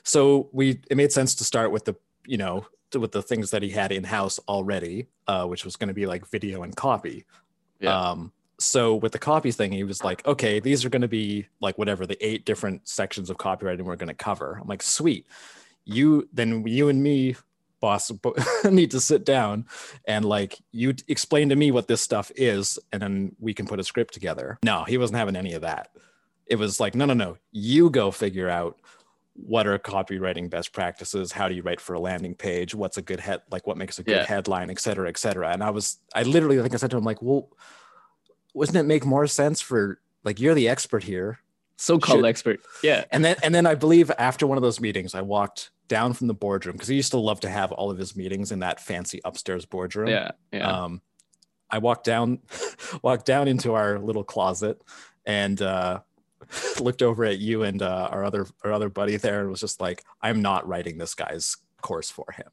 so 0.02 0.48
we 0.52 0.80
it 0.90 0.96
made 0.96 1.12
sense 1.12 1.34
to 1.36 1.44
start 1.44 1.70
with 1.70 1.84
the 1.84 1.94
you 2.26 2.36
know 2.36 2.60
to- 2.60 2.66
with 3.00 3.12
the 3.12 3.22
things 3.22 3.50
that 3.50 3.62
he 3.62 3.70
had 3.70 3.92
in 3.92 4.04
house 4.04 4.38
already, 4.48 5.06
uh, 5.26 5.46
which 5.46 5.64
was 5.64 5.76
going 5.76 5.88
to 5.88 5.94
be 5.94 6.06
like 6.06 6.26
video 6.26 6.62
and 6.62 6.74
copy. 6.76 7.24
Yeah. 7.80 8.10
Um, 8.10 8.32
so 8.58 8.94
with 8.94 9.12
the 9.12 9.18
copy 9.18 9.50
thing, 9.50 9.72
he 9.72 9.84
was 9.84 10.04
like, 10.04 10.26
okay, 10.26 10.60
these 10.60 10.84
are 10.84 10.88
going 10.88 11.02
to 11.02 11.08
be 11.08 11.46
like 11.60 11.76
whatever 11.76 12.06
the 12.06 12.24
eight 12.24 12.44
different 12.44 12.88
sections 12.88 13.30
of 13.30 13.36
copywriting 13.36 13.82
we're 13.82 13.96
going 13.96 14.08
to 14.08 14.14
cover. 14.14 14.58
I'm 14.60 14.68
like, 14.68 14.82
sweet. 14.82 15.26
You 15.84 16.28
then 16.32 16.66
you 16.66 16.88
and 16.88 17.02
me, 17.02 17.36
boss, 17.80 18.10
need 18.64 18.90
to 18.92 19.00
sit 19.00 19.24
down 19.24 19.66
and 20.06 20.24
like 20.24 20.58
you 20.72 20.94
explain 21.08 21.50
to 21.50 21.56
me 21.56 21.70
what 21.70 21.88
this 21.88 22.00
stuff 22.00 22.32
is, 22.36 22.78
and 22.92 23.02
then 23.02 23.36
we 23.38 23.52
can 23.52 23.66
put 23.66 23.80
a 23.80 23.84
script 23.84 24.14
together. 24.14 24.58
No, 24.64 24.84
he 24.84 24.96
wasn't 24.96 25.18
having 25.18 25.36
any 25.36 25.52
of 25.52 25.62
that. 25.62 25.90
It 26.46 26.56
was 26.56 26.80
like, 26.80 26.94
no, 26.94 27.04
no, 27.04 27.14
no. 27.14 27.36
You 27.52 27.90
go 27.90 28.10
figure 28.10 28.48
out 28.48 28.78
what 29.34 29.66
are 29.66 29.76
copywriting 29.78 30.48
best 30.48 30.72
practices 30.72 31.32
how 31.32 31.48
do 31.48 31.54
you 31.54 31.62
write 31.62 31.80
for 31.80 31.94
a 31.94 32.00
landing 32.00 32.34
page 32.34 32.74
what's 32.74 32.96
a 32.96 33.02
good 33.02 33.18
head 33.18 33.42
like 33.50 33.66
what 33.66 33.76
makes 33.76 33.98
a 33.98 34.02
good 34.04 34.14
Yeah. 34.16 34.24
headline 34.24 34.70
et 34.70 34.78
cetera 34.78 35.08
et 35.08 35.18
cetera 35.18 35.50
and 35.50 35.62
i 35.62 35.70
was 35.70 35.98
i 36.14 36.22
literally 36.22 36.58
I 36.58 36.62
think 36.62 36.72
i 36.74 36.76
said 36.76 36.90
to 36.92 36.96
him 36.96 37.04
like 37.04 37.20
well 37.20 37.48
wouldn't 38.54 38.76
it 38.76 38.84
make 38.84 39.04
more 39.04 39.26
sense 39.26 39.60
for 39.60 39.98
like 40.22 40.38
you're 40.40 40.54
the 40.54 40.68
expert 40.68 41.02
here 41.02 41.40
So-called 41.76 42.18
Should- 42.20 42.26
expert. 42.26 42.60
Yeah. 42.82 43.04
and 43.10 43.24
then 43.24 43.36
and 43.42 43.52
then 43.54 43.66
i 43.66 43.74
believe 43.74 44.10
after 44.18 44.46
one 44.46 44.56
of 44.56 44.62
those 44.62 44.78
meetings 44.80 45.14
i 45.14 45.20
walked 45.22 45.70
down 45.88 46.12
from 46.12 46.28
the 46.28 46.34
boardroom 46.34 46.74
because 46.76 46.88
he 46.88 46.94
used 46.96 47.10
to 47.10 47.18
love 47.18 47.40
to 47.40 47.48
have 47.50 47.72
all 47.72 47.90
of 47.90 47.98
his 47.98 48.14
meetings 48.14 48.52
in 48.52 48.60
that 48.60 48.78
fancy 48.80 49.20
upstairs 49.24 49.66
boardroom 49.66 50.08
Yeah. 50.08 50.30
Yeah. 50.52 50.70
um, 50.84 51.02
I 51.70 51.78
walked 51.78 52.04
down, 52.04 52.38
walked 53.02 53.26
down 53.26 53.48
into 53.48 53.74
our 53.74 53.98
little 53.98 54.22
closet, 54.22 54.80
and 55.26 55.60
uh, 55.60 56.00
looked 56.80 57.02
over 57.02 57.24
at 57.24 57.38
you 57.38 57.62
and 57.62 57.82
uh, 57.82 58.08
our 58.10 58.24
other 58.24 58.46
our 58.64 58.72
other 58.72 58.88
buddy 58.88 59.16
there, 59.16 59.40
and 59.40 59.50
was 59.50 59.60
just 59.60 59.80
like, 59.80 60.04
"I'm 60.22 60.42
not 60.42 60.66
writing 60.66 60.98
this 60.98 61.14
guy's 61.14 61.56
course 61.82 62.10
for 62.10 62.26
him. 62.36 62.48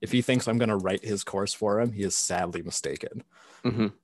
If 0.00 0.12
he 0.12 0.22
thinks 0.22 0.48
I'm 0.48 0.58
going 0.58 0.70
to 0.70 0.76
write 0.76 1.04
his 1.04 1.24
course 1.24 1.52
for 1.52 1.80
him, 1.80 1.92
he 1.92 2.02
is 2.02 2.14
sadly 2.16 2.62
mistaken." 2.62 3.24
Mhm. 3.64 3.92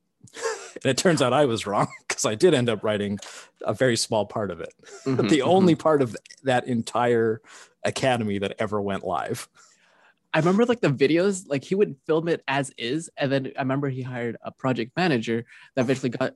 And 0.82 0.90
it 0.90 0.98
turns 0.98 1.22
out 1.22 1.32
I 1.32 1.46
was 1.46 1.66
wrong 1.66 1.86
because 2.08 2.26
I 2.26 2.34
did 2.34 2.52
end 2.52 2.68
up 2.68 2.84
writing 2.84 3.18
a 3.62 3.72
very 3.72 3.96
small 3.96 4.26
part 4.26 4.50
of 4.50 4.60
it, 4.60 4.74
Mhm. 5.06 5.30
the 5.30 5.40
only 5.40 5.74
part 5.74 6.02
of 6.02 6.14
that 6.42 6.66
entire 6.66 7.40
academy 7.84 8.38
that 8.38 8.56
ever 8.58 8.82
went 8.82 9.02
live. 9.04 9.48
I 10.34 10.38
remember 10.40 10.66
like 10.66 10.80
the 10.82 10.88
videos, 10.90 11.48
like 11.48 11.64
he 11.64 11.74
would 11.74 11.96
film 12.06 12.28
it 12.28 12.42
as 12.46 12.70
is, 12.76 13.08
and 13.16 13.32
then 13.32 13.52
I 13.56 13.60
remember 13.62 13.88
he 13.88 14.02
hired 14.02 14.36
a 14.42 14.50
project 14.50 14.92
manager 14.96 15.46
that 15.76 15.80
eventually 15.82 16.10
got 16.10 16.34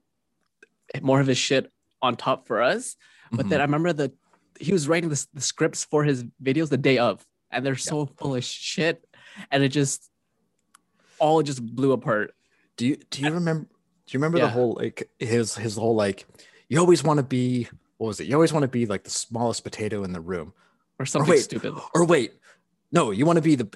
more 1.03 1.21
of 1.21 1.27
his 1.27 1.37
shit 1.37 1.71
on 2.03 2.17
top 2.17 2.47
for 2.47 2.63
us. 2.63 2.97
But 3.31 3.41
Mm-hmm. 3.41 3.49
then 3.51 3.61
I 3.61 3.65
remember 3.65 3.93
the 3.93 4.13
he 4.59 4.73
was 4.73 4.89
writing 4.89 5.09
the, 5.09 5.27
the 5.33 5.41
scripts 5.41 5.85
for 5.85 6.05
his 6.05 6.25
videos 6.43 6.69
the 6.69 6.77
day 6.77 6.99
of, 6.99 7.25
and 7.51 7.65
they're 7.65 7.77
so 7.77 8.07
full 8.07 8.35
of 8.35 8.45
shit, 8.45 9.07
and 9.51 9.63
it 9.63 9.69
just 9.69 10.11
all 11.19 11.43
just 11.43 11.65
blew 11.65 11.93
apart. 11.93 12.35
Do 12.77 12.87
you 12.87 12.97
do 13.11 13.23
you 13.23 13.31
remember 13.33 13.65
do 13.65 14.13
you 14.13 14.19
remember 14.19 14.39
Yeah. 14.39 14.47
the 14.47 14.51
whole 14.51 14.75
like 14.75 15.09
his 15.19 15.55
his 15.55 15.77
whole 15.77 15.95
like 15.95 16.27
you 16.69 16.79
always 16.79 17.05
want 17.05 17.19
to 17.19 17.23
be 17.23 17.69
what 17.99 18.09
was 18.09 18.21
it? 18.21 18.27
You 18.27 18.35
always 18.35 18.53
want 18.53 18.63
to 18.65 18.69
be 18.69 18.87
like 18.87 19.05
the 19.05 19.11
smallest 19.11 19.63
potato 19.65 20.03
in 20.05 20.13
the 20.13 20.21
room. 20.21 20.53
Or 20.99 21.07
something 21.07 21.31
wait. 21.31 21.41
stupid. 21.41 21.75
Or 21.95 22.05
wait, 22.05 22.33
no, 22.93 23.11
you 23.11 23.25
want 23.25 23.37
to 23.37 23.43
be 23.43 23.55
the 23.55 23.69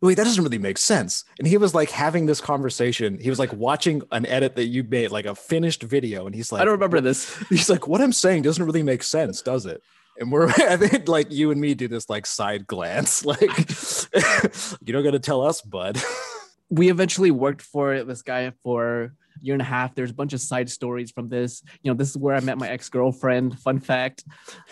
wait, 0.00 0.14
that 0.14 0.24
doesn't 0.24 0.42
really 0.42 0.58
make 0.58 0.78
sense. 0.78 1.24
And 1.38 1.46
he 1.46 1.56
was 1.56 1.74
like 1.74 1.90
having 1.90 2.26
this 2.26 2.40
conversation. 2.40 3.18
He 3.18 3.30
was 3.30 3.38
like 3.38 3.52
watching 3.52 4.02
an 4.12 4.26
edit 4.26 4.56
that 4.56 4.66
you 4.66 4.84
made, 4.84 5.10
like 5.10 5.26
a 5.26 5.34
finished 5.34 5.82
video, 5.82 6.26
and 6.26 6.34
he's 6.34 6.52
like, 6.52 6.62
I 6.62 6.64
don't 6.64 6.72
remember 6.72 7.00
this. 7.00 7.34
He's 7.48 7.70
like, 7.70 7.88
what 7.88 8.00
I'm 8.00 8.12
saying 8.12 8.42
doesn't 8.42 8.64
really 8.64 8.82
make 8.82 9.02
sense, 9.02 9.42
does 9.42 9.66
it? 9.66 9.82
And 10.18 10.30
we're 10.30 10.48
I 10.56 10.76
think 10.76 11.08
like 11.08 11.30
you 11.30 11.50
and 11.50 11.60
me 11.60 11.74
do 11.74 11.88
this 11.88 12.08
like 12.08 12.26
side 12.26 12.66
glance, 12.66 13.24
like 13.24 13.40
you 13.42 14.92
don't 14.92 15.04
gotta 15.04 15.18
tell 15.18 15.42
us, 15.42 15.62
bud. 15.62 15.98
we 16.68 16.90
eventually 16.90 17.30
worked 17.30 17.62
for 17.62 18.02
this 18.04 18.22
guy 18.22 18.52
for 18.62 19.02
a 19.04 19.10
year 19.40 19.54
and 19.54 19.62
a 19.62 19.66
half. 19.66 19.94
There's 19.94 20.10
a 20.10 20.14
bunch 20.14 20.32
of 20.32 20.40
side 20.40 20.70
stories 20.70 21.10
from 21.10 21.28
this. 21.28 21.62
You 21.82 21.90
know, 21.90 21.96
this 21.96 22.10
is 22.10 22.16
where 22.16 22.34
I 22.34 22.40
met 22.40 22.58
my 22.58 22.68
ex-girlfriend, 22.68 23.58
fun 23.60 23.80
fact. 23.80 24.24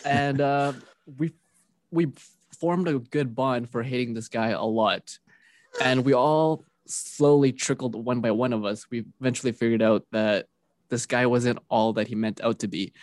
And 0.04 0.40
uh, 0.40 0.72
we 1.18 1.32
we 1.90 2.08
formed 2.64 2.88
a 2.88 2.98
good 2.98 3.34
bond 3.34 3.68
for 3.68 3.82
hating 3.82 4.14
this 4.14 4.28
guy 4.28 4.48
a 4.48 4.64
lot. 4.64 5.18
And 5.82 6.02
we 6.02 6.14
all 6.14 6.64
slowly 6.86 7.52
trickled 7.52 7.94
one 7.94 8.22
by 8.22 8.30
one 8.30 8.54
of 8.54 8.64
us. 8.64 8.86
We 8.90 9.04
eventually 9.20 9.52
figured 9.52 9.82
out 9.82 10.06
that 10.12 10.46
this 10.88 11.04
guy 11.04 11.26
wasn't 11.26 11.58
all 11.68 11.92
that 11.92 12.08
he 12.08 12.14
meant 12.14 12.40
out 12.40 12.60
to 12.60 12.68
be. 12.68 12.94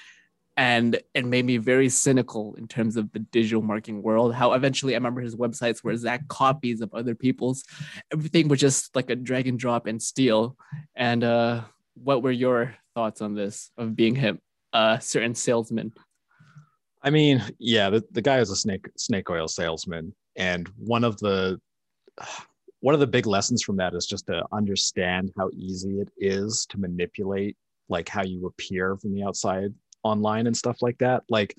And 0.57 0.99
it 1.13 1.25
made 1.25 1.45
me 1.45 1.57
very 1.57 1.89
cynical 1.89 2.55
in 2.55 2.67
terms 2.67 2.97
of 2.97 3.11
the 3.11 3.19
digital 3.19 3.61
marketing 3.61 4.01
world. 4.01 4.33
How 4.33 4.53
eventually 4.53 4.95
I 4.95 4.97
remember 4.97 5.21
his 5.21 5.35
websites 5.35 5.83
were 5.83 5.91
exact 5.91 6.27
copies 6.27 6.81
of 6.81 6.91
other 6.95 7.13
people's 7.13 7.63
everything 8.11 8.47
was 8.47 8.59
just 8.59 8.95
like 8.95 9.11
a 9.11 9.15
drag 9.15 9.47
and 9.47 9.59
drop 9.59 9.85
and 9.85 10.01
steal. 10.01 10.57
And 10.95 11.23
uh, 11.23 11.61
what 11.93 12.23
were 12.23 12.31
your 12.31 12.77
thoughts 12.95 13.21
on 13.21 13.35
this 13.35 13.69
of 13.77 13.95
being 13.95 14.15
him, 14.15 14.41
a 14.73 14.97
certain 14.99 15.35
salesman? 15.35 15.93
I 17.03 17.09
mean, 17.09 17.43
yeah, 17.59 17.89
the, 17.89 18.03
the 18.11 18.21
guy 18.21 18.39
is 18.39 18.51
a 18.51 18.55
snake 18.55 18.87
snake 18.97 19.29
oil 19.29 19.47
salesman, 19.47 20.13
and 20.35 20.67
one 20.77 21.03
of 21.03 21.17
the 21.17 21.59
one 22.81 22.93
of 22.95 22.99
the 22.99 23.07
big 23.07 23.27
lessons 23.27 23.61
from 23.61 23.77
that 23.77 23.93
is 23.93 24.07
just 24.07 24.25
to 24.27 24.43
understand 24.51 25.31
how 25.37 25.49
easy 25.53 25.99
it 25.99 26.09
is 26.17 26.65
to 26.67 26.79
manipulate 26.79 27.55
like 27.89 28.09
how 28.09 28.23
you 28.23 28.47
appear 28.47 28.97
from 28.97 29.13
the 29.13 29.23
outside 29.23 29.71
online 30.03 30.47
and 30.47 30.57
stuff 30.57 30.81
like 30.81 30.97
that. 30.97 31.21
Like, 31.29 31.55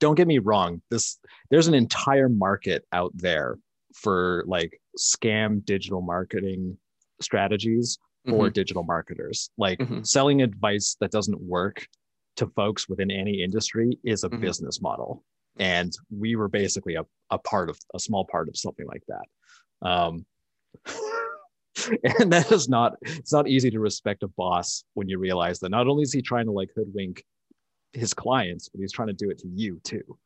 don't 0.00 0.16
get 0.16 0.26
me 0.26 0.38
wrong, 0.38 0.82
this 0.90 1.18
there's 1.50 1.68
an 1.68 1.74
entire 1.74 2.28
market 2.28 2.84
out 2.92 3.12
there 3.14 3.58
for 3.94 4.44
like 4.48 4.80
scam 4.98 5.64
digital 5.64 6.00
marketing 6.00 6.76
strategies 7.20 7.98
for 8.28 8.48
digital 8.50 8.82
marketers. 8.82 9.50
Like 9.58 9.78
Mhm. 9.78 10.04
selling 10.06 10.40
advice 10.42 10.96
that 11.00 11.10
doesn't 11.12 11.40
work 11.40 11.86
to 12.36 12.46
folks 12.48 12.88
within 12.88 13.10
any 13.10 13.42
industry 13.42 13.98
is 14.04 14.24
a 14.24 14.28
Mhm. 14.28 14.40
business 14.40 14.80
model. 14.80 15.24
And 15.56 15.92
we 16.10 16.34
were 16.36 16.48
basically 16.48 16.94
a, 16.94 17.04
a 17.30 17.38
part 17.38 17.70
of 17.70 17.78
a 17.94 17.98
small 18.00 18.24
part 18.24 18.48
of 18.48 18.56
something 18.56 18.86
like 18.86 19.04
that. 19.06 19.88
Um, 19.88 20.26
and 22.20 22.32
that 22.32 22.50
is 22.50 22.68
not, 22.68 22.96
it's 23.02 23.32
not 23.32 23.48
easy 23.48 23.70
to 23.70 23.78
respect 23.80 24.22
a 24.24 24.28
boss 24.28 24.84
when 24.94 25.08
you 25.08 25.18
realize 25.18 25.60
that 25.60 25.70
not 25.70 25.86
only 25.86 26.02
is 26.02 26.12
he 26.12 26.22
trying 26.22 26.46
to 26.46 26.52
like 26.52 26.70
hoodwink 26.74 27.24
his 27.92 28.12
clients, 28.14 28.68
but 28.68 28.80
he's 28.80 28.92
trying 28.92 29.08
to 29.08 29.14
do 29.14 29.30
it 29.30 29.38
to 29.38 29.48
you 29.48 29.80
too. 29.84 30.18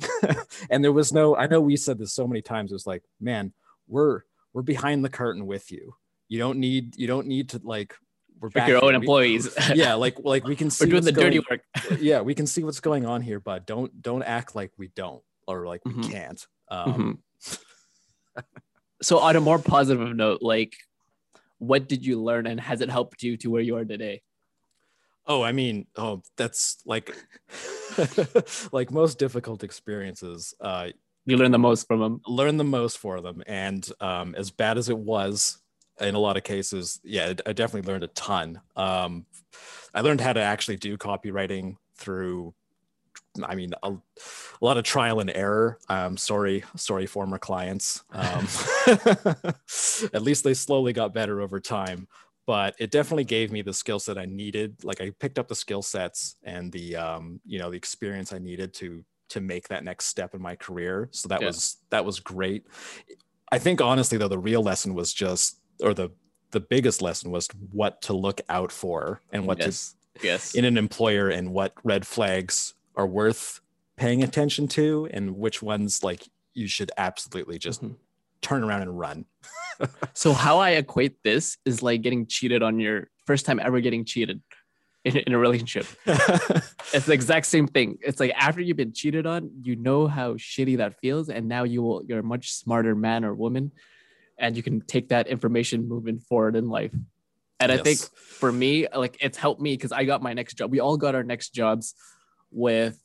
and 0.70 0.82
there 0.82 0.90
was 0.90 1.12
no 1.12 1.36
i 1.36 1.46
know 1.46 1.60
we 1.60 1.76
said 1.76 1.98
this 1.98 2.14
so 2.14 2.26
many 2.26 2.40
times 2.40 2.72
it 2.72 2.74
was 2.74 2.86
like 2.86 3.02
man 3.20 3.52
we're 3.86 4.22
we're 4.54 4.62
behind 4.62 5.04
the 5.04 5.08
curtain 5.10 5.46
with 5.46 5.70
you 5.70 5.94
you 6.28 6.38
don't 6.38 6.58
need 6.58 6.96
you 6.96 7.06
don't 7.06 7.26
need 7.26 7.50
to 7.50 7.60
like 7.62 7.94
we're 8.42 8.48
Pick 8.48 8.54
back 8.56 8.68
your 8.68 8.78
own 8.84 8.90
here. 8.90 8.98
We- 9.00 9.06
employees. 9.06 9.48
yeah 9.74 9.94
like 9.94 10.16
like 10.24 10.44
we 10.44 10.56
can 10.56 10.68
see 10.68 10.84
We're 10.84 10.90
doing 10.90 11.04
what's 11.04 11.14
the 11.16 11.22
dirty 11.22 11.40
going- 11.48 11.60
work. 11.90 12.00
yeah 12.00 12.20
we 12.20 12.34
can 12.34 12.46
see 12.46 12.62
what's 12.64 12.80
going 12.80 13.06
on 13.06 13.22
here 13.22 13.40
but 13.40 13.66
don't 13.66 14.02
don't 14.02 14.22
act 14.24 14.54
like 14.56 14.72
we 14.76 14.88
don't 14.88 15.22
or 15.46 15.66
like 15.66 15.82
we 15.86 15.92
Mhm. 15.92 16.10
can't 16.10 16.46
um 16.68 17.20
Mhm. 18.36 18.44
so, 19.02 19.18
on 19.18 19.36
a 19.36 19.40
more 19.40 19.58
positive 19.58 20.14
note, 20.16 20.42
like, 20.42 20.74
what 21.58 21.88
did 21.88 22.04
you 22.06 22.22
learn 22.22 22.46
and 22.46 22.60
has 22.60 22.80
it 22.80 22.88
helped 22.90 23.22
you 23.22 23.36
to 23.38 23.50
where 23.50 23.62
you 23.62 23.76
are 23.76 23.84
today? 23.84 24.22
oh 25.28 25.40
i 25.40 25.52
mean 25.52 25.86
oh 25.94 26.20
that's 26.36 26.78
like 26.84 27.14
like 28.72 28.90
most 28.90 29.20
difficult 29.20 29.62
experiences 29.62 30.52
uh 30.60 30.88
You 31.26 31.36
learn 31.36 31.52
the 31.52 31.58
most 31.70 31.86
from 31.86 32.00
them. 32.00 32.20
Learn 32.26 32.56
the 32.56 32.64
most 32.64 32.98
for 32.98 33.20
them 33.20 33.40
and 33.46 33.88
um, 34.00 34.34
as 34.34 34.50
bad 34.50 34.76
as 34.78 34.88
it 34.88 34.98
was 34.98 35.61
in 36.00 36.14
a 36.14 36.18
lot 36.18 36.36
of 36.36 36.42
cases 36.42 37.00
yeah 37.04 37.32
i 37.46 37.52
definitely 37.52 37.90
learned 37.90 38.04
a 38.04 38.08
ton. 38.08 38.60
Um, 38.76 39.26
i 39.94 40.00
learned 40.00 40.20
how 40.20 40.32
to 40.32 40.40
actually 40.40 40.76
do 40.76 40.96
copywriting 40.96 41.76
through 41.96 42.54
i 43.44 43.54
mean 43.54 43.72
a, 43.82 43.92
a 43.92 43.98
lot 44.60 44.76
of 44.76 44.84
trial 44.84 45.20
and 45.20 45.30
error. 45.30 45.78
Um, 45.88 46.16
sorry 46.16 46.64
sorry 46.76 47.06
former 47.06 47.38
clients. 47.38 48.02
Um, 48.12 48.46
at 50.12 50.22
least 50.22 50.44
they 50.44 50.54
slowly 50.54 50.92
got 50.92 51.14
better 51.14 51.40
over 51.40 51.58
time 51.60 52.08
but 52.44 52.74
it 52.80 52.90
definitely 52.90 53.24
gave 53.24 53.52
me 53.52 53.62
the 53.62 53.72
skill 53.72 53.98
set 54.00 54.18
i 54.18 54.24
needed. 54.26 54.82
Like 54.84 55.00
i 55.00 55.10
picked 55.18 55.38
up 55.38 55.48
the 55.48 55.54
skill 55.54 55.80
sets 55.82 56.36
and 56.42 56.70
the 56.72 56.96
um, 56.96 57.40
you 57.46 57.58
know 57.58 57.70
the 57.70 57.76
experience 57.76 58.32
i 58.32 58.38
needed 58.38 58.74
to 58.74 59.04
to 59.30 59.40
make 59.40 59.68
that 59.68 59.82
next 59.84 60.06
step 60.06 60.34
in 60.34 60.42
my 60.42 60.54
career. 60.56 61.08
So 61.12 61.28
that 61.28 61.40
Yeah. 61.40 61.46
was 61.46 61.78
that 61.90 62.04
was 62.04 62.20
great. 62.20 62.66
I 63.50 63.58
think 63.58 63.80
honestly 63.80 64.18
though 64.18 64.28
the 64.28 64.38
real 64.38 64.62
lesson 64.62 64.92
was 64.94 65.12
just 65.14 65.60
or 65.80 65.94
the 65.94 66.10
the 66.50 66.60
biggest 66.60 67.00
lesson 67.00 67.30
was 67.30 67.48
what 67.70 68.02
to 68.02 68.12
look 68.12 68.40
out 68.50 68.70
for 68.72 69.22
and 69.32 69.46
what 69.46 69.58
yes. 69.58 69.94
Yes. 70.22 70.54
in 70.54 70.64
an 70.66 70.76
employer 70.76 71.28
and 71.30 71.52
what 71.54 71.72
red 71.82 72.06
flags 72.06 72.74
are 72.94 73.06
worth 73.06 73.60
paying 73.96 74.22
attention 74.22 74.68
to 74.68 75.08
and 75.12 75.36
which 75.38 75.62
ones 75.62 76.04
like 76.04 76.28
you 76.52 76.68
should 76.68 76.90
absolutely 76.98 77.58
just 77.58 77.82
Mhm. 77.82 77.96
turn 78.42 78.62
around 78.64 78.82
and 78.82 78.98
run 78.98 79.24
So 80.14 80.32
how 80.34 80.58
I 80.58 80.70
equate 80.72 81.22
this 81.24 81.56
is 81.64 81.82
like 81.82 82.02
getting 82.02 82.26
cheated 82.26 82.62
on 82.62 82.78
your 82.78 83.08
first 83.26 83.46
time 83.46 83.58
ever 83.58 83.80
getting 83.80 84.04
cheated 84.04 84.42
in, 85.04 85.16
in 85.16 85.32
a 85.32 85.38
relationship. 85.38 85.86
It's 86.94 87.06
the 87.06 87.14
exact 87.14 87.46
same 87.46 87.66
thing. 87.66 87.98
It's 88.02 88.20
like 88.20 88.32
after 88.36 88.60
you've 88.60 88.76
been 88.76 88.92
cheated 88.92 89.26
on, 89.26 89.50
you 89.62 89.74
know 89.76 90.06
how 90.06 90.34
shitty 90.34 90.76
that 90.76 91.00
feels, 91.00 91.30
and 91.30 91.48
now 91.48 91.64
you 91.64 91.80
will 91.82 92.04
you're 92.06 92.18
a 92.18 92.22
much 92.22 92.52
smarter 92.52 92.94
man 92.94 93.24
or 93.24 93.34
woman, 93.34 93.72
and 94.38 94.56
you 94.56 94.62
can 94.62 94.80
take 94.80 95.08
that 95.08 95.26
information 95.26 95.88
moving 95.88 96.18
forward 96.18 96.56
in 96.56 96.68
life. 96.68 96.94
And 97.60 97.70
I 97.70 97.76
think 97.78 98.00
for 98.16 98.50
me, 98.50 98.88
like 98.88 99.16
it's 99.20 99.38
helped 99.38 99.60
me 99.60 99.74
because 99.74 99.92
I 99.92 100.04
got 100.04 100.20
my 100.22 100.32
next 100.32 100.54
job. 100.54 100.70
We 100.70 100.80
all 100.80 100.96
got 100.96 101.14
our 101.14 101.22
next 101.22 101.50
jobs 101.50 101.94
with 102.50 102.98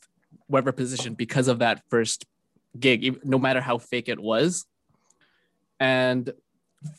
whatever 0.47 0.71
position 0.71 1.13
because 1.13 1.47
of 1.47 1.59
that 1.59 1.83
first 1.89 2.25
gig, 2.79 3.23
no 3.23 3.37
matter 3.37 3.61
how 3.61 3.77
fake 3.77 4.09
it 4.09 4.19
was. 4.19 4.65
And 5.79 6.31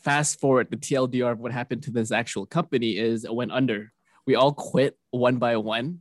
fast 0.01 0.39
forward, 0.39 0.69
the 0.69 0.77
TLDR 0.77 1.33
of 1.33 1.39
what 1.39 1.51
happened 1.51 1.83
to 1.83 1.91
this 1.91 2.11
actual 2.11 2.45
company 2.45 2.97
is 2.97 3.25
it 3.25 3.33
went 3.33 3.51
under. 3.51 3.91
We 4.25 4.35
all 4.35 4.53
quit 4.53 4.97
one 5.11 5.37
by 5.37 5.57
one, 5.57 5.99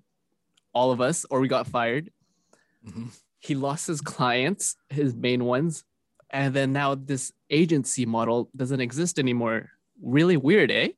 all 0.73 0.93
of 0.93 1.01
us, 1.01 1.25
or 1.29 1.41
we 1.41 1.49
got 1.49 1.67
fired. 1.67 2.11
Mhm. 2.87 3.09
He 3.41 3.55
lost 3.55 3.87
his 3.87 4.01
clients, 4.01 4.77
his 4.91 5.15
main 5.15 5.45
ones, 5.45 5.85
and 6.31 6.55
then 6.55 6.73
now 6.73 6.95
this 6.95 7.33
agency 7.51 8.07
model 8.07 8.51
doesn't 8.57 8.81
exist 8.81 9.19
anymore. 9.19 9.71
Really 10.03 10.37
weird, 10.37 10.71
eh? 10.71 10.89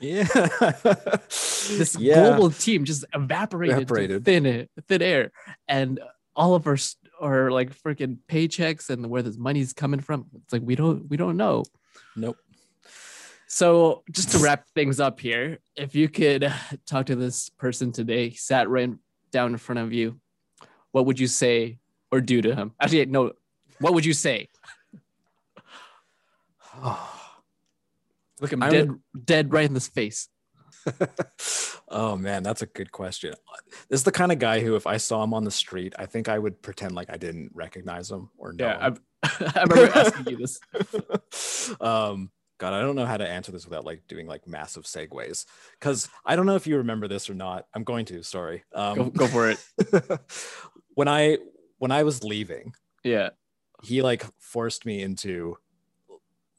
yeah 0.00 0.24
This 1.28 1.96
yeah 1.98 2.14
global 2.14 2.50
team 2.50 2.84
just 2.84 3.04
evaporated, 3.14 3.76
Evaporated. 3.76 4.24
To 4.24 4.30
thin, 4.30 4.68
thin 4.88 5.02
air, 5.02 5.32
and 5.68 6.00
all 6.34 6.54
of 6.54 6.66
our 6.66 6.76
our 7.20 7.50
like 7.50 7.74
freaking 7.74 8.18
paychecks 8.28 8.90
and 8.90 9.08
where 9.08 9.22
this 9.22 9.36
money's 9.36 9.72
coming 9.72 10.00
from. 10.00 10.26
It's 10.34 10.52
like 10.52 10.62
we 10.64 10.74
don't 10.74 11.08
we 11.08 11.16
don't 11.16 11.36
know. 11.36 11.64
nope 12.16 12.36
So 13.46 14.02
just 14.10 14.30
to 14.32 14.38
wrap 14.38 14.66
things 14.74 15.00
up 15.00 15.20
here, 15.20 15.58
if 15.76 15.94
you 15.94 16.08
could 16.08 16.52
talk 16.86 17.06
to 17.06 17.16
this 17.16 17.50
person 17.50 17.92
today, 17.92 18.30
sat 18.30 18.68
right 18.68 18.90
down 19.30 19.52
in 19.52 19.58
front 19.58 19.78
of 19.78 19.92
you, 19.92 20.20
what 20.92 21.06
would 21.06 21.20
you 21.20 21.26
say 21.28 21.78
or 22.10 22.20
do 22.20 22.42
to 22.42 22.54
him? 22.54 22.72
Actually, 22.80 23.06
no, 23.06 23.32
what 23.80 23.94
would 23.94 24.04
you 24.04 24.12
say? 24.12 24.48
Look 28.40 28.52
him 28.52 28.62
I 28.62 28.70
dead, 28.70 28.90
dead 29.24 29.52
right 29.52 29.66
in 29.66 29.74
this 29.74 29.88
face. 29.88 30.28
oh 31.88 32.16
man, 32.16 32.42
that's 32.42 32.62
a 32.62 32.66
good 32.66 32.90
question. 32.90 33.34
This 33.88 34.00
is 34.00 34.04
the 34.04 34.12
kind 34.12 34.32
of 34.32 34.38
guy 34.38 34.60
who, 34.60 34.76
if 34.76 34.86
I 34.86 34.96
saw 34.96 35.22
him 35.22 35.34
on 35.34 35.44
the 35.44 35.50
street, 35.50 35.94
I 35.98 36.06
think 36.06 36.28
I 36.28 36.38
would 36.38 36.62
pretend 36.62 36.94
like 36.94 37.10
I 37.10 37.16
didn't 37.16 37.50
recognize 37.54 38.10
him 38.10 38.30
or 38.38 38.52
know. 38.52 38.66
Yeah, 38.66 38.86
him. 38.86 38.98
I, 39.22 39.52
I 39.56 39.62
remember 39.64 39.98
asking 39.98 40.26
you 40.28 40.36
this. 40.38 40.60
um, 41.80 42.30
God, 42.58 42.72
I 42.74 42.80
don't 42.80 42.96
know 42.96 43.06
how 43.06 43.16
to 43.16 43.28
answer 43.28 43.52
this 43.52 43.66
without 43.66 43.84
like 43.84 44.02
doing 44.08 44.26
like 44.26 44.46
massive 44.46 44.84
segues 44.84 45.46
because 45.78 46.08
I 46.24 46.36
don't 46.36 46.46
know 46.46 46.56
if 46.56 46.66
you 46.66 46.78
remember 46.78 47.08
this 47.08 47.28
or 47.28 47.34
not. 47.34 47.66
I'm 47.74 47.84
going 47.84 48.06
to. 48.06 48.22
Sorry. 48.22 48.64
Um, 48.74 48.96
Go, 48.96 49.10
go 49.10 49.26
for 49.26 49.50
it. 49.50 50.20
when 50.94 51.08
I 51.08 51.38
when 51.78 51.90
I 51.90 52.02
was 52.04 52.22
leaving, 52.22 52.72
Yeah. 53.02 53.30
He 53.82 54.02
like 54.02 54.24
forced 54.38 54.84
me 54.86 55.02
into 55.02 55.56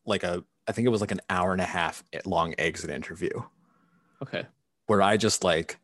like 0.05 0.23
a 0.23 0.43
I 0.67 0.71
think 0.71 0.85
it 0.85 0.89
was 0.89 1.01
like 1.01 1.11
an 1.11 1.21
hour 1.29 1.51
and 1.51 1.61
a 1.61 1.65
half 1.65 2.03
long 2.25 2.53
exit 2.57 2.89
interview 2.89 3.31
Okay. 4.21 4.45
where 4.87 5.01
I 5.01 5.17
just 5.17 5.43
like 5.43 5.77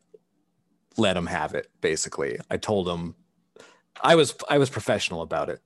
let 0.96 1.16
him 1.16 1.26
have 1.26 1.54
it. 1.54 1.68
Basically, 1.80 2.38
I 2.50 2.56
told 2.56 2.88
him 2.88 3.14
I 4.02 4.14
was 4.14 4.34
I 4.48 4.58
was 4.58 4.70
professional 4.70 5.22
about 5.22 5.48
it 5.48 5.60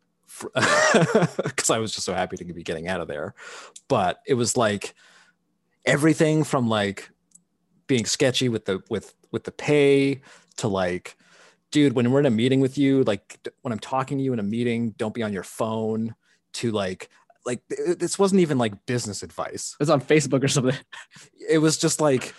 because 1.45 1.71
I 1.71 1.79
was 1.79 1.93
just 1.93 2.07
so 2.07 2.15
happy 2.15 2.37
to 2.37 2.45
be 2.45 2.63
getting 2.63 2.89
out 2.89 3.01
of 3.01 3.09
there. 3.09 3.35
But 3.89 4.21
it 4.27 4.35
was 4.35 4.57
like 4.57 4.95
everything 5.85 6.45
from 6.45 6.69
like 6.69 7.11
being 7.87 8.07
sketchy 8.07 8.49
with 8.49 8.65
the 8.65 8.83
with 8.89 9.15
with 9.31 9.45
the 9.45 9.53
pay 9.53 10.23
to 10.57 10.69
like 10.69 11.17
dude 11.73 11.95
when 11.95 12.11
we're 12.13 12.21
in 12.21 12.27
a 12.27 12.31
meeting 12.31 12.61
with 12.61 12.79
you 12.79 13.03
like 13.05 13.39
when 13.63 13.73
i'm 13.73 13.79
talking 13.81 14.19
to 14.19 14.23
you 14.25 14.33
in 14.33 14.39
a 14.39 14.43
meeting 14.45 14.95
don't 14.99 15.15
be 15.15 15.23
on 15.23 15.33
your 15.33 15.43
phone 15.43 16.15
to 16.53 16.71
like 16.71 17.09
like 17.45 17.61
this 17.69 18.21
wasn't 18.21 18.41
even 18.41 18.57
like 18.57 18.87
business 18.87 19.25
advice 19.25 19.75
It's 19.81 19.91
on 19.91 20.01
Facebook 20.01 20.45
or 20.45 20.49
something. 20.49 20.77
it 21.51 21.59
was 21.59 21.77
just 21.77 22.01
like 22.01 22.35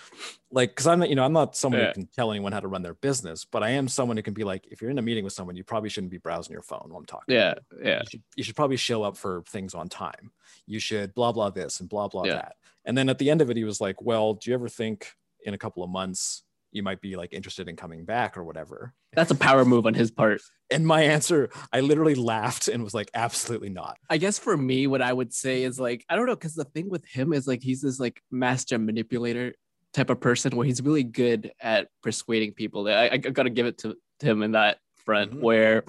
like 0.49 0.69
because 0.69 0.87
i'm 0.87 0.99
not 0.99 1.09
you 1.09 1.15
know 1.15 1.25
i'm 1.25 1.33
not 1.33 1.57
someone 1.57 1.81
Yeah. 1.81 1.87
who 1.87 1.93
can 1.93 2.07
tell 2.15 2.31
anyone 2.31 2.53
how 2.53 2.61
to 2.61 2.69
run 2.69 2.83
their 2.83 2.93
business 2.93 3.43
but 3.43 3.63
i 3.63 3.71
am 3.71 3.89
someone 3.89 4.15
who 4.15 4.23
can 4.23 4.33
be 4.33 4.45
like 4.45 4.65
if 4.71 4.81
you're 4.81 4.91
in 4.91 4.97
a 4.99 5.01
meeting 5.01 5.25
with 5.25 5.33
someone 5.33 5.57
you 5.57 5.63
probably 5.65 5.89
shouldn't 5.89 6.11
be 6.11 6.19
browsing 6.19 6.53
your 6.53 6.61
phone 6.61 6.85
while 6.87 6.99
i'm 6.99 7.05
talking 7.05 7.35
Yeah. 7.35 7.55
Yeah. 7.83 7.99
you 7.99 8.05
should, 8.09 8.23
you 8.37 8.43
should 8.45 8.55
probably 8.55 8.77
show 8.77 9.03
up 9.03 9.17
for 9.17 9.43
things 9.49 9.73
on 9.73 9.89
time 9.89 10.31
you 10.67 10.79
should 10.79 11.13
blah 11.15 11.33
blah 11.33 11.49
this 11.49 11.81
and 11.81 11.89
blah 11.89 12.07
blah 12.07 12.23
Yeah. 12.23 12.35
that 12.35 12.55
and 12.85 12.97
then 12.97 13.09
at 13.09 13.17
the 13.17 13.29
end 13.29 13.41
of 13.41 13.49
it 13.49 13.57
he 13.57 13.65
was 13.65 13.81
like 13.81 14.01
well 14.01 14.35
do 14.35 14.49
you 14.49 14.53
ever 14.53 14.69
think 14.69 15.11
in 15.43 15.53
a 15.53 15.57
couple 15.57 15.83
of 15.83 15.89
months 15.89 16.43
you 16.73 16.83
might 16.83 17.01
be 17.01 17.15
like 17.15 17.33
interested 17.33 17.67
in 17.69 17.75
coming 17.75 18.05
back 18.05 18.37
or 18.37 18.43
whatever 18.43 18.93
That's 19.13 19.31
a 19.31 19.35
power 19.35 19.63
move 19.65 19.85
on 19.85 19.93
his 19.93 20.11
part. 20.11 20.41
and 20.71 20.85
my 20.87 21.03
answer 21.03 21.49
i 21.71 21.79
literally 21.81 22.15
laughed 22.15 22.67
and 22.67 22.83
was 22.83 22.93
like 22.93 23.09
absolutely 23.13 23.69
not 23.69 23.97
I 24.09 24.17
guess 24.17 24.37
for 24.39 24.55
me, 24.55 24.87
what 24.87 25.01
I 25.01 25.11
would 25.13 25.33
say 25.33 25.63
is 25.63 25.79
like, 25.79 26.05
I 26.09 26.15
don't 26.15 26.25
know, 26.27 26.35
because 26.35 26.53
the 26.55 26.65
thing 26.65 26.89
with 26.89 27.03
him 27.05 27.33
is 27.33 27.47
like 27.47 27.61
he's 27.63 27.81
this 27.81 27.99
like 27.99 28.21
master 28.31 28.77
manipulator 28.77 29.53
type 29.93 30.09
of 30.09 30.19
person 30.19 30.55
where 30.55 30.65
he's 30.65 30.81
really 30.81 31.03
good 31.03 31.51
at 31.61 31.87
persuading 32.01 32.53
people. 32.53 32.87
I, 32.87 33.09
I 33.13 33.17
gotta 33.17 33.49
give 33.49 33.65
it 33.65 33.77
to, 33.79 33.95
to 34.19 34.25
him 34.25 34.43
in 34.43 34.51
that 34.51 34.77
front 35.05 35.31
Mhm. 35.33 35.41
where 35.41 35.83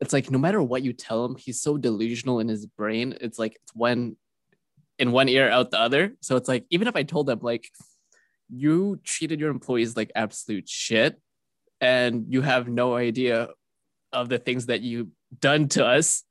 it's 0.00 0.12
like 0.12 0.30
no 0.30 0.38
matter 0.38 0.62
what 0.62 0.82
you 0.82 0.92
tell 0.92 1.24
him, 1.24 1.36
he's 1.36 1.60
so 1.60 1.76
delusional 1.76 2.40
in 2.40 2.48
his 2.48 2.66
brain. 2.66 3.16
It's 3.20 3.38
like 3.38 3.56
it's 3.62 3.74
one 3.74 4.16
in 4.98 5.12
one 5.12 5.28
ear 5.28 5.48
out 5.50 5.70
the 5.70 5.80
other. 5.80 6.14
So 6.20 6.36
it's 6.36 6.48
like 6.48 6.64
even 6.70 6.88
if 6.88 6.96
I 6.96 7.02
told 7.02 7.28
him 7.30 7.38
like 7.42 7.68
you 8.48 9.00
treated 9.04 9.40
your 9.40 9.50
employees 9.50 9.96
like 9.96 10.10
absolute 10.14 10.68
shit 10.68 11.20
and 11.80 12.26
you 12.28 12.42
have 12.42 12.68
no 12.68 12.96
idea 12.96 13.48
of 14.12 14.28
the 14.28 14.38
things 14.38 14.66
that 14.66 14.80
you've 14.80 15.08
done 15.40 15.68
to 15.68 15.84
us 15.84 16.24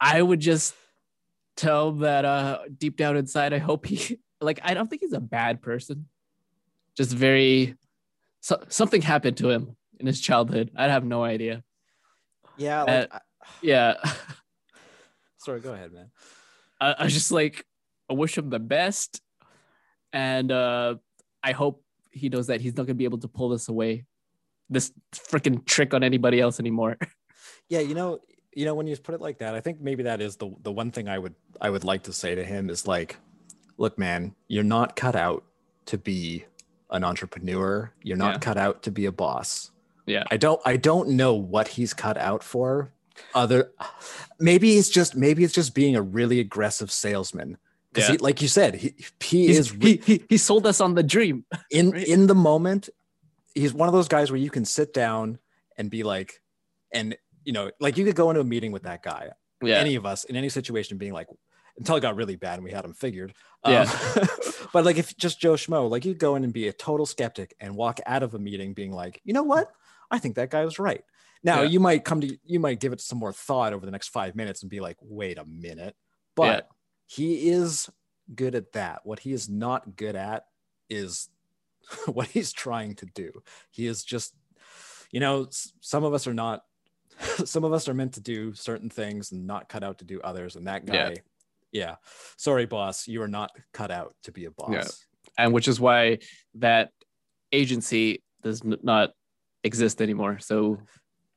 I 0.00 0.20
would 0.20 0.40
just 0.40 0.74
tell 1.56 1.92
that 1.92 2.24
uh 2.24 2.60
deep 2.76 2.96
down 2.96 3.16
inside, 3.16 3.52
I 3.52 3.58
hope 3.58 3.86
he 3.86 4.18
like 4.40 4.60
I 4.62 4.74
don't 4.74 4.88
think 4.88 5.02
he's 5.02 5.12
a 5.12 5.20
bad 5.20 5.62
person. 5.62 6.06
Just 6.96 7.12
very 7.12 7.76
so, 8.40 8.62
something 8.68 9.02
happened 9.02 9.36
to 9.38 9.50
him 9.50 9.76
in 9.98 10.06
his 10.06 10.20
childhood. 10.20 10.70
I'd 10.76 10.90
have 10.90 11.04
no 11.04 11.24
idea. 11.24 11.62
yeah 12.56 12.82
like, 12.82 13.12
Yeah. 13.62 13.94
sorry 15.38 15.60
go 15.60 15.72
ahead 15.72 15.92
man 15.92 16.10
I, 16.80 16.92
I 16.92 17.04
was 17.04 17.14
just 17.14 17.30
like, 17.30 17.64
I 18.10 18.14
wish 18.14 18.36
him 18.36 18.50
the 18.50 18.58
best. 18.58 19.22
And 20.16 20.50
uh 20.50 20.96
I 21.42 21.52
hope 21.52 21.84
he 22.10 22.28
knows 22.30 22.46
that 22.48 22.60
he's 22.62 22.74
not 22.76 22.86
gonna 22.86 22.94
be 22.94 23.04
able 23.04 23.18
to 23.18 23.28
pull 23.28 23.50
this 23.50 23.68
away, 23.68 24.06
this 24.70 24.90
freaking 25.12 25.64
trick 25.66 25.92
on 25.94 26.02
anybody 26.02 26.40
else 26.40 26.58
anymore. 26.58 26.96
Yeah, 27.68 27.80
you 27.80 27.94
know, 27.94 28.20
you 28.54 28.64
know, 28.64 28.74
when 28.76 28.86
you 28.86 28.96
put 28.96 29.14
it 29.16 29.20
like 29.20 29.38
that, 29.38 29.54
I 29.56 29.60
think 29.60 29.80
maybe 29.80 30.04
that 30.04 30.20
is 30.20 30.36
the 30.36 30.48
the 30.62 30.70
one 30.72 30.90
thing 30.92 31.08
I 31.08 31.18
would 31.18 31.34
I 31.60 31.68
would 31.68 31.82
like 31.84 32.04
to 32.04 32.12
say 32.12 32.34
to 32.34 32.44
him 32.44 32.70
is 32.70 32.86
like, 32.86 33.16
look, 33.76 33.98
man, 33.98 34.34
you're 34.48 34.70
not 34.76 34.94
cut 34.94 35.16
out 35.16 35.42
to 35.86 35.98
be 35.98 36.44
an 36.90 37.02
entrepreneur. 37.04 37.92
You're 38.02 38.16
not 38.16 38.34
Yeah. 38.34 38.38
cut 38.38 38.56
out 38.56 38.82
to 38.84 38.90
be 38.92 39.06
a 39.06 39.12
boss. 39.12 39.72
Yeah. 40.06 40.24
I 40.30 40.36
don't 40.36 40.60
I 40.64 40.76
don't 40.76 41.08
know 41.10 41.34
what 41.34 41.66
he's 41.68 41.92
cut 41.92 42.16
out 42.16 42.42
for. 42.44 42.92
Other 43.34 43.72
maybe 44.38 44.78
it's 44.78 44.88
just 44.90 45.16
maybe 45.16 45.42
it's 45.44 45.54
just 45.54 45.74
being 45.74 45.96
a 45.96 46.02
really 46.02 46.38
aggressive 46.40 46.90
salesman. 46.90 47.58
Because 47.96 48.10
Yeah. 48.10 48.16
like 48.20 48.42
you 48.42 48.48
said, 48.48 48.74
he 48.76 48.94
he 49.20 49.46
He's- 49.46 49.58
is 49.58 49.74
re- 49.76 50.00
he, 50.04 50.22
he, 50.28 50.36
sold 50.36 50.66
us 50.66 50.80
on 50.80 50.94
the 50.94 51.02
dream. 51.02 51.44
in 51.70 51.90
right? 51.90 52.06
in 52.06 52.26
the 52.26 52.34
moment 52.34 52.88
he's 53.54 53.72
one 53.72 53.88
of 53.88 53.94
those 53.94 54.08
guys 54.08 54.30
where 54.30 54.38
you 54.38 54.50
can 54.50 54.64
sit 54.66 54.92
down 54.92 55.38
and 55.78 55.90
be 55.90 56.02
like 56.02 56.42
and 56.92 57.16
you 57.44 57.52
know, 57.52 57.70
like 57.80 57.96
you 57.96 58.04
could 58.04 58.16
go 58.16 58.28
into 58.30 58.40
a 58.40 58.44
meeting 58.44 58.70
with 58.72 58.82
that 58.82 59.02
guy, 59.02 59.30
Yeah. 59.62 59.76
any 59.78 59.94
of 59.94 60.04
us 60.04 60.24
in 60.24 60.36
any 60.36 60.48
situation 60.50 60.98
being 60.98 61.12
like, 61.12 61.28
until 61.78 61.96
it 61.96 62.00
got 62.00 62.16
really 62.16 62.36
bad 62.36 62.54
and 62.54 62.64
we 62.64 62.70
had 62.72 62.84
him 62.84 62.92
figured. 62.92 63.32
Yeah. 63.66 63.82
Um, 64.16 64.28
but 64.72 64.84
like 64.84 64.96
if 64.98 65.16
just 65.16 65.40
Joe 65.40 65.54
Schmo, 65.54 65.88
like 65.88 66.04
you 66.04 66.12
go 66.14 66.34
in 66.36 66.44
and 66.44 66.52
be 66.52 66.68
a 66.68 66.72
total 66.72 67.06
skeptic 67.06 67.54
and 67.60 67.76
walk 67.76 68.00
out 68.04 68.22
of 68.22 68.34
a 68.34 68.38
meeting 68.38 68.74
being 68.74 68.92
like, 68.92 69.20
you 69.24 69.32
know 69.32 69.42
what? 69.44 69.70
I 70.10 70.18
think 70.18 70.34
that 70.36 70.50
guy 70.50 70.64
was 70.64 70.78
right. 70.78 71.02
Now 71.42 71.62
Yeah. 71.62 71.68
you 71.68 71.80
might 71.80 72.04
come 72.04 72.20
to 72.22 72.38
you 72.44 72.60
might 72.60 72.80
give 72.80 72.92
it 72.92 73.00
some 73.00 73.18
more 73.18 73.32
thought 73.32 73.72
over 73.72 73.86
the 73.86 73.92
next 73.92 74.08
five 74.08 74.34
minutes 74.36 74.62
and 74.62 74.70
be 74.70 74.80
like, 74.80 74.96
wait 75.00 75.38
a 75.38 75.44
minute. 75.44 75.94
But 76.34 76.44
Yeah. 76.44 76.60
He 77.06 77.48
is 77.50 77.88
good 78.34 78.54
at 78.54 78.72
that. 78.72 79.00
What 79.04 79.20
he 79.20 79.32
is 79.32 79.48
not 79.48 79.96
good 79.96 80.16
at 80.16 80.46
is 80.90 81.28
what 82.06 82.28
he's 82.28 82.52
trying 82.52 82.94
to 82.96 83.06
do. 83.06 83.30
He 83.70 83.86
is 83.86 84.04
just, 84.04 84.34
you 85.12 85.20
know, 85.20 85.48
some 85.80 86.04
of 86.04 86.12
us 86.14 86.26
are 86.26 86.34
not, 86.34 86.62
some 87.44 87.64
of 87.64 87.72
us 87.72 87.88
are 87.88 87.94
meant 87.94 88.14
to 88.14 88.20
do 88.20 88.52
certain 88.54 88.90
things 88.90 89.32
and 89.32 89.46
not 89.46 89.68
cut 89.68 89.82
out 89.84 89.98
to 89.98 90.04
do 90.04 90.20
others. 90.22 90.56
And 90.56 90.66
that 90.66 90.84
guy, 90.84 90.94
Yeah. 91.10 91.14
yeah, 91.72 91.94
sorry, 92.36 92.66
boss, 92.66 93.06
you 93.08 93.22
are 93.22 93.28
not 93.28 93.50
cut 93.72 93.90
out 93.90 94.14
to 94.24 94.32
be 94.32 94.44
a 94.46 94.50
boss. 94.50 94.70
Yeah. 94.72 94.84
and 95.44 95.52
which 95.52 95.68
is 95.68 95.78
why 95.80 96.18
that 96.56 96.90
agency 97.52 98.22
does 98.42 98.62
not 98.64 99.12
exist 99.64 100.02
anymore. 100.02 100.38
So 100.40 100.78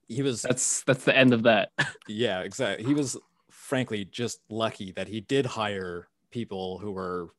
He 0.07 0.21
was, 0.23 0.41
that's 0.41 0.83
that's 0.83 1.03
the 1.03 1.15
end 1.15 1.33
of 1.33 1.43
that. 1.43 1.69
yeah, 2.07 2.41
exactly. 2.41 2.85
He 2.85 2.93
was, 2.95 3.15
frankly, 3.69 4.03
just 4.03 4.41
lucky 4.49 4.91
that 4.93 5.07
he 5.07 5.21
did 5.21 5.45
hire 5.45 6.07
people 6.31 6.79
who 6.79 6.91
were 6.91 7.29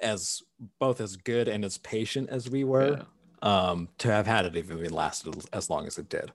as 0.00 0.40
both 0.78 1.00
as 1.00 1.16
good 1.16 1.48
and 1.48 1.64
as 1.64 1.78
patient 1.78 2.28
as 2.30 2.48
we 2.48 2.62
were. 2.62 2.98
Yeah. 2.98 3.02
um, 3.42 3.88
to 3.98 4.10
have 4.10 4.26
had 4.26 4.46
it 4.46 4.56
even 4.56 4.78
lasted 4.92 5.34
as 5.52 5.68
long 5.68 5.86
as 5.86 5.98
it 5.98 6.08
did. 6.08 6.32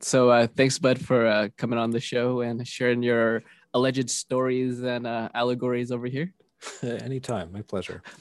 So 0.00 0.30
uh, 0.30 0.46
thanks, 0.46 0.78
Bud, 0.78 0.98
for 0.98 1.26
uh, 1.26 1.48
coming 1.56 1.78
on 1.78 1.90
the 1.90 2.00
show 2.00 2.40
and 2.40 2.66
sharing 2.66 3.02
your 3.02 3.42
alleged 3.74 4.08
stories 4.08 4.82
and 4.82 5.06
uh, 5.06 5.28
allegories 5.34 5.90
over 5.90 6.06
here. 6.06 6.32
Anytime, 6.82 7.52
my 7.52 7.62
pleasure. 7.62 8.02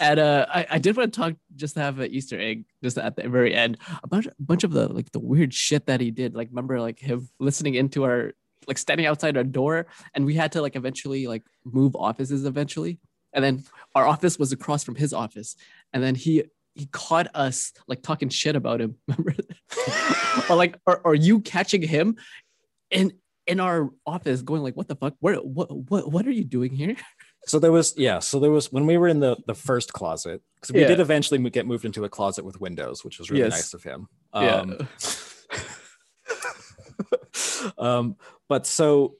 And 0.00 0.20
uh, 0.20 0.46
I, 0.48 0.66
I 0.72 0.78
did 0.78 0.96
want 0.96 1.12
to 1.12 1.20
talk 1.20 1.34
just 1.56 1.74
to 1.74 1.80
have 1.80 1.98
an 1.98 2.10
Easter 2.12 2.38
egg 2.38 2.64
just 2.82 2.98
at 2.98 3.16
the 3.16 3.28
very 3.28 3.52
end. 3.54 3.78
A 4.04 4.06
bunch, 4.06 4.26
a 4.26 4.32
bunch 4.38 4.62
of 4.62 4.72
the 4.72 4.86
like 4.88 5.10
the 5.10 5.18
weird 5.18 5.52
shit 5.52 5.86
that 5.86 6.00
he 6.00 6.10
did. 6.12 6.34
Like 6.34 6.48
remember 6.50 6.80
like 6.80 7.00
him 7.00 7.28
listening 7.40 7.74
into 7.74 8.04
our 8.04 8.32
like 8.68 8.78
standing 8.78 9.06
outside 9.06 9.36
our 9.36 9.44
door, 9.44 9.86
and 10.14 10.24
we 10.24 10.34
had 10.34 10.52
to 10.52 10.62
like 10.62 10.76
eventually 10.76 11.26
like 11.26 11.42
move 11.64 11.96
offices 11.96 12.44
eventually. 12.44 13.00
And 13.32 13.44
then 13.44 13.64
our 13.94 14.06
office 14.06 14.38
was 14.38 14.52
across 14.52 14.84
from 14.84 14.94
his 14.94 15.12
office, 15.12 15.56
and 15.92 16.02
then 16.02 16.14
he 16.14 16.44
he 16.74 16.86
caught 16.86 17.26
us 17.34 17.72
like 17.88 18.02
talking 18.02 18.28
shit 18.28 18.54
about 18.54 18.80
him. 18.80 18.96
Remember, 19.08 19.34
or 20.48 20.56
like 20.56 20.78
or, 20.86 21.00
or 21.00 21.14
you 21.14 21.40
catching 21.40 21.82
him 21.82 22.16
in 22.90 23.12
in 23.46 23.60
our 23.60 23.90
office, 24.06 24.42
going 24.42 24.62
like, 24.62 24.76
"What 24.76 24.88
the 24.88 24.96
fuck? 24.96 25.14
Where 25.20 25.36
what 25.36 25.74
what 25.90 26.12
what 26.12 26.26
are 26.26 26.30
you 26.30 26.44
doing 26.44 26.72
here?" 26.72 26.94
So 27.46 27.58
there 27.58 27.72
was, 27.72 27.94
yeah. 27.96 28.18
So 28.18 28.40
there 28.40 28.50
was 28.50 28.70
when 28.70 28.84
we 28.86 28.98
were 28.98 29.08
in 29.08 29.20
the 29.20 29.36
the 29.46 29.54
first 29.54 29.92
closet 29.92 30.42
because 30.56 30.72
we 30.72 30.80
Yeah. 30.80 30.88
did 30.88 31.00
eventually 31.00 31.38
get 31.50 31.66
moved 31.66 31.84
into 31.84 32.04
a 32.04 32.08
closet 32.08 32.44
with 32.44 32.60
windows, 32.60 33.04
which 33.04 33.18
was 33.18 33.30
really 33.30 33.44
Yes. 33.44 33.52
nice 33.52 33.74
of 33.74 33.82
him. 33.82 34.08
Yeah. 34.34 34.56
Um, 34.56 34.88
um, 37.78 38.16
but 38.48 38.66
so 38.66 39.16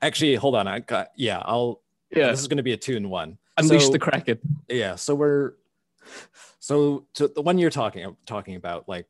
actually, 0.00 0.34
hold 0.34 0.54
on. 0.56 0.66
I 0.66 0.80
got 0.80 1.08
yeah. 1.16 1.40
I'll 1.44 1.80
yeah, 2.14 2.30
This 2.30 2.40
is 2.40 2.48
going 2.48 2.56
to 2.58 2.62
be 2.62 2.72
a 2.72 2.76
two 2.76 2.96
in 2.96 3.08
one. 3.08 3.38
unleash 3.58 3.84
So- 3.86 3.92
the 3.92 3.98
kraken. 3.98 4.38
yeah 4.68 4.94
so 4.96 5.14
we're 5.14 5.52
so 6.58 7.06
to 7.14 7.28
the 7.28 7.42
one 7.42 7.58
you're 7.58 7.70
talking 7.70 8.16
talking 8.26 8.54
about 8.56 8.88
like 8.88 9.06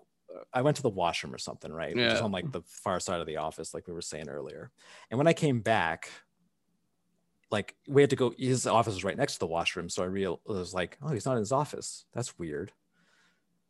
i 0.53 0.61
went 0.63 0.77
to 0.77 0.83
the 0.83 0.89
washroom 0.91 1.33
or 1.35 1.39
something 1.39 1.73
right 1.73 1.95
which 1.95 2.05
is 2.13 2.19
Yeah. 2.19 2.25
on 2.25 2.33
like 2.33 2.51
the 2.53 2.61
far 2.67 2.99
side 3.01 3.21
of 3.21 3.27
the 3.27 3.37
office 3.39 3.73
like 3.73 3.87
we 3.87 3.93
were 3.95 4.03
saying 4.03 4.29
earlier 4.29 4.71
and 5.11 5.17
when 5.19 5.27
i 5.27 5.33
came 5.33 5.61
back 5.61 6.11
like 7.51 7.77
we 7.89 8.03
had 8.03 8.11
to 8.11 8.17
go 8.17 8.33
his 8.37 8.67
office 8.67 8.95
was 8.95 9.05
right 9.05 9.17
next 9.17 9.35
to 9.35 9.39
the 9.41 9.47
washroom 9.47 9.89
so 9.89 10.03
i 10.03 10.07
real 10.07 10.41
I 10.49 10.53
was 10.53 10.75
like 10.75 10.99
oh 11.03 11.09
he's 11.13 11.25
not 11.27 11.33
in 11.33 11.39
his 11.39 11.53
office 11.53 12.05
that's 12.15 12.39
weird 12.39 12.73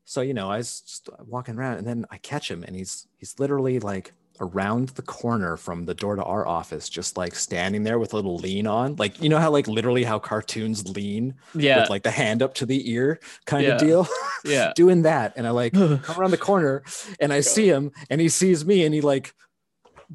so 0.05 0.20
you 0.20 0.34
know 0.34 0.51
i 0.51 0.57
was 0.57 0.80
just 0.80 1.09
walking 1.26 1.57
around 1.57 1.78
and 1.78 1.86
then 1.86 2.07
i 2.11 2.16
catch 2.18 2.51
him 2.51 2.62
and 2.64 2.74
he's 2.74 3.07
he's 3.18 3.38
literally 3.38 3.78
like 3.78 4.12
around 4.41 4.89
the 4.91 5.03
corner 5.03 5.57
from 5.57 5.85
the 5.85 5.95
door 5.95 6.16
to 6.16 6.22
our 6.24 6.47
office 6.47 6.89
just 6.89 7.16
like 7.16 7.35
standing 7.35 7.85
there 7.85 7.99
with 7.99 8.12
a 8.12 8.16
little 8.16 8.37
lean 8.39 8.66
on 8.66 8.97
like 8.97 9.20
you 9.22 9.28
know 9.28 9.39
how 9.39 9.51
like 9.51 9.68
literally 9.68 10.05
how 10.05 10.18
cartoons 10.18 10.89
lean 10.89 11.35
Yeah, 11.55 11.80
with 11.80 11.91
like 11.91 12.03
the 12.03 12.11
hand 12.11 12.43
up 12.43 12.55
to 12.55 12.66
the 12.66 12.91
ear 12.91 13.20
kind 13.47 13.64
Yeah. 13.66 13.72
of 13.74 13.78
deal? 13.80 14.07
Yeah. 14.45 14.72
doing 14.76 15.03
that 15.03 15.35
and 15.37 15.47
i 15.47 15.51
like 15.51 15.72
come 16.03 16.18
around 16.18 16.33
the 16.33 16.37
corner 16.39 16.83
and 17.20 17.33
i 17.33 17.41
see 17.41 17.68
him 17.68 17.93
and 18.11 18.20
he 18.20 18.28
sees 18.28 18.64
me 18.64 18.85
and 18.85 18.93
he 18.95 19.01
like 19.01 19.35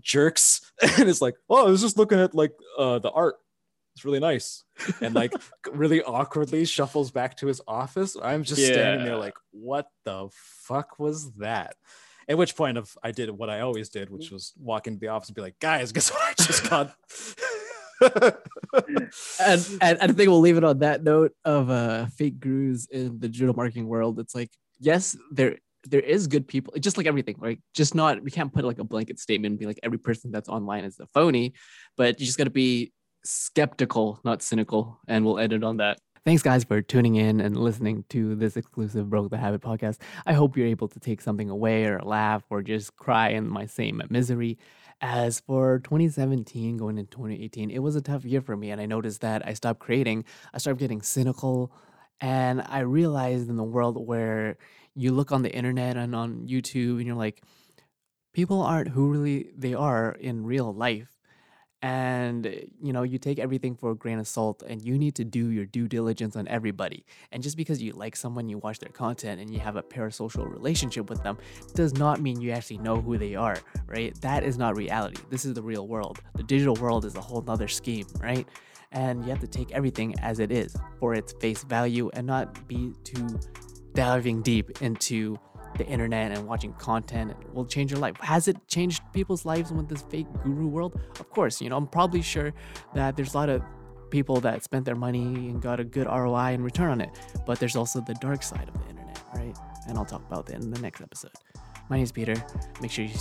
jerks 0.02 0.70
and 0.98 1.08
it's 1.10 1.22
like 1.22 1.36
oh 1.50 1.66
i 1.66 1.70
was 1.70 1.82
just 1.82 1.98
looking 1.98 2.20
at 2.20 2.36
like 2.36 2.54
uh 2.78 3.00
the 3.00 3.12
art. 3.12 3.36
It's 3.96 4.06
really 4.06 4.20
nice. 4.20 4.64
And 5.02 5.16
like 5.16 5.34
really 5.72 6.04
awkwardly 6.04 6.66
shuffles 6.66 7.10
back 7.10 7.36
to 7.38 7.48
his 7.48 7.62
office. 7.68 8.16
I'm 8.22 8.44
just 8.44 8.62
standing 8.64 9.04
there 9.06 9.18
like 9.18 9.34
what 9.50 9.88
the 10.06 10.30
fuck 10.32 11.00
was 11.00 11.32
that 11.38 11.74
at 12.28 12.38
which 12.38 12.56
point 12.56 12.78
of 12.78 12.98
i 13.04 13.12
did 13.12 13.30
what 13.30 13.50
i 13.50 13.62
always 13.62 13.90
did 13.90 14.10
which 14.10 14.32
was 14.32 14.54
walk 14.58 14.88
into 14.88 15.00
the 15.00 15.08
office 15.08 15.30
and 15.30 15.36
be 15.36 15.42
like 15.42 15.58
guys 15.60 15.92
guess 15.92 16.12
what 16.12 16.22
i 16.22 16.34
just 16.44 16.70
got 16.70 16.96
and, 18.02 19.78
and 19.82 19.98
I 20.02 20.08
think 20.08 20.30
we'll 20.30 20.40
leave 20.40 20.58
it 20.58 20.64
on 20.64 20.80
that 20.80 21.04
note 21.04 21.34
of 21.46 21.70
uh 21.70 22.08
fake 22.08 22.40
gurus 22.40 22.88
in 22.88 23.20
the 23.20 23.28
digital 23.28 23.56
marketing 23.56 23.88
world. 23.88 24.20
It's 24.20 24.36
like, 24.36 24.52
yes, 24.80 25.18
there 25.32 25.58
there 25.84 26.02
is 26.02 26.28
good 26.28 26.48
people, 26.48 26.74
just 26.80 26.98
like 26.98 27.08
everything, 27.08 27.36
right? 27.40 27.60
Just 27.74 27.96
not 27.96 28.22
we 28.22 28.32
can't 28.32 28.54
put 28.54 28.66
like 28.66 28.80
a 28.80 28.84
blanket 28.84 29.20
statement 29.20 29.54
and 29.54 29.60
be 29.60 29.66
like 29.66 29.80
every 29.84 29.98
person 29.98 30.32
that's 30.32 30.50
online 30.50 30.84
is 30.84 31.00
a 31.00 31.08
phony, 31.08 31.54
but 31.96 32.20
you 32.20 32.26
just 32.26 32.38
gotta 32.38 32.50
be 32.50 32.92
skeptical, 33.24 34.20
not 34.24 34.42
cynical. 34.42 35.00
And 35.08 35.26
we'll 35.26 35.40
end 35.40 35.54
it 35.54 35.64
on 35.64 35.78
that. 35.78 36.00
Thanks, 36.28 36.44
guys, 36.44 36.66
for 36.66 36.82
tuning 36.82 37.16
in 37.16 37.40
and 37.40 37.56
listening 37.56 38.04
to 38.10 38.36
this 38.36 38.58
exclusive 38.58 39.10
Broke 39.10 39.30
the 39.30 39.38
Habit 39.38 39.62
podcast. 39.62 40.00
I 40.26 40.34
hope 40.34 40.58
you're 40.58 40.68
able 40.68 40.90
to 40.90 41.00
take 41.00 41.22
something 41.22 41.50
away 41.50 41.86
or 41.86 42.02
laugh 42.02 42.44
or 42.50 42.62
just 42.62 42.98
cry 42.98 43.30
in 43.30 43.48
my 43.48 43.66
same 43.66 44.02
misery. 44.10 44.58
As 45.00 45.40
for 45.40 45.80
2017 45.80 46.76
going 46.76 46.98
into 46.98 47.10
2018, 47.12 47.72
it 47.72 47.80
was 47.80 47.96
a 47.96 48.02
tough 48.02 48.26
year 48.26 48.42
for 48.42 48.58
me. 48.58 48.72
And 48.72 48.82
I 48.82 48.88
noticed 48.88 49.22
that 49.22 49.48
I 49.48 49.54
stopped 49.54 49.80
creating, 49.80 50.26
I 50.54 50.58
started 50.58 50.82
getting 50.82 51.02
cynical. 51.02 51.72
And 52.20 52.62
I 52.62 52.80
realized 52.80 53.48
in 53.48 53.56
the 53.56 53.64
world 53.64 53.96
where 54.06 54.58
you 54.96 55.14
look 55.14 55.32
on 55.32 55.44
the 55.44 55.56
internet 55.56 55.96
and 55.96 56.14
on 56.14 56.46
YouTube 56.46 56.98
and 56.98 57.06
you're 57.06 57.16
like, 57.16 57.42
people 58.34 58.62
aren't 58.62 58.90
who 58.90 59.10
really 59.10 59.52
they 59.58 59.74
are 59.74 60.12
in 60.12 60.46
real 60.46 60.74
life. 60.74 61.17
And, 61.84 62.48
eh, 62.48 62.62
you 62.82 62.92
know, 62.92 63.04
you 63.04 63.20
take 63.20 63.38
everything 63.38 63.76
for 63.76 63.92
a 63.92 63.96
grain 63.96 64.18
of 64.18 64.28
salt 64.28 64.64
and 64.68 64.82
you 64.82 64.98
need 64.98 65.14
to 65.16 65.24
do 65.24 65.52
your 65.52 65.66
due 65.66 65.88
diligence 65.88 66.36
on 66.36 66.48
everybody. 66.48 67.06
And 67.32 67.44
just 67.44 67.56
because 67.56 67.82
you 67.82 67.94
like 67.94 68.16
someone, 68.16 68.50
you 68.50 68.58
watch 68.58 68.80
their 68.80 68.90
content, 68.90 69.40
and 69.40 69.54
you 69.54 69.60
have 69.60 69.76
a 69.76 69.84
parasocial 69.84 70.52
relationship 70.52 71.10
with 71.10 71.22
them, 71.22 71.38
does 71.76 71.94
not 71.94 72.20
mean 72.20 72.42
you 72.42 72.52
actually 72.52 72.80
know 72.80 73.00
who 73.00 73.18
they 73.18 73.36
are, 73.36 73.58
right? 73.86 74.20
That 74.22 74.44
is 74.44 74.58
not 74.58 74.76
reality. 74.76 75.22
This 75.30 75.46
is 75.46 75.54
the 75.54 75.62
real 75.62 75.88
world. 75.88 76.20
The 76.36 76.44
digital 76.44 76.76
world 76.76 77.06
is 77.06 77.16
a 77.16 77.22
whole 77.22 77.42
nother 77.42 77.68
scheme, 77.68 78.08
right? 78.20 78.48
And 78.92 79.24
you 79.24 79.30
have 79.30 79.42
to 79.42 79.48
take 79.48 79.72
everything 79.72 80.16
as 80.20 80.40
it 80.40 80.52
is 80.52 80.76
for 81.00 81.14
its 81.14 81.34
face 81.34 81.64
value 81.64 82.10
and 82.14 82.26
not 82.26 82.68
be 82.68 82.94
too 83.04 83.40
diving 83.94 84.42
deep 84.42 84.82
into 84.82 85.38
the 85.78 85.86
internet 85.86 86.32
and 86.32 86.48
watching 86.48 86.74
content 86.74 87.34
will 87.54 87.66
change 87.66 87.92
your 87.92 88.00
life. 88.00 88.16
Has 88.22 88.48
it 88.48 88.58
changed 88.68 89.02
people's 89.14 89.46
lives 89.46 89.72
with 89.72 89.90
this 89.90 90.02
fake 90.02 90.28
guru 90.44 90.68
world? 90.68 91.00
Of 91.20 91.30
course, 91.30 91.62
you 91.62 91.70
know, 91.70 91.78
I'm 91.78 91.88
probably 91.88 92.22
sure 92.22 92.54
that 92.94 93.16
there's 93.16 93.34
a 93.34 93.38
lot 93.38 93.50
of 93.50 93.62
people 94.10 94.40
that 94.42 94.64
spent 94.64 94.86
their 94.86 94.96
money 94.96 95.50
and 95.50 95.62
got 95.62 95.80
a 95.80 95.84
good 95.84 96.08
ROI 96.08 96.54
and 96.54 96.64
return 96.64 96.90
on 96.90 97.02
it. 97.02 97.10
But 97.46 97.60
there's 97.60 97.76
also 97.76 98.02
the 98.02 98.16
dark 98.16 98.44
side 98.44 98.68
of 98.68 98.74
the 98.82 98.90
internet, 98.90 99.22
right? 99.34 99.56
And 99.88 99.98
I'll 99.98 100.06
talk 100.06 100.26
about 100.28 100.46
that 100.48 100.56
in 100.56 100.72
the 100.72 100.80
next 100.80 101.02
episode. 101.02 101.32
My 101.90 101.98
name 101.98 102.04
is 102.04 102.12
Peter. 102.12 102.36
Make 102.82 102.92
sure 102.92 103.06
you 103.06 103.14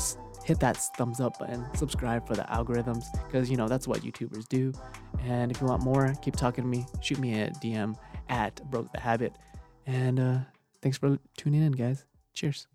hit 0.44 0.60
that 0.60 0.76
thumbs 0.96 1.20
up 1.20 1.38
button, 1.38 1.66
subscribe 1.74 2.26
for 2.26 2.34
the 2.34 2.42
algorithms, 2.42 3.04
because 3.26 3.50
you 3.50 3.56
know 3.56 3.68
that's 3.68 3.88
what 3.88 4.02
YouTubers 4.02 4.48
do. 4.48 4.72
And 5.24 5.50
if 5.50 5.60
you 5.60 5.66
want 5.66 5.82
more, 5.82 6.14
keep 6.22 6.36
talking 6.36 6.64
to 6.64 6.68
me. 6.68 6.86
Shoot 7.00 7.18
me 7.18 7.40
a 7.40 7.50
DM 7.50 7.96
at 8.28 8.62
Broke 8.70 8.92
the 8.92 9.00
Habit. 9.00 9.36
And 9.86 10.20
uh, 10.20 10.38
thanks 10.82 10.98
for 10.98 11.18
tuning 11.36 11.62
in, 11.62 11.72
guys. 11.72 12.04
Cheers. 12.36 12.66